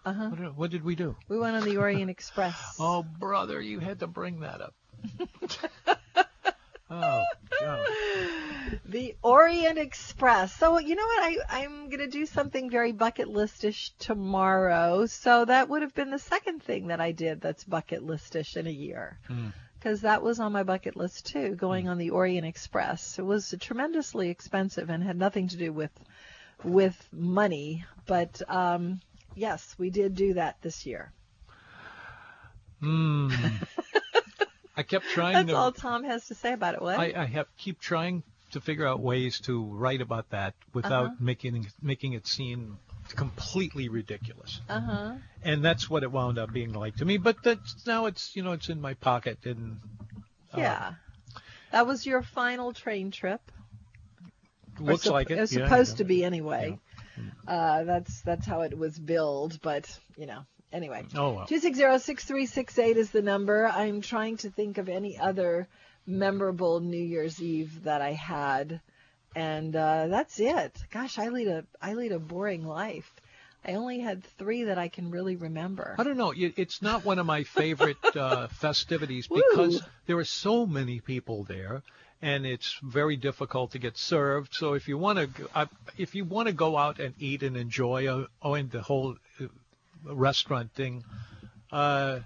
Uh 0.04 0.12
huh. 0.12 0.28
What 0.28 0.38
did, 0.38 0.56
what 0.56 0.70
did 0.70 0.84
we 0.84 0.94
do? 0.94 1.16
We 1.28 1.38
went 1.38 1.56
on 1.56 1.64
the 1.64 1.76
Orient 1.76 2.10
Express. 2.10 2.54
Oh, 2.78 3.02
brother, 3.02 3.60
you 3.60 3.80
had 3.80 4.00
to 4.00 4.06
bring 4.06 4.40
that 4.40 4.60
up. 4.62 4.74
oh, 6.90 7.24
God. 7.60 7.86
The 8.84 9.16
Orient 9.22 9.78
Express. 9.78 10.54
So 10.54 10.78
you 10.78 10.94
know 10.94 11.06
what? 11.06 11.22
I 11.22 11.62
I'm 11.62 11.88
gonna 11.88 12.08
do 12.08 12.26
something 12.26 12.70
very 12.70 12.92
bucket 12.92 13.28
listish 13.28 13.90
tomorrow. 13.98 15.06
So 15.06 15.44
that 15.44 15.68
would 15.68 15.82
have 15.82 15.94
been 15.94 16.10
the 16.10 16.18
second 16.18 16.62
thing 16.62 16.88
that 16.88 17.00
I 17.00 17.12
did 17.12 17.40
that's 17.40 17.64
bucket 17.64 18.02
listish 18.02 18.56
in 18.56 18.66
a 18.66 18.70
year. 18.70 19.18
Because 19.78 20.02
that 20.02 20.22
was 20.22 20.40
on 20.40 20.52
my 20.52 20.62
bucket 20.62 20.96
list 20.96 21.26
too, 21.26 21.54
going 21.54 21.88
on 21.88 21.98
the 21.98 22.10
Orient 22.10 22.46
Express. 22.46 23.18
It 23.18 23.24
was 23.24 23.54
tremendously 23.60 24.28
expensive 24.28 24.90
and 24.90 25.02
had 25.02 25.16
nothing 25.16 25.48
to 25.48 25.56
do 25.56 25.72
with 25.72 25.92
with 26.62 27.08
money, 27.12 27.84
but 28.06 28.42
um, 28.48 29.00
yes, 29.34 29.74
we 29.78 29.90
did 29.90 30.14
do 30.14 30.34
that 30.34 30.60
this 30.60 30.84
year. 30.84 31.12
Hmm. 32.80 33.30
I 34.76 34.82
kept 34.82 35.06
trying 35.06 35.34
That's 35.34 35.48
to. 35.48 35.56
all 35.56 35.72
Tom 35.72 36.04
has 36.04 36.26
to 36.28 36.34
say 36.34 36.52
about 36.52 36.74
it. 36.74 36.82
What? 36.82 36.98
I, 36.98 37.12
I 37.16 37.24
have 37.26 37.46
keep 37.56 37.80
trying 37.80 38.22
to 38.52 38.60
figure 38.60 38.86
out 38.86 39.00
ways 39.00 39.40
to 39.40 39.64
write 39.64 40.00
about 40.00 40.30
that 40.30 40.54
without 40.72 41.06
Uh-huh. 41.06 41.14
making 41.20 41.66
making 41.82 42.12
it 42.14 42.26
seem 42.26 42.78
completely 43.16 43.88
ridiculous. 43.88 44.60
Uh 44.68 44.80
huh. 44.80 45.12
And 45.42 45.64
that's 45.64 45.88
what 45.90 46.02
it 46.02 46.12
wound 46.12 46.38
up 46.38 46.52
being 46.52 46.72
like 46.72 46.96
to 46.96 47.04
me. 47.04 47.16
But 47.18 47.42
that's 47.42 47.86
now 47.86 48.06
it's 48.06 48.34
you 48.36 48.42
know 48.42 48.52
it's 48.52 48.68
in 48.68 48.80
my 48.80 48.94
pocket 48.94 49.38
and 49.44 49.80
Yeah. 50.56 50.94
That 51.72 51.86
was 51.86 52.04
your 52.04 52.22
final 52.22 52.72
train 52.72 53.10
trip. 53.12 53.40
Looks 54.78 55.04
sup- 55.04 55.12
like 55.12 55.30
it. 55.30 55.38
It 55.38 55.40
was 55.40 55.52
yeah, 55.54 55.64
supposed 55.68 55.92
yeah. 55.92 55.98
to 55.98 56.04
be 56.04 56.24
anyway. 56.24 56.78
Uh, 57.46 57.84
that's 57.84 58.22
that's 58.22 58.46
how 58.46 58.62
it 58.62 58.76
was 58.78 58.98
billed, 58.98 59.60
but 59.62 59.84
you 60.16 60.26
know. 60.26 60.42
Anyway, 60.72 61.04
Oh 61.16 61.32
well. 61.32 61.46
two 61.46 61.58
six 61.58 61.76
zero 61.76 61.98
six 61.98 62.24
three 62.24 62.46
six 62.46 62.78
eight 62.78 62.96
is 62.96 63.10
the 63.10 63.22
number. 63.22 63.66
I'm 63.66 64.00
trying 64.02 64.36
to 64.38 64.50
think 64.50 64.78
of 64.78 64.88
any 64.88 65.18
other 65.18 65.66
memorable 66.10 66.80
New 66.80 67.02
Year's 67.02 67.40
Eve 67.40 67.84
that 67.84 68.02
I 68.02 68.12
had, 68.12 68.80
and 69.34 69.74
uh, 69.74 70.08
that's 70.08 70.40
it. 70.40 70.76
Gosh, 70.90 71.18
I 71.18 71.28
lead 71.28 71.48
a 71.48 71.64
I 71.80 71.94
lead 71.94 72.12
a 72.12 72.18
boring 72.18 72.66
life. 72.66 73.10
I 73.64 73.74
only 73.74 74.00
had 74.00 74.24
three 74.24 74.64
that 74.64 74.78
I 74.78 74.88
can 74.88 75.10
really 75.10 75.36
remember. 75.36 75.94
I 75.98 76.04
don't 76.04 76.16
know. 76.16 76.32
It's 76.34 76.80
not 76.80 77.04
one 77.04 77.18
of 77.18 77.26
my 77.26 77.44
favorite 77.44 77.98
uh, 78.16 78.48
festivities 78.48 79.28
because 79.28 79.74
Woo. 79.74 79.86
there 80.06 80.16
are 80.16 80.24
so 80.24 80.66
many 80.66 81.00
people 81.00 81.44
there, 81.44 81.82
and 82.22 82.46
it's 82.46 82.78
very 82.82 83.16
difficult 83.16 83.72
to 83.72 83.78
get 83.78 83.98
served. 83.98 84.54
So 84.54 84.72
if 84.74 84.88
you 84.88 84.96
want 84.96 85.18
to, 85.18 85.50
uh, 85.54 85.66
if 85.98 86.14
you 86.14 86.24
want 86.24 86.48
to 86.48 86.54
go 86.54 86.76
out 86.78 87.00
and 87.00 87.14
eat 87.18 87.42
and 87.42 87.56
enjoy, 87.56 88.06
uh, 88.06 88.26
oh, 88.42 88.54
and 88.54 88.70
the 88.70 88.80
whole 88.80 89.16
uh, 89.40 89.46
restaurant 90.04 90.72
thing, 90.72 91.04
uh, 91.70 92.20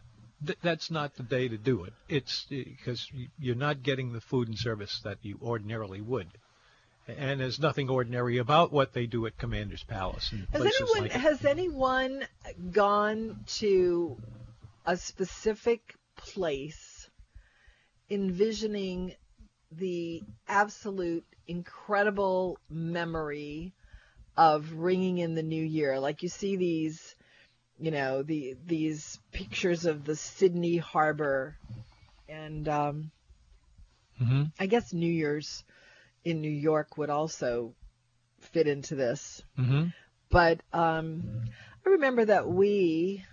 th- 0.45 0.59
that's 0.63 0.91
not 0.91 1.15
the 1.15 1.23
day 1.23 1.49
to 1.49 1.59
do 1.59 1.85
it. 1.85 1.93
It's 2.09 2.47
eh, 2.51 2.65
because 2.65 3.11
you're 3.39 3.55
not 3.55 3.83
getting 3.83 4.13
the 4.13 4.21
food 4.21 4.49
and 4.49 4.59
service 4.59 5.01
that 5.05 5.19
you 5.23 5.39
ordinarily 5.43 6.01
would. 6.01 6.29
And 7.07 7.41
there's 7.41 7.61
nothing 7.61 7.91
ordinary 7.91 8.39
about 8.39 8.73
what 8.73 8.95
they 8.95 9.07
do 9.07 9.27
at 9.27 9.37
Commander's 9.37 9.83
Palace 9.83 10.33
and 10.33 10.47
Has 10.53 10.63
anyone 10.65 11.03
like 11.03 11.13
has 11.13 11.45
anyone 11.45 12.27
gone 12.73 13.45
to 13.59 14.17
a 14.87 14.97
specific 14.97 15.95
place 16.17 17.11
envisioning 18.09 19.15
the 19.71 20.23
absolute 20.49 21.25
incredible 21.47 22.59
memory 22.71 23.75
of 24.37 24.73
ringing 24.73 25.19
in 25.19 25.35
the 25.35 25.43
new 25.43 25.63
year 25.63 25.99
like 26.01 26.23
you 26.23 26.29
see 26.29 26.57
these 26.57 27.15
you 27.79 27.91
know 27.91 28.23
the 28.23 28.57
these 28.67 29.19
pictures 29.33 29.85
of 29.85 30.05
the 30.05 30.17
Sydney 30.17 30.77
harbor 30.77 31.57
and 32.29 32.69
um 32.69 33.11
Mhm. 34.21 34.53
I 34.59 34.67
guess 34.67 34.93
New 34.93 35.11
Year's 35.13 35.65
in 36.25 36.41
New 36.41 36.51
York 36.51 36.97
would 36.97 37.11
also 37.11 37.75
fit 38.41 38.67
into 38.67 38.95
this 38.95 39.43
Mhm. 39.59 39.93
but 40.31 40.61
um, 40.73 41.23
I 41.87 41.91
remember 41.91 42.25
that 42.25 42.49
we, 42.49 43.25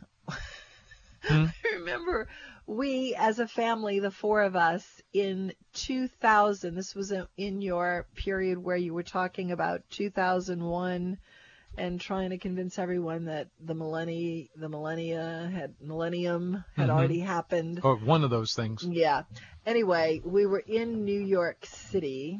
Hmm? 1.23 1.45
I 1.65 1.75
remember 1.75 2.27
we 2.67 3.15
as 3.15 3.39
a 3.39 3.47
family, 3.47 3.99
the 3.99 4.11
four 4.11 4.41
of 4.43 4.55
us, 4.55 5.01
in 5.13 5.53
2000. 5.73 6.75
This 6.75 6.95
was 6.95 7.13
in 7.37 7.61
your 7.61 8.07
period 8.15 8.57
where 8.57 8.77
you 8.77 8.93
were 8.93 9.03
talking 9.03 9.51
about 9.51 9.81
2001 9.89 11.17
and 11.77 11.99
trying 11.99 12.31
to 12.31 12.37
convince 12.37 12.77
everyone 12.77 13.25
that 13.25 13.47
the 13.59 13.73
millennia, 13.73 14.47
the 14.55 14.69
millennia 14.69 15.49
had 15.53 15.75
millennium 15.79 16.63
had 16.75 16.89
Mhm. 16.89 16.93
already 16.93 17.19
happened. 17.19 17.79
Or 17.83 17.95
one 17.95 18.23
of 18.23 18.29
those 18.29 18.53
things. 18.55 18.83
Yeah. 18.83 19.23
Anyway, 19.65 20.21
we 20.23 20.45
were 20.45 20.59
in 20.59 21.05
New 21.05 21.19
York 21.19 21.65
City 21.65 22.39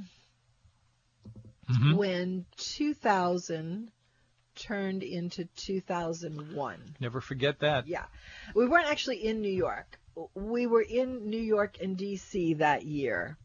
Mhm. 1.70 1.96
when 1.96 2.46
2000 2.58 3.92
turned 4.56 5.04
into 5.04 5.46
2001. 5.56 6.96
Never 7.00 7.22
forget 7.22 7.60
that. 7.60 7.88
Yeah. 7.88 8.06
We 8.54 8.68
weren't 8.68 8.88
actually 8.88 9.26
in 9.26 9.42
New 9.42 9.52
York. 9.52 10.00
We 10.36 10.68
were 10.68 10.82
in 10.82 11.30
New 11.30 11.40
York 11.42 11.78
and 11.82 11.98
DC 11.98 12.56
that 12.56 12.86
year. 12.86 13.38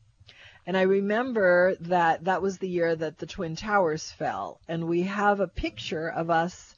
And 0.67 0.77
I 0.77 0.83
remember 0.83 1.77
that 1.83 2.25
that 2.25 2.43
was 2.43 2.59
the 2.59 2.69
year 2.69 2.95
that 2.95 3.19
the 3.19 3.27
Twin 3.27 3.55
Towers 3.55 4.11
fell. 4.11 4.61
And 4.69 4.89
we 4.89 5.03
have 5.03 5.39
a 5.39 5.47
picture 5.47 6.09
of 6.09 6.29
us 6.29 6.75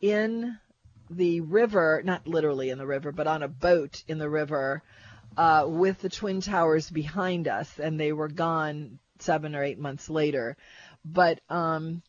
in 0.00 0.58
the 1.08 1.40
river, 1.40 2.02
not 2.04 2.26
literally 2.26 2.68
in 2.68 2.78
the 2.78 2.86
river, 2.86 3.12
but 3.12 3.26
on 3.26 3.42
a 3.42 3.48
boat 3.48 4.04
in 4.06 4.18
the 4.18 4.28
river 4.28 4.82
uh, 5.38 5.64
with 5.66 6.00
the 6.00 6.10
Twin 6.10 6.42
Towers 6.42 6.90
behind 6.90 7.48
us. 7.48 7.78
And 7.78 7.98
they 7.98 8.12
were 8.12 8.28
gone 8.28 8.98
seven 9.20 9.54
or 9.54 9.64
eight 9.64 9.78
months 9.78 10.10
later. 10.10 10.56
But 11.02 11.40
um, 11.48 12.02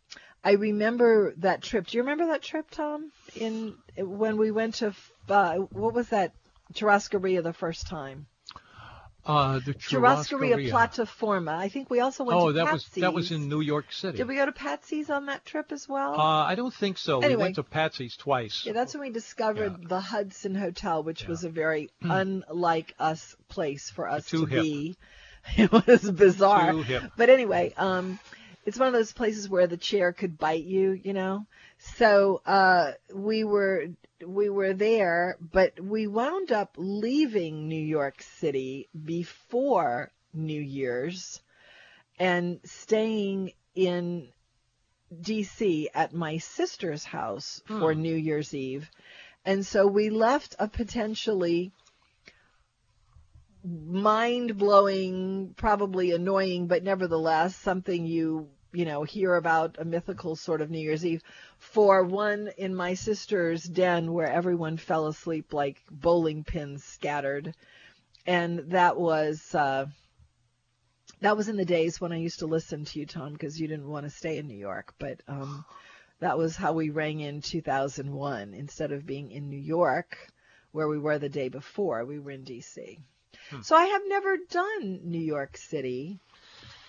I 0.43 0.51
remember 0.51 1.33
that 1.37 1.61
trip. 1.61 1.87
Do 1.87 1.97
you 1.97 2.03
remember 2.03 2.27
that 2.27 2.41
trip, 2.41 2.69
Tom? 2.71 3.11
In 3.35 3.75
when 3.97 4.37
we 4.37 4.51
went 4.51 4.75
to 4.75 4.93
uh, 5.29 5.55
what 5.55 5.93
was 5.93 6.09
that 6.09 6.33
Churrascaria 6.73 7.41
the 7.41 7.53
first 7.53 7.87
time? 7.87 8.27
Uh, 9.25 9.59
the 9.65 9.73
Churrascaria. 9.73 10.69
Plataforma. 10.69 11.55
I 11.57 11.67
think 11.69 11.89
we 11.89 11.99
also 11.99 12.23
went 12.23 12.39
Oh, 12.39 12.47
to 12.47 12.53
that 12.53 12.71
was 12.71 12.83
Patsy's. 12.83 13.01
that 13.01 13.13
was 13.13 13.31
in 13.31 13.49
New 13.49 13.61
York 13.61 13.91
City. 13.91 14.17
Did 14.17 14.27
we 14.27 14.35
go 14.35 14.45
to 14.45 14.51
Patsy's 14.51 15.09
on 15.09 15.25
that 15.25 15.43
trip 15.45 15.71
as 15.71 15.89
well? 15.89 16.13
Uh, 16.19 16.43
I 16.43 16.53
don't 16.55 16.73
think 16.73 16.97
so. 16.99 17.19
Anyway. 17.21 17.35
We 17.35 17.41
went 17.43 17.55
to 17.55 17.63
Patsy's 17.63 18.15
twice. 18.15 18.63
yeah, 18.65 18.73
that's 18.73 18.93
when 18.93 19.01
we 19.01 19.09
discovered 19.09 19.77
Yeah. 19.81 19.87
the 19.87 19.99
Hudson 19.99 20.53
Hotel, 20.53 21.01
which 21.01 21.23
Yeah. 21.23 21.29
was 21.29 21.43
a 21.43 21.49
very 21.49 21.89
unlike 22.01 22.93
us 22.99 23.35
place 23.49 23.89
for 23.89 24.07
us 24.07 24.27
Too 24.27 24.45
to 24.45 24.45
hip. 24.45 24.61
be. 24.63 24.97
It 25.57 25.71
was 25.71 26.09
bizarre. 26.09 26.71
Too 26.71 26.81
hip. 26.81 27.03
But 27.17 27.29
anyway, 27.29 27.71
um, 27.77 28.17
it's 28.65 28.79
one 28.79 28.87
of 28.87 28.93
those 28.93 29.13
places 29.13 29.47
where 29.47 29.67
the 29.67 29.77
chair 29.77 30.11
could 30.11 30.37
bite 30.37 30.63
you, 30.63 30.91
you 30.91 31.13
know. 31.13 31.45
So 31.77 32.41
uh, 32.45 32.93
we 33.13 33.43
were 33.43 33.87
we 34.25 34.49
were 34.49 34.73
there, 34.73 35.37
but 35.39 35.79
we 35.79 36.07
wound 36.07 36.51
up 36.51 36.75
leaving 36.77 37.67
New 37.67 37.83
York 37.83 38.21
City 38.21 38.89
before 39.05 40.11
New 40.33 40.61
Year's 40.61 41.41
and 42.17 42.59
staying 42.63 43.51
in 43.75 44.29
DC 45.13 45.87
at 45.93 46.13
my 46.13 46.37
sister's 46.37 47.03
house 47.03 47.61
for 47.65 47.93
Hmm. 47.93 48.01
New 48.01 48.15
Year's 48.15 48.53
Eve. 48.53 48.89
And 49.45 49.65
so 49.65 49.85
we 49.85 50.09
left 50.09 50.55
a 50.57 50.67
potentially 50.67 51.71
mind 53.63 54.57
blowing, 54.57 55.53
probably 55.55 56.11
annoying, 56.11 56.67
but 56.67 56.83
nevertheless 56.83 57.55
something 57.55 58.05
you 58.05 58.49
you 58.75 58.85
know 58.85 59.03
hear 59.03 59.35
about 59.35 59.77
a 59.79 59.85
mythical 59.85 60.35
sort 60.35 60.61
of 60.61 60.69
New 60.69 60.79
Year's 60.79 61.05
Eve 61.05 61.23
for 61.57 62.03
one 62.03 62.49
in 62.57 62.75
my 62.75 62.93
sister's 62.93 63.63
den 63.63 64.13
where 64.13 64.29
everyone 64.29 64.77
fell 64.77 65.07
asleep 65.07 65.53
like 65.53 65.81
bowling 65.89 66.43
pins 66.43 66.83
scattered, 66.83 67.55
and 68.25 68.59
that 68.71 68.97
was. 68.97 69.55
Uh, 69.55 69.87
that 71.21 71.37
was 71.37 71.47
in 71.47 71.55
the 71.55 71.65
days 71.65 72.01
when 72.01 72.11
I 72.11 72.17
used 72.17 72.39
to 72.39 72.45
listen 72.45 72.83
to 72.85 72.99
you, 72.99 73.05
Tom, 73.05 73.33
because 73.33 73.59
you 73.59 73.67
didn't 73.67 73.87
want 73.87 74.05
to 74.05 74.09
stay 74.09 74.37
in 74.37 74.47
New 74.47 74.57
York. 74.57 74.93
But 74.99 75.21
um, 75.27 75.63
that 76.19 76.37
was 76.37 76.55
how 76.55 76.73
we 76.73 76.89
rang 76.89 77.19
in 77.19 77.41
2001. 77.41 78.53
Instead 78.53 78.91
of 78.91 79.05
being 79.05 79.31
in 79.31 79.49
New 79.49 79.59
York, 79.59 80.17
where 80.71 80.87
we 80.87 80.99
were 80.99 81.17
the 81.17 81.29
day 81.29 81.47
before, 81.49 82.05
we 82.05 82.19
were 82.19 82.31
in 82.31 82.43
D.C. 82.43 82.99
Hmm. 83.49 83.61
So 83.61 83.75
I 83.75 83.85
have 83.85 84.01
never 84.07 84.37
done 84.49 85.01
New 85.03 85.21
York 85.21 85.57
City 85.57 86.19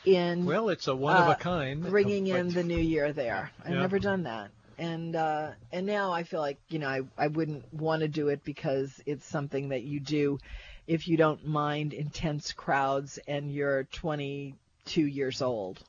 in 0.06 0.46
Well, 0.46 0.68
it's 0.70 0.86
a 0.88 0.94
one 0.96 1.16
of 1.16 1.28
Uh, 1.28 1.32
a 1.32 1.34
kind. 1.34 1.82
Bringing 1.82 2.26
in 2.28 2.48
the 2.48 2.62
new 2.62 2.78
year 2.78 3.12
there. 3.12 3.50
I've 3.64 3.72
Yeah. 3.74 3.80
never 3.80 3.98
done 3.98 4.22
that. 4.22 4.50
And 4.78 5.16
uh, 5.16 5.52
and 5.72 5.86
now 5.86 6.12
I 6.12 6.22
feel 6.22 6.40
like 6.40 6.58
you 6.68 6.78
know 6.78 6.88
I, 6.88 7.00
I 7.16 7.26
wouldn't 7.28 7.72
want 7.72 8.00
to 8.02 8.08
do 8.08 8.28
it 8.28 8.44
because 8.44 9.00
it's 9.06 9.26
something 9.26 9.70
that 9.70 9.82
you 9.82 10.00
do 10.00 10.38
if 10.86 11.08
you 11.08 11.16
don't 11.16 11.46
mind 11.46 11.92
intense 11.94 12.52
crowds 12.52 13.18
and 13.26 13.50
you're 13.50 13.84
22 13.84 15.02
years 15.06 15.42
old. 15.42 15.80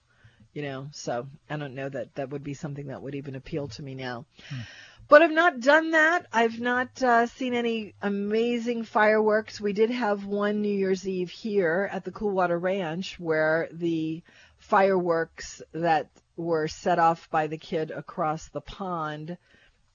You 0.53 0.63
know, 0.63 0.87
so 0.91 1.27
I 1.49 1.57
don't 1.57 1.75
know 1.75 1.89
that 1.89 2.15
that 2.15 2.29
would 2.31 2.43
be 2.43 2.55
something 2.55 2.87
that 2.87 3.01
would 3.01 3.13
even 3.13 3.35
appeal 3.35 3.67
to 3.67 3.83
me 3.83 3.93
now. 3.93 4.25
Hmm. 4.49 4.61
But 5.09 5.21
I've 5.21 5.31
not 5.31 5.59
done 5.61 5.91
that. 5.91 6.25
I've 6.33 6.59
not 6.59 7.01
uh, 7.01 7.27
seen 7.27 7.53
any 7.53 7.93
amazing 8.01 8.83
fireworks. 8.83 9.61
We 9.61 9.73
did 9.73 9.89
have 9.89 10.25
one 10.25 10.61
New 10.61 10.75
Year's 10.75 11.07
Eve 11.07 11.29
here 11.29 11.89
at 11.91 12.03
the 12.03 12.11
Coolwater 12.11 12.59
Ranch 12.59 13.19
where 13.19 13.69
the 13.71 14.21
fireworks 14.57 15.61
that 15.71 16.09
were 16.35 16.67
set 16.67 16.99
off 16.99 17.29
by 17.29 17.47
the 17.47 17.57
kid 17.57 17.91
across 17.91 18.49
the 18.49 18.61
pond 18.61 19.37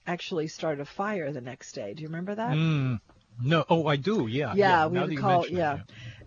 actually 0.07 0.49
started 0.49 0.81
a 0.81 0.87
fire 0.87 1.31
the 1.31 1.41
next 1.41 1.73
day. 1.73 1.95
Do 1.95 2.03
you 2.03 2.09
remember 2.09 2.35
that? 2.35 2.53
Mm. 2.53 3.01
No. 3.41 3.65
Oh, 3.69 3.87
I 3.87 3.97
do. 3.97 4.27
Yeah. 4.27 4.55
Yeah, 4.55 4.87
we 4.87 4.99
now 4.99 5.07
would 5.07 5.19
call 5.19 5.41
mention 5.41 5.57
it, 5.57 5.59
yeah. 5.59 5.79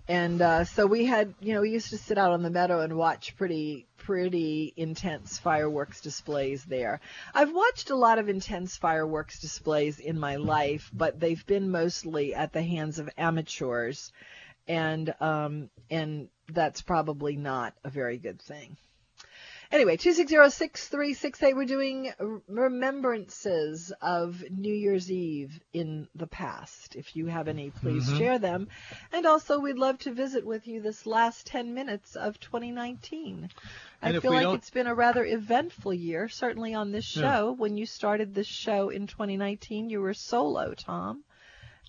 And 0.07 0.41
uh, 0.41 0.65
so 0.65 0.85
we 0.85 1.05
had, 1.05 1.33
you 1.41 1.53
know, 1.53 1.61
we 1.61 1.71
used 1.71 1.89
to 1.89 1.97
sit 1.97 2.17
out 2.17 2.31
on 2.31 2.43
the 2.43 2.51
meadow 2.51 2.81
and 2.81 2.95
watch 2.95 3.35
pretty, 3.35 3.87
pretty 4.05 4.71
intense 4.77 5.39
fireworks 5.39 5.99
displays 5.99 6.63
there. 6.63 7.01
I've 7.33 7.53
watched 7.53 7.89
a 7.89 7.95
lot 7.95 8.19
of 8.19 8.29
intense 8.29 8.77
fireworks 8.77 9.39
displays 9.39 9.99
in 9.99 10.19
my 10.19 10.35
life, 10.35 10.91
but 10.93 11.19
they've 11.19 11.45
been 11.47 11.71
mostly 11.71 12.35
at 12.35 12.53
the 12.53 12.61
hands 12.61 12.99
of 12.99 13.09
amateurs, 13.17 14.13
and 14.67 15.13
um, 15.19 15.69
and 15.89 16.29
that's 16.47 16.81
probably 16.81 17.35
not 17.35 17.73
a 17.83 17.89
very 17.89 18.17
good 18.17 18.39
thing. 18.39 18.77
Anyway, 19.75 19.97
2606368, 19.97 21.53
we're 21.53 21.65
doing 21.65 22.09
remembrances 22.47 23.91
of 24.01 24.41
New 24.49 24.73
Year's 24.73 25.11
Eve 25.11 25.59
in 25.73 26.07
the 26.15 26.27
past. 26.27 26.95
If 26.95 27.17
you 27.17 27.25
have 27.25 27.49
any, 27.49 27.71
please 27.71 28.09
Mhm. 28.09 28.17
share 28.17 28.39
them. 28.39 28.69
And 29.11 29.25
also, 29.25 29.59
we'd 29.59 29.77
love 29.77 29.97
to 29.99 30.13
visit 30.13 30.45
with 30.45 30.65
you 30.65 30.81
this 30.81 31.05
last 31.05 31.45
10 31.47 31.73
minutes 31.73 32.15
of 32.15 32.39
2019. 32.39 33.49
I 34.01 34.07
And 34.07 34.15
if 34.15 34.21
feel 34.21 34.31
like 34.31 34.57
it's 34.57 34.69
been 34.69 34.87
a 34.87 34.95
rather 34.95 35.25
eventful 35.25 35.93
year, 35.93 36.29
certainly 36.29 36.73
on 36.73 36.93
this 36.93 37.13
Yeah. 37.13 37.23
show. 37.23 37.51
When 37.51 37.75
you 37.75 37.85
started 37.85 38.33
this 38.33 38.47
show 38.47 38.87
in 38.87 39.07
2019, 39.07 39.89
you 39.89 39.99
were 39.99 40.13
solo, 40.13 40.73
Tom. 40.73 41.25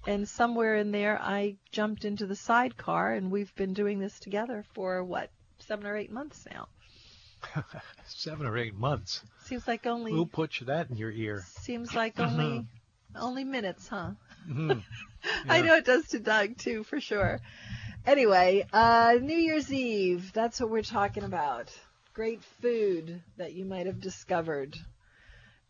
And 0.09 0.29
somewhere 0.29 0.75
in 0.75 0.91
there, 0.91 1.23
I 1.23 1.59
jumped 1.71 2.05
into 2.05 2.27
the 2.27 2.35
sidecar, 2.35 3.13
and 3.13 3.31
we've 3.31 3.55
been 3.55 3.75
doing 3.75 4.01
this 4.01 4.19
together 4.19 4.65
for 4.75 5.05
what, 5.05 5.31
seven 5.61 5.87
or 5.87 5.97
eight 5.97 6.11
months 6.11 6.45
now. 6.51 6.67
Seven 8.07 8.47
or 8.47 8.57
eight 8.57 8.75
months. 8.75 9.23
Seems 9.45 9.67
like 9.67 9.87
only 9.87 10.13
Who 10.13 10.27
put 10.27 10.61
that 10.67 10.91
in 10.91 10.97
your 10.97 11.11
ear? 11.11 11.45
seems 11.61 11.95
like 11.95 12.19
only 12.19 12.67
only 13.15 13.45
minutes, 13.45 13.89
huh? 13.89 14.13
Mhm. 14.49 14.83
I 15.49 15.63
know 15.63 15.75
it 15.75 15.85
does 15.85 16.09
to 16.09 16.21
Doug 16.21 16.57
too, 16.59 16.85
for 16.85 17.01
sure. 17.01 17.41
Anyway, 18.07 18.65
uh, 18.73 19.19
New 19.21 19.37
Year's 19.37 19.73
Eve. 19.73 20.33
That's 20.33 20.61
what 20.61 20.71
we're 20.71 20.83
talking 20.83 21.25
about. 21.25 21.73
Great 22.15 22.43
food 22.63 23.23
that 23.37 23.53
you 23.53 23.65
might 23.65 23.87
have 23.87 24.01
discovered. 24.01 24.77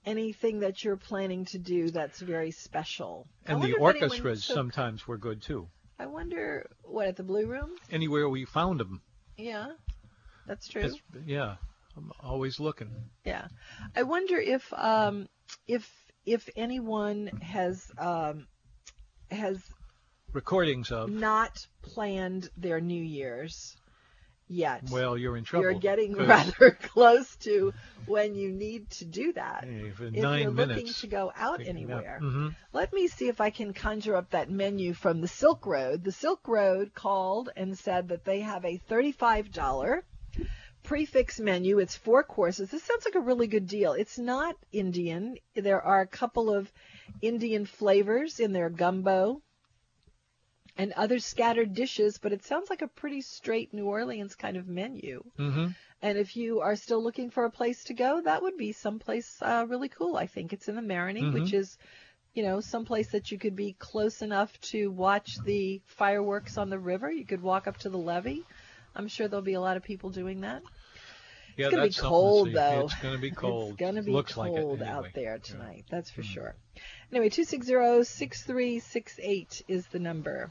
Anything 0.05 0.61
that 0.61 0.85
you're 0.85 0.97
planning 0.97 1.47
to 1.47 1.59
do 1.59 1.91
that's 1.91 2.21
very 2.21 2.51
special. 2.51 3.27
And 3.47 3.57
the 3.57 3.61
wonder 3.61 3.77
if 3.77 3.97
anyone 3.97 4.11
orchestras 4.11 4.45
sometimes 4.45 5.09
were 5.09 5.19
good 5.19 5.43
too. 5.43 5.69
I 5.99 6.07
wonder 6.07 6.69
what 6.83 7.09
at 7.09 7.17
the 7.17 7.23
Blue 7.23 7.47
Room. 7.47 7.71
Anywhere 7.91 8.29
we 8.29 8.45
found 8.45 8.81
them. 8.81 9.01
Yeah, 9.39 9.73
that's 10.47 10.69
true. 10.69 10.93
yeah. 11.27 11.57
I'm 11.97 12.13
always 12.21 12.61
looking. 12.61 12.91
Yeah, 13.25 13.49
I 13.97 14.03
wonder 14.03 14.37
if 14.39 14.71
um, 14.75 15.29
if 15.67 15.91
if 16.27 16.47
anyone 16.55 17.29
has 17.41 17.91
um, 17.97 18.47
has 19.31 19.63
Recordings 20.35 20.91
of. 20.93 21.09
not 21.09 21.67
planned 21.81 22.51
their 22.59 22.83
New 22.83 23.03
Year's 23.03 23.75
yet. 24.47 24.83
Well, 24.91 25.17
you're 25.17 25.39
in 25.39 25.45
trouble. 25.45 25.63
You're 25.71 25.81
getting 25.81 26.15
rather 26.17 26.73
close 26.83 27.35
to 27.37 27.73
when 28.05 28.35
you 28.35 28.53
need 28.53 28.91
to 28.91 29.07
do 29.07 29.33
that. 29.33 29.65
Hey, 29.65 29.87
If 29.87 29.99
nine 30.01 30.43
you're 30.43 30.51
looking 30.51 30.87
to 30.87 31.07
go 31.07 31.33
out 31.35 31.61
anywhere, 31.67 32.21
Mhm. 32.23 32.55
let 32.75 32.93
me 32.93 33.09
see 33.09 33.29
if 33.29 33.41
I 33.41 33.49
can 33.49 33.73
conjure 33.73 34.17
up 34.17 34.31
that 34.31 34.51
menu 34.51 34.93
from 34.93 35.23
the 35.23 35.29
Silk 35.29 35.65
Road. 35.67 36.05
The 36.05 36.13
Silk 36.13 36.47
Road 36.47 36.93
called 36.95 37.49
and 37.57 37.79
said 37.79 38.09
that 38.09 38.25
they 38.27 38.41
have 38.41 38.67
a 38.67 38.79
$35 38.91 40.03
prefix 40.87 41.41
menu. 41.41 41.79
It's 41.79 41.97
four 41.97 42.23
courses. 42.23 42.71
This 42.71 42.83
sounds 42.85 43.05
like 43.05 43.17
a 43.17 43.21
really 43.21 43.49
good 43.49 43.67
deal. 43.67 43.93
It's 43.93 44.19
not 44.19 44.57
Indian. 44.73 45.37
There 45.55 45.83
are 45.83 46.01
a 46.01 46.07
couple 46.07 46.55
of 46.55 46.73
Indian 47.21 47.67
flavors 47.67 48.41
in 48.41 48.53
their 48.53 48.71
gumbo 48.71 49.43
and 50.79 50.93
other 50.93 51.19
scattered 51.19 51.75
dishes, 51.75 52.19
but 52.19 52.33
it 52.33 52.45
sounds 52.45 52.71
like 52.71 52.83
a 52.83 52.89
pretty 52.89 53.21
straight 53.21 53.73
New 53.73 53.87
Orleans 53.87 54.35
kind 54.35 54.57
of 54.57 54.69
menu. 54.69 55.25
Mhm. 55.39 55.75
And 56.03 56.19
if 56.19 56.37
you 56.37 56.61
are 56.61 56.77
still 56.77 57.03
looking 57.03 57.31
for 57.31 57.45
a 57.45 57.51
place 57.51 57.85
to 57.85 57.95
go, 57.95 58.21
that 58.21 58.43
would 58.43 58.57
be 58.57 58.73
someplace 58.73 59.41
uh, 59.43 59.67
really 59.69 59.89
cool. 59.89 60.17
I 60.17 60.27
think 60.27 60.53
it's 60.53 60.69
in 60.69 60.77
the 60.77 60.83
Marigny, 60.83 61.23
Mhm. 61.23 61.33
which 61.33 61.55
is, 61.55 61.79
you 62.35 62.43
know, 62.43 62.61
someplace 62.61 63.11
that 63.13 63.33
you 63.33 63.39
could 63.39 63.57
be 63.57 63.73
close 63.73 64.23
enough 64.23 64.61
to 64.73 64.91
watch 64.91 65.39
the 65.45 65.81
fireworks 65.87 66.59
on 66.59 66.69
the 66.69 66.79
river. 66.79 67.11
You 67.11 67.25
could 67.25 67.43
walk 67.43 67.67
up 67.67 67.79
to 67.79 67.89
the 67.89 67.99
levee. 67.99 68.45
I'm 68.95 69.09
sure 69.09 69.29
there'll 69.29 69.43
be 69.43 69.55
a 69.55 69.61
lot 69.61 69.77
of 69.77 69.83
people 69.83 70.11
doing 70.11 70.43
that. 70.43 70.63
Yeah, 71.57 71.71
gonna 71.71 71.83
be 71.85 71.89
that's 71.89 71.97
something 71.97 72.11
cold, 72.11 72.53
though. 72.53 72.85
It's 72.85 72.95
going 73.01 73.15
to 73.15 73.21
be 73.21 73.31
cold. 73.31 73.71
It's 73.73 73.81
gonna 73.81 74.03
be 74.03 74.13
Looks 74.13 74.37
like 74.37 74.53
it 74.53 74.61
cold 74.61 74.83
anyway. 74.83 74.95
out 74.97 75.07
there 75.15 75.37
Yeah. 75.37 75.43
tonight. 75.43 75.85
That's 75.91 76.11
for 76.11 76.23
Mhm. 76.23 76.35
sure. 76.35 76.55
Anyway, 77.11 77.31
260-6368 77.31 79.63
is 79.69 79.87
the 79.89 79.99
number. 79.99 80.51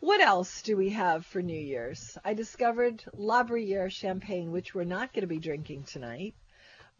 What 0.00 0.20
else 0.20 0.62
do 0.62 0.76
we 0.76 0.90
have 0.90 1.26
for 1.26 1.42
New 1.42 1.58
Year's? 1.58 2.16
I 2.24 2.34
discovered 2.34 3.04
La 3.14 3.44
Bruyere 3.44 3.90
champagne, 3.90 4.50
which 4.50 4.74
we're 4.74 4.84
not 4.84 5.12
going 5.12 5.22
to 5.22 5.26
be 5.26 5.38
drinking 5.38 5.84
tonight. 5.84 6.34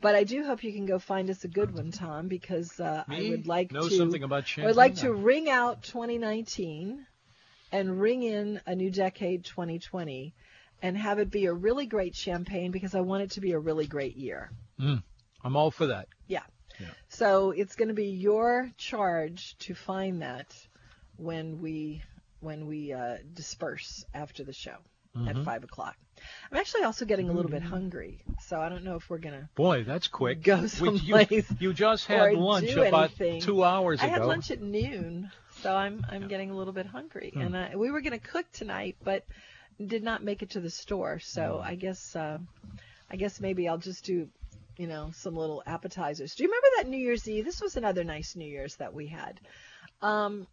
But 0.03 0.15
I 0.15 0.25
do 0.25 0.45
hope 0.45 0.65
you 0.65 0.73
can 0.73 0.87
go 0.87 0.99
find 0.99 1.29
us 1.29 1.45
a 1.45 1.49
good 1.49 1.75
one, 1.75 1.91
Tom, 1.93 2.29
because 2.29 2.81
uh, 2.81 3.05
I 3.07 3.29
would 3.29 3.47
like 3.47 3.71
know 3.71 3.87
to. 3.89 3.95
something 3.95 4.23
about 4.23 4.45
I 4.45 4.47
champagne. 4.47 4.67
would 4.69 4.77
like 4.77 4.97
to 4.97 5.13
ring 5.13 5.51
out 5.51 5.83
2019 5.83 7.07
and 7.71 8.01
ring 8.01 8.23
in 8.23 8.63
a 8.67 8.75
new 8.75 8.91
decade 8.91 9.45
2020 9.45 10.35
and 10.83 10.97
have 10.97 11.19
it 11.19 11.31
be 11.31 11.47
a 11.47 11.53
really 11.53 11.87
great 11.87 12.15
champagne 12.15 12.71
because 12.71 12.95
I 12.95 13.01
want 13.01 13.23
it 13.25 13.31
to 13.33 13.41
be 13.41 13.53
a 13.53 13.59
really 13.59 13.87
great 13.87 14.17
year. 14.17 14.51
Mm, 14.81 15.03
I'm 15.45 15.57
all 15.57 15.71
for 15.71 15.87
that. 15.89 16.09
Yeah. 16.27 16.43
So 17.09 17.51
it's 17.51 17.77
going 17.77 17.89
to 17.89 17.95
be 17.95 18.07
your 18.07 18.71
charge 18.79 19.55
to 19.61 19.75
find 19.75 20.23
that 20.23 20.47
when 21.17 21.61
we 21.61 22.03
when 22.41 22.67
we 22.67 22.95
uh, 22.95 23.19
disperse 23.35 24.07
after 24.15 24.45
the 24.45 24.55
show 24.55 24.77
at 25.27 25.37
Mhm. 25.37 25.45
five 25.45 25.63
o'clock. 25.63 25.97
I'm 26.51 26.57
actually 26.57 26.85
also 26.85 27.05
getting 27.05 27.29
a 27.29 27.33
little 27.33 27.51
bit 27.51 27.63
hungry, 27.63 28.23
so 28.47 28.59
I 28.59 28.71
don't 28.71 28.85
know 28.85 28.97
if 28.97 29.11
we're 29.11 29.19
gonna. 29.19 29.51
Boy, 29.57 29.85
that's 29.85 30.09
quick. 30.09 30.43
Go 30.43 30.67
someplace 30.69 31.03
you, 31.31 31.43
you 31.59 31.73
just 31.75 32.07
had 32.07 32.33
lunch 32.35 32.71
about 32.73 33.11
two 33.41 33.63
hours 33.63 34.01
I 34.01 34.07
ago. 34.07 34.15
I 34.15 34.19
had 34.19 34.25
lunch 34.27 34.51
at 34.51 34.63
noon, 34.63 35.31
so 35.61 35.75
I'm 35.75 36.07
I'm 36.09 36.29
getting 36.29 36.51
a 36.51 36.57
little 36.57 36.73
bit 36.73 36.87
hungry, 36.87 37.33
Hmm. 37.35 37.41
and 37.43 37.57
I, 37.57 37.77
we 37.77 37.91
were 37.91 38.01
gonna 38.01 38.19
cook 38.19 38.47
tonight, 38.53 38.97
but 39.05 39.27
did 39.87 40.03
not 40.03 40.23
make 40.25 40.43
it 40.43 40.51
to 40.51 40.61
the 40.61 40.71
store. 40.71 41.19
So 41.21 41.61
Hmm. 41.61 41.63
I 41.65 41.75
guess 41.77 42.15
uh, 42.17 42.39
I 43.11 43.17
guess 43.17 43.41
maybe 43.41 43.69
I'll 43.69 43.79
just 43.79 44.05
do, 44.05 44.29
you 44.79 44.87
know, 44.87 45.11
some 45.15 45.35
little 45.37 45.63
appetizers. 45.67 46.35
Do 46.35 46.45
you 46.45 46.49
remember 46.49 46.69
that 46.77 46.89
New 46.89 46.99
Year's 46.99 47.29
Eve? 47.29 47.45
This 47.45 47.61
was 47.63 47.77
another 47.77 48.05
nice 48.05 48.37
New 48.37 48.49
Year's 48.49 48.77
that 48.77 48.95
we 48.95 49.07
had. 49.09 49.41
Um, 50.03 50.47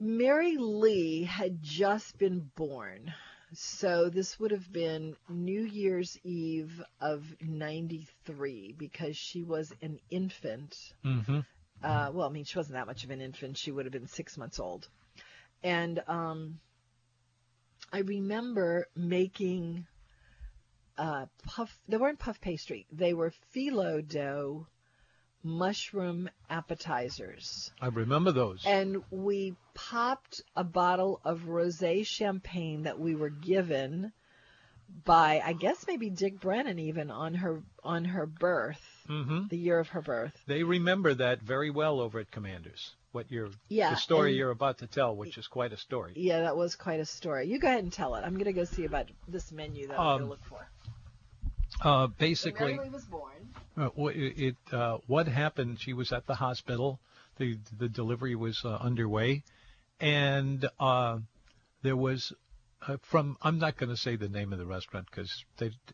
Mary 0.00 0.56
Leigh 0.58 1.22
had 1.24 1.62
just 1.62 2.18
been 2.18 2.50
born. 2.56 3.12
So 3.52 4.08
this 4.10 4.38
would 4.40 4.50
have 4.50 4.72
been 4.72 5.16
New 5.28 5.62
Year's 5.62 6.18
Eve 6.24 6.82
of 7.00 7.22
93 7.40 8.74
because 8.76 9.16
she 9.16 9.44
was 9.44 9.72
an 9.80 10.00
infant 10.10 10.76
hmm 11.02 11.40
uh, 11.82 12.10
well, 12.14 12.26
I 12.28 12.32
mean, 12.32 12.44
she 12.44 12.58
wasn't 12.58 12.74
that 12.74 12.86
much 12.86 13.04
of 13.04 13.10
an 13.10 13.20
infant. 13.20 13.58
She 13.58 13.70
would 13.70 13.84
have 13.84 13.92
been 13.92 14.06
six 14.06 14.38
months 14.38 14.58
old. 14.58 14.88
And 15.62 16.02
um, 16.08 16.58
I 17.92 17.98
remember 17.98 18.88
making 18.96 19.86
uh, 20.98 21.26
puff. 21.46 21.78
They 21.88 21.96
weren't 21.96 22.18
puff 22.18 22.40
pastry. 22.40 22.86
They 22.92 23.14
were 23.14 23.32
phyllo 23.54 24.06
dough 24.06 24.66
mushroom 25.44 26.30
appetizers. 26.48 27.70
I 27.80 27.88
remember 27.88 28.32
those. 28.32 28.64
And 28.66 29.02
we 29.10 29.54
popped 29.74 30.40
a 30.56 30.64
bottle 30.64 31.20
of 31.24 31.42
rosé 31.42 32.06
champagne 32.06 32.84
that 32.84 32.98
we 32.98 33.14
were 33.14 33.30
given 33.30 34.12
by, 35.04 35.42
I 35.44 35.52
guess 35.52 35.86
maybe 35.86 36.10
Dick 36.10 36.40
Brennan 36.40 36.78
even 36.78 37.10
on 37.10 37.34
her 37.34 37.62
on 37.82 38.04
her 38.06 38.26
birth, 38.26 38.93
hmm 39.06 39.42
the 39.48 39.56
year 39.58 39.78
of 39.78 39.88
her 39.88 40.00
birth. 40.02 40.32
They 40.46 40.62
remember 40.62 41.14
that 41.14 41.42
very 41.42 41.70
well 41.70 42.00
over 42.00 42.20
at 42.20 42.30
Commanders. 42.30 42.92
What 43.12 43.30
you're, 43.30 43.50
Yeah, 43.68 43.90
the 43.90 43.96
story 43.96 44.30
and- 44.30 44.38
you're 44.38 44.50
about 44.50 44.78
to 44.78 44.86
tell, 44.86 45.14
which 45.14 45.38
is 45.38 45.46
quite 45.46 45.72
a 45.72 45.76
story. 45.76 46.12
Yeah, 46.16 46.40
that 46.40 46.56
was 46.56 46.74
quite 46.74 46.98
a 47.00 47.04
story. 47.04 47.46
You 47.46 47.58
go 47.60 47.68
ahead 47.68 47.84
and 47.84 47.92
tell 47.92 48.14
it. 48.16 48.22
I'm 48.24 48.36
gonna 48.38 48.52
go 48.52 48.64
see 48.64 48.84
about 48.84 49.06
this 49.28 49.52
menu 49.52 49.86
that 49.88 49.98
I'm 50.00 50.06
Um, 50.06 50.18
gonna 50.20 50.30
look 50.30 50.44
for. 50.44 50.68
Uh, 51.82 52.06
basically, 52.06 52.74
Mary 52.74 52.88
was 52.90 53.04
born. 53.04 53.30
Uh, 53.76 53.90
it 54.06 54.56
uh, 54.72 54.98
what 55.06 55.26
happened? 55.28 55.80
She 55.80 55.92
was 55.92 56.12
at 56.12 56.26
the 56.26 56.34
hospital. 56.36 57.00
The 57.36 57.58
the 57.78 57.88
delivery 57.88 58.36
was 58.36 58.64
uh, 58.64 58.76
underway, 58.76 59.42
and 60.00 60.68
uh, 60.78 61.18
there 61.82 61.96
was 61.96 62.32
uh, 62.86 62.96
from 63.02 63.36
I'm 63.42 63.58
not 63.58 63.76
going 63.76 63.90
to 63.90 63.96
say 63.96 64.16
the 64.16 64.28
name 64.28 64.52
of 64.52 64.58
the 64.58 64.66
restaurant 64.66 65.06
because 65.10 65.44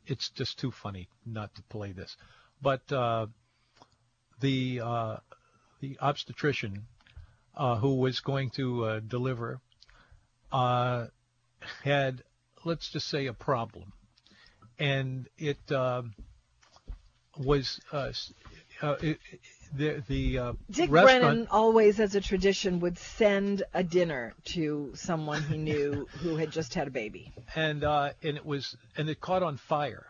it's 0.07 0.29
just 0.31 0.59
too 0.59 0.71
funny 0.71 1.09
not 1.25 1.55
to 1.55 1.63
play 1.65 1.93
this, 1.93 2.17
but 2.63 2.91
uh, 2.93 3.27
the 4.41 4.81
uh, 4.83 5.17
the 5.81 5.99
obstetrician 6.01 6.87
uh, 7.57 7.77
who 7.77 7.97
was 7.97 8.21
going 8.21 8.51
to 8.51 8.85
uh, 8.85 9.01
deliver 9.01 9.61
uh, 10.53 11.07
had 11.83 12.23
let's 12.65 12.91
just 12.91 13.09
say 13.09 13.27
a 13.27 13.33
problem, 13.33 13.93
and 14.79 15.29
it 15.39 15.59
um, 15.73 16.15
was 17.39 17.81
it, 18.83 19.19
the 19.75 20.03
the 20.09 20.39
uh, 20.39 20.53
Dick 20.71 20.91
restaurant, 20.91 21.23
Brennan 21.23 21.49
always, 21.51 22.01
as 22.01 22.15
a 22.15 22.21
tradition, 22.21 22.81
would 22.81 22.99
send 22.99 23.63
a 23.73 23.85
dinner 23.85 24.35
to 24.47 24.93
someone 24.95 25.43
he 25.43 25.57
knew 25.57 26.07
who 26.21 26.37
had 26.37 26.51
just 26.51 26.75
had 26.75 26.89
a 26.89 26.91
baby. 26.91 27.33
and 27.55 27.85
uh, 27.85 28.11
and 28.23 28.37
it 28.37 28.45
was 28.45 28.77
and 28.97 29.09
it 29.09 29.21
caught 29.21 29.43
on 29.43 29.57
fire. 29.57 30.07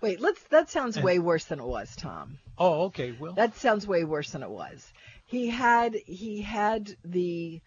Wait, 0.00 0.20
let's. 0.20 0.42
That 0.44 0.70
sounds 0.70 0.96
And- 0.96 1.04
way 1.04 1.18
worse 1.18 1.44
than 1.44 1.58
it 1.60 1.66
was, 1.66 1.94
Tom. 1.96 2.38
Oh, 2.56 2.84
okay. 2.86 3.12
Well, 3.12 3.32
That 3.32 3.56
sounds 3.56 3.86
way 3.86 4.04
worse 4.04 4.30
than 4.30 4.42
it 4.42 4.50
was. 4.50 4.92
He 5.26 5.48
had 5.48 5.94
he 5.94 6.40
had 6.42 6.96
the 7.04 7.60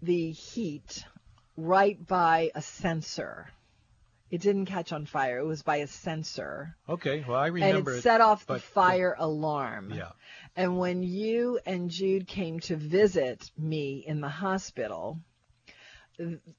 the 0.00 0.30
heat 0.32 1.04
right 1.56 2.04
by 2.06 2.50
a 2.54 2.62
sensor. 2.62 3.50
It 4.30 4.40
didn't 4.40 4.64
catch 4.66 4.92
on 4.92 5.04
fire. 5.04 5.38
It 5.38 5.44
was 5.44 5.62
by 5.62 5.76
a 5.76 5.86
sensor, 5.86 6.74
okay. 6.88 7.22
Well, 7.28 7.36
I 7.38 7.46
and 7.48 7.54
remember 7.54 7.96
it 7.96 8.02
set 8.02 8.22
off 8.22 8.46
the 8.46 8.54
but- 8.54 8.62
fire 8.62 9.14
alarm. 9.18 9.92
Yeah. 9.94 10.12
And 10.56 10.78
when 10.78 11.02
you 11.02 11.60
and 11.66 11.90
Jude 11.90 12.26
came 12.26 12.60
to 12.60 12.76
visit 12.76 13.50
me 13.58 14.02
in 14.06 14.20
the 14.22 14.28
hospital, 14.30 15.18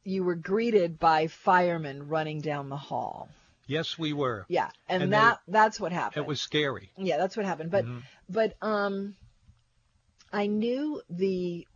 you 0.04 0.24
were 0.24 0.36
greeted 0.36 1.00
by 1.00 1.28
firemen 1.28 2.08
running 2.08 2.42
down 2.42 2.70
the 2.70 2.78
hall. 2.78 3.30
Yes, 3.68 3.98
we 3.98 4.14
were. 4.14 4.46
Yeah, 4.50 4.70
and, 4.90 5.04
And 5.04 5.14
they- 5.14 5.18
that 5.18 5.40
that's 5.48 5.80
what 5.80 5.92
happened. 5.92 6.24
It 6.24 6.28
was 6.28 6.42
scary. 6.42 6.92
yeah, 6.98 7.18
that's 7.18 7.36
what 7.38 7.46
happened. 7.46 7.72
But 7.72 7.86
Mhm. 7.86 8.02
but 8.30 8.56
um, 8.62 9.16
I 10.32 10.48
knew 10.48 11.02
the 11.10 11.68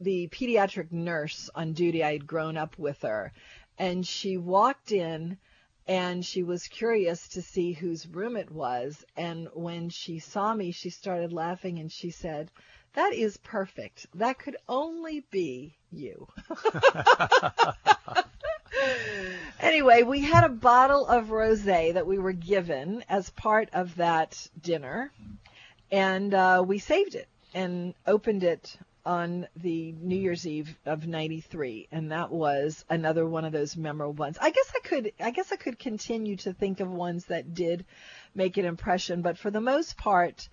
the 0.00 0.28
pediatric 0.28 0.92
nurse 0.92 1.50
on 1.54 1.72
duty. 1.72 2.02
I 2.04 2.12
had 2.12 2.26
grown 2.26 2.56
up 2.56 2.78
with 2.78 3.02
her, 3.02 3.32
and 3.78 4.06
she 4.06 4.36
walked 4.36 4.92
in. 4.92 5.38
And 5.90 6.22
she 6.22 6.42
was 6.42 6.68
curious 6.68 7.28
to 7.28 7.40
see 7.40 7.72
whose 7.72 8.06
room 8.06 8.36
it 8.36 8.50
was. 8.50 9.02
And 9.16 9.48
when 9.54 9.88
she 9.88 10.18
saw 10.18 10.52
me, 10.52 10.70
she 10.70 10.90
started 10.90 11.32
laughing 11.32 11.78
and 11.78 11.90
she 11.90 12.10
said, 12.10 12.50
That 12.92 13.14
is 13.14 13.38
perfect. 13.38 14.06
That 14.14 14.38
could 14.38 14.58
only 14.68 15.20
be 15.30 15.78
you. 15.90 16.28
anyway, 19.60 20.02
we 20.02 20.20
had 20.20 20.44
a 20.44 20.48
bottle 20.48 21.06
of 21.06 21.26
rosé 21.26 21.94
that 21.94 22.06
we 22.06 22.18
were 22.18 22.32
given 22.32 23.04
as 23.08 23.30
part 23.30 23.68
of 23.72 23.96
that 23.96 24.48
dinner, 24.60 25.10
and 25.90 26.34
uh, 26.34 26.64
we 26.66 26.78
saved 26.78 27.14
it 27.14 27.28
and 27.54 27.94
opened 28.06 28.44
it 28.44 28.76
on 29.04 29.46
the 29.56 29.92
New 29.92 30.16
Year's 30.16 30.46
Eve 30.46 30.76
of 30.84 31.06
'93, 31.06 31.88
and 31.90 32.12
that 32.12 32.30
was 32.30 32.84
another 32.90 33.26
one 33.26 33.44
of 33.44 33.52
those 33.52 33.76
memorable 33.76 34.12
ones. 34.12 34.36
I 34.40 34.50
guess 34.50 34.72
I 34.76 34.86
could, 34.86 35.12
I 35.18 35.30
guess 35.30 35.50
I 35.50 35.56
could 35.56 35.78
continue 35.78 36.36
to 36.36 36.52
think 36.52 36.80
of 36.80 36.90
ones 36.90 37.24
that 37.26 37.54
did 37.54 37.86
make 38.34 38.58
an 38.58 38.66
impression, 38.66 39.22
but 39.22 39.38
for 39.38 39.50
the 39.50 39.60
most 39.62 39.96
part, 39.96 40.48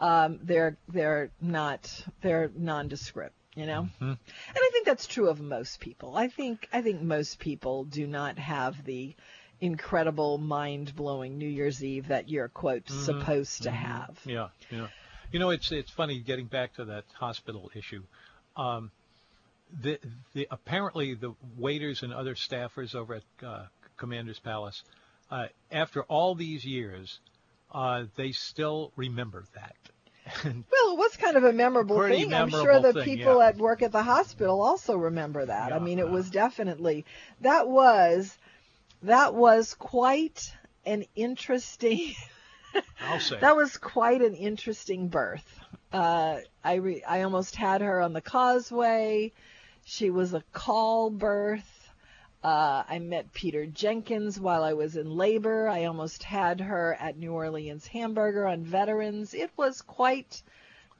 um, 0.00 0.40
they're 0.42 0.76
they're 0.88 1.30
not 1.40 2.04
they're 2.20 2.50
nondescript, 2.56 3.34
you 3.54 3.66
know. 3.66 3.88
And 4.00 4.18
I 4.54 4.70
think 4.72 4.86
that's 4.86 5.06
true 5.06 5.28
of 5.28 5.40
most 5.40 5.80
people. 5.80 6.16
I 6.16 6.28
think 6.28 6.68
I 6.72 6.82
think 6.82 7.02
most 7.02 7.38
people 7.38 7.84
do 7.84 8.06
not 8.06 8.38
have 8.38 8.84
the 8.84 9.14
incredible, 9.60 10.38
mind-blowing 10.38 11.36
New 11.36 11.48
Year's 11.48 11.84
Eve 11.84 12.08
that 12.08 12.28
you're 12.28 12.48
quote 12.48 12.88
supposed 12.88 13.64
to 13.64 13.70
have. 13.70 14.18
Yeah, 14.24 14.48
yeah. 14.70 14.88
You 15.32 15.38
know, 15.38 15.50
it's 15.50 15.70
it's 15.70 15.90
funny 15.90 16.20
getting 16.20 16.46
back 16.46 16.74
to 16.74 16.86
that 16.86 17.04
hospital 17.14 17.70
issue. 17.74 18.02
Um, 18.56 18.90
the, 19.82 19.98
the 20.34 20.48
apparently 20.50 21.14
the 21.14 21.34
waiters 21.56 22.02
and 22.02 22.12
other 22.12 22.34
staffers 22.34 22.94
over 22.94 23.14
at 23.14 23.46
uh, 23.46 23.66
Commander's 23.96 24.40
Palace, 24.40 24.82
uh, 25.30 25.46
after 25.70 26.02
all 26.02 26.34
these 26.34 26.64
years, 26.64 27.20
uh, 27.72 28.04
they 28.16 28.32
still 28.32 28.92
remember 28.96 29.44
that. 29.54 29.76
Well, 30.44 30.92
it 30.92 30.98
was 30.98 31.16
kind 31.16 31.36
of 31.36 31.44
a 31.44 31.52
memorable 31.52 31.96
Pretty 31.96 32.22
thing. 32.22 32.34
I'm 32.34 32.50
sure 32.50 32.80
the 32.80 32.92
thing, 32.92 33.04
people 33.04 33.38
yeah. 33.38 33.48
at 33.48 33.56
work 33.56 33.82
at 33.82 33.92
the 33.92 34.02
hospital 34.02 34.62
also 34.62 34.96
remember 34.96 35.44
that. 35.44 35.72
I 35.72 35.78
mean, 35.78 35.98
it 35.98 36.06
yeah. 36.06 36.12
was 36.12 36.30
definitely 36.30 37.04
that 37.40 37.68
was 37.68 38.36
that 39.02 39.34
was 39.34 39.74
quite 39.74 40.52
an 40.84 41.04
interesting 41.14 42.14
I'll 43.00 43.20
say 43.20 43.38
that 43.40 43.56
was 43.56 43.76
quite 43.76 44.22
an 44.22 44.34
interesting 44.34 45.08
birth. 45.08 45.60
Uh, 45.92 46.38
I 46.62 46.74
re- 46.74 47.02
I 47.02 47.22
almost 47.22 47.56
had 47.56 47.80
her 47.80 48.00
on 48.00 48.12
the 48.12 48.20
causeway. 48.20 49.32
She 49.84 50.10
was 50.10 50.34
a 50.34 50.44
call 50.52 51.10
birth. 51.10 51.79
Uh, 52.42 52.82
I 52.88 52.98
met 53.00 53.32
Peter 53.32 53.66
Jenkins 53.66 54.40
while 54.40 54.62
I 54.64 54.72
was 54.72 54.96
in 54.96 55.10
labor. 55.10 55.68
I 55.68 55.84
almost 55.84 56.22
had 56.22 56.60
her 56.60 56.96
at 56.98 57.18
New 57.18 57.32
Orleans 57.32 57.86
Hamburger 57.86 58.46
on 58.46 58.64
Veterans. 58.64 59.34
It 59.34 59.50
was 59.56 59.82
quite 59.82 60.42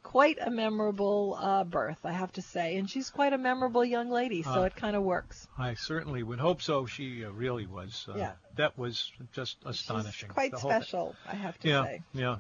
quite 0.03 0.39
a 0.41 0.51
memorable 0.51 1.37
uh, 1.39 1.63
birth, 1.65 1.99
I 2.05 2.13
have 2.13 2.33
to 2.33 2.43
say, 2.43 2.77
and 2.77 2.89
she's 2.89 3.11
quite 3.11 3.35
a 3.35 3.39
memorable 3.39 3.85
young 3.85 4.09
lady, 4.11 4.43
so 4.43 4.63
Uh, 4.63 4.65
it 4.65 4.75
kind 4.75 4.97
of 4.97 5.03
works. 5.03 5.47
I 5.59 5.75
certainly 5.75 6.23
would 6.23 6.39
hope 6.41 6.63
so. 6.63 6.87
She 6.87 7.23
uh, 7.25 7.31
really 7.31 7.67
was. 7.67 8.07
Uh, 8.09 8.17
Yeah. 8.17 8.33
That 8.57 8.79
was 8.79 9.13
just 9.33 9.59
astonishing. 9.67 10.31
She's 10.31 10.35
quite 10.35 10.53
thing. 10.53 10.61
special, 10.61 11.15
I 11.27 11.35
have 11.37 11.59
to 11.61 11.69
Yeah, 11.69 11.85
say. 11.85 12.03
yeah. 12.15 12.37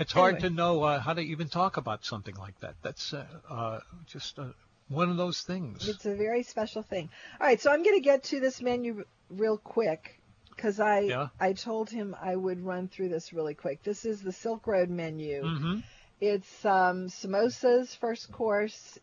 It's 0.00 0.12
hard 0.12 0.36
Anyway. 0.36 0.48
to 0.48 0.54
know 0.56 0.82
uh, 0.82 1.00
how 1.00 1.12
to 1.14 1.20
even 1.20 1.48
talk 1.48 1.76
about 1.76 2.04
something 2.04 2.34
like 2.34 2.58
that. 2.60 2.74
That's 2.82 3.12
uh, 3.14 3.24
uh, 3.48 3.80
just 4.06 4.38
uh, 4.40 4.46
one 4.88 5.10
of 5.10 5.16
those 5.16 5.42
things. 5.42 5.88
It's 5.88 6.06
a 6.06 6.14
very 6.14 6.42
special 6.42 6.82
thing. 6.82 7.08
All 7.40 7.46
right, 7.46 7.60
so 7.60 7.70
I'm 7.70 7.82
going 7.82 7.96
to 7.96 8.04
get 8.04 8.24
to 8.24 8.40
this 8.40 8.60
menu 8.62 9.04
real 9.30 9.58
quick 9.58 10.20
because 10.50 10.80
I 10.80 11.00
Yeah. 11.00 11.28
I 11.38 11.52
told 11.52 11.90
him 11.90 12.16
I 12.20 12.34
would 12.34 12.64
run 12.64 12.88
through 12.88 13.10
this 13.10 13.32
really 13.32 13.54
quick. 13.54 13.82
This 13.82 14.04
is 14.04 14.22
the 14.22 14.32
Silk 14.32 14.66
Road 14.66 14.90
menu. 14.90 15.42
hmm 15.42 15.78
It's 16.20 16.64
um, 16.64 17.06
samosas 17.08 17.96
first 17.96 18.32
course, 18.32 18.98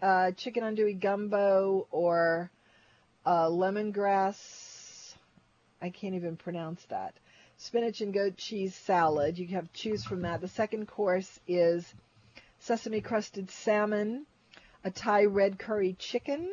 uh, 0.00 0.30
chicken 0.32 0.62
andouille 0.62 1.00
gumbo, 1.00 1.88
or 1.90 2.50
uh, 3.26 3.46
lemongrass. 3.46 5.14
I 5.82 5.90
can't 5.90 6.14
even 6.14 6.36
pronounce 6.36 6.84
that. 6.90 7.14
Spinach 7.56 8.00
and 8.00 8.12
goat 8.14 8.36
cheese 8.36 8.74
salad. 8.74 9.38
You 9.38 9.46
have 9.48 9.70
to 9.72 9.80
choose 9.80 10.04
from 10.04 10.22
that. 10.22 10.40
The 10.40 10.48
second 10.48 10.86
course 10.86 11.40
is 11.48 11.92
sesame 12.60 13.00
crusted 13.00 13.50
salmon, 13.50 14.26
a 14.84 14.90
Thai 14.90 15.24
red 15.26 15.58
curry 15.58 15.94
chicken, 15.98 16.50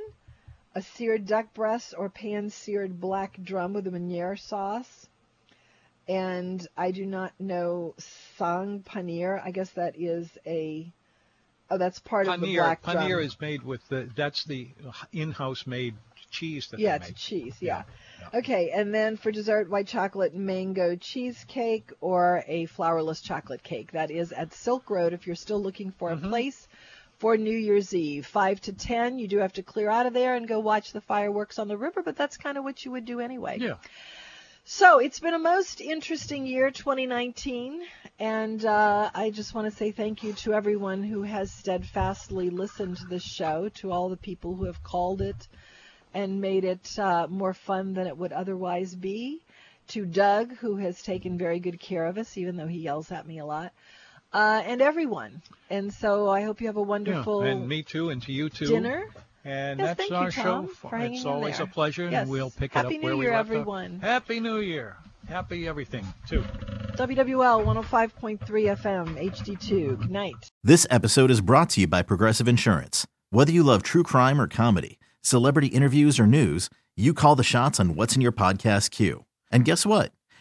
a 0.76 0.82
seared 0.82 1.26
duck 1.26 1.54
breast 1.54 1.94
or 1.98 2.10
pan 2.10 2.50
seared 2.50 3.00
black 3.00 3.38
drum 3.42 3.74
with 3.74 3.88
a 3.88 3.92
Meunier 3.92 4.36
sauce. 4.36 5.08
And 6.08 6.66
I 6.78 6.92
do 6.92 7.06
not 7.06 7.34
know 7.40 7.94
saag 8.40 8.84
paneer. 8.86 9.42
I 9.44 9.52
guess 9.52 9.72
that 9.72 9.96
is 10.00 10.30
a 10.46 10.92
oh, 11.70 11.78
that's 11.78 12.00
part 12.00 12.28
of 12.28 12.40
the 12.40 12.48
Paneer, 12.48 12.62
black 12.62 12.82
paneer 12.82 13.10
drum. 13.16 13.24
is 13.24 13.42
made 13.42 13.64
with 13.64 13.86
the. 13.90 14.10
That's 14.16 14.46
the 14.46 14.70
in-house 15.12 15.68
made 15.68 15.96
cheese 16.32 16.68
that 16.72 16.80
yeah, 16.80 16.96
it's 16.96 17.12
cheese. 17.12 17.56
Yeah. 17.60 17.84
Yeah, 18.22 18.40
Okay, 18.40 18.72
and 18.72 18.94
then 18.96 19.18
for 19.18 19.32
dessert, 19.32 19.70
white 19.70 19.88
chocolate 19.88 20.34
mango 20.34 20.96
cheesecake 20.96 21.92
or 22.02 22.44
a 22.48 22.68
flourless 22.68 23.22
chocolate 23.22 23.64
cake. 23.64 23.92
That 23.92 24.10
is 24.10 24.32
at 24.32 24.54
Silk 24.54 24.90
Road. 24.90 25.12
If 25.14 25.28
you're 25.28 25.36
still 25.36 25.62
looking 25.62 25.92
for 25.92 26.12
Mm-hmm. 26.12 26.26
a 26.26 26.30
place 26.30 26.68
for 27.20 27.38
New 27.38 27.58
Year's 27.58 27.94
Eve, 27.94 28.26
five 28.26 28.62
to 28.62 28.74
ten, 28.74 29.20
you 29.20 29.28
do 29.28 29.40
have 29.40 29.54
to 29.54 29.64
clear 29.64 29.90
out 29.90 30.06
of 30.06 30.14
there 30.14 30.36
and 30.36 30.48
go 30.48 30.60
watch 30.60 30.92
the 30.92 31.02
fireworks 31.02 31.60
on 31.60 31.68
the 31.68 31.78
river. 31.78 32.04
But 32.04 32.16
that's 32.16 32.38
kind 32.38 32.58
of 32.58 32.64
what 32.64 32.86
you 32.86 32.92
would 32.92 33.06
do 33.06 33.20
anyway. 33.20 33.58
Yeah. 33.60 33.76
So 34.70 35.00
it's 35.00 35.22
been 35.22 35.34
a 35.34 35.40
most 35.40 35.80
interesting 35.80 36.46
year, 36.46 36.72
2019, 36.72 37.84
and 38.20 38.66
uh, 38.66 39.10
I 39.16 39.30
just 39.30 39.56
want 39.56 39.72
to 39.72 39.72
say 39.74 39.92
thank 39.92 40.24
you 40.24 40.34
to 40.34 40.54
everyone 40.54 41.04
who 41.04 41.22
has 41.22 41.50
steadfastly 41.54 42.50
listened 42.50 42.98
to 42.98 43.06
this 43.06 43.24
show, 43.24 43.70
to 43.76 43.94
all 43.94 44.10
the 44.10 44.18
people 44.18 44.56
who 44.56 44.66
have 44.66 44.84
called 44.84 45.22
it 45.22 45.48
and 46.14 46.42
made 46.42 46.66
it 46.66 47.00
uh, 47.00 47.28
more 47.30 47.54
fun 47.54 47.94
than 47.94 48.08
it 48.08 48.18
would 48.18 48.34
otherwise 48.34 48.94
be, 48.94 49.42
to 49.88 50.06
Doug, 50.06 50.54
who 50.58 50.76
has 50.76 51.02
taken 51.02 51.38
very 51.38 51.62
good 51.62 51.80
care 51.80 52.06
of 52.06 52.18
us, 52.18 52.38
even 52.38 52.58
though 52.58 52.68
he 52.68 52.80
yells 52.80 53.10
at 53.10 53.26
me 53.26 53.40
a 53.40 53.46
lot, 53.46 53.72
uh, 54.34 54.62
and 54.66 54.82
everyone. 54.82 55.42
And 55.70 55.94
so 55.94 56.30
I 56.30 56.42
hope 56.44 56.62
you 56.62 56.68
have 56.68 56.78
a 56.78 56.82
Yeah, 56.82 56.86
wonderful 56.86 57.42
and 57.42 57.68
me 57.68 57.84
too, 57.84 58.10
and 58.10 58.22
to 58.24 58.32
you 58.32 58.50
too. 58.50 58.68
dinner. 58.68 59.08
And 59.46 59.80
Yes, 59.80 59.88
that's 59.90 59.98
thank 60.00 60.12
you, 60.12 60.18
our 60.18 60.32
Tom, 60.32 60.68
show. 60.68 60.74
for 60.74 60.98
it's 60.98 61.26
always 61.26 61.58
there. 61.58 61.66
a 61.66 61.70
pleasure, 61.70 62.10
Yes. 62.10 62.22
and 62.24 62.30
we'll 62.30 62.50
pick 62.52 62.74
Happy 62.74 62.96
it 62.96 62.98
up 62.98 63.02
New 63.02 63.08
where 63.08 63.18
we 63.18 63.26
Year, 63.26 63.34
left 63.34 63.46
off. 63.50 63.52
everyone. 63.52 64.00
Happy 64.02 64.40
New 64.40 64.58
Year. 64.60 64.98
Happy 65.30 65.68
everything 65.68 66.06
too. 66.28 66.44
WWL 66.98 67.64
105.3 67.64 68.40
FM, 68.76 69.16
HD2. 69.18 69.98
Good 70.00 70.12
night. 70.12 70.50
This 70.64 70.88
episode 70.90 71.30
is 71.32 71.42
brought 71.42 71.70
to 71.72 71.82
you 71.82 71.88
by 71.88 72.02
Progressive 72.02 72.48
Insurance. 72.48 73.06
Whether 73.30 73.52
you 73.52 73.64
love 73.64 73.84
true 73.84 74.04
crime 74.04 74.40
or 74.42 74.48
comedy, 74.48 75.00
celebrity 75.22 75.68
interviews 75.68 76.20
or 76.20 76.28
news, 76.28 76.70
You 77.00 77.14
call 77.14 77.36
the 77.36 77.44
shots 77.44 77.80
on 77.80 77.94
what's 77.94 78.16
in 78.16 78.24
your 78.24 78.32
podcast 78.32 78.90
queue. 78.90 79.26
And 79.52 79.64
guess 79.64 79.86
what? 79.86 80.12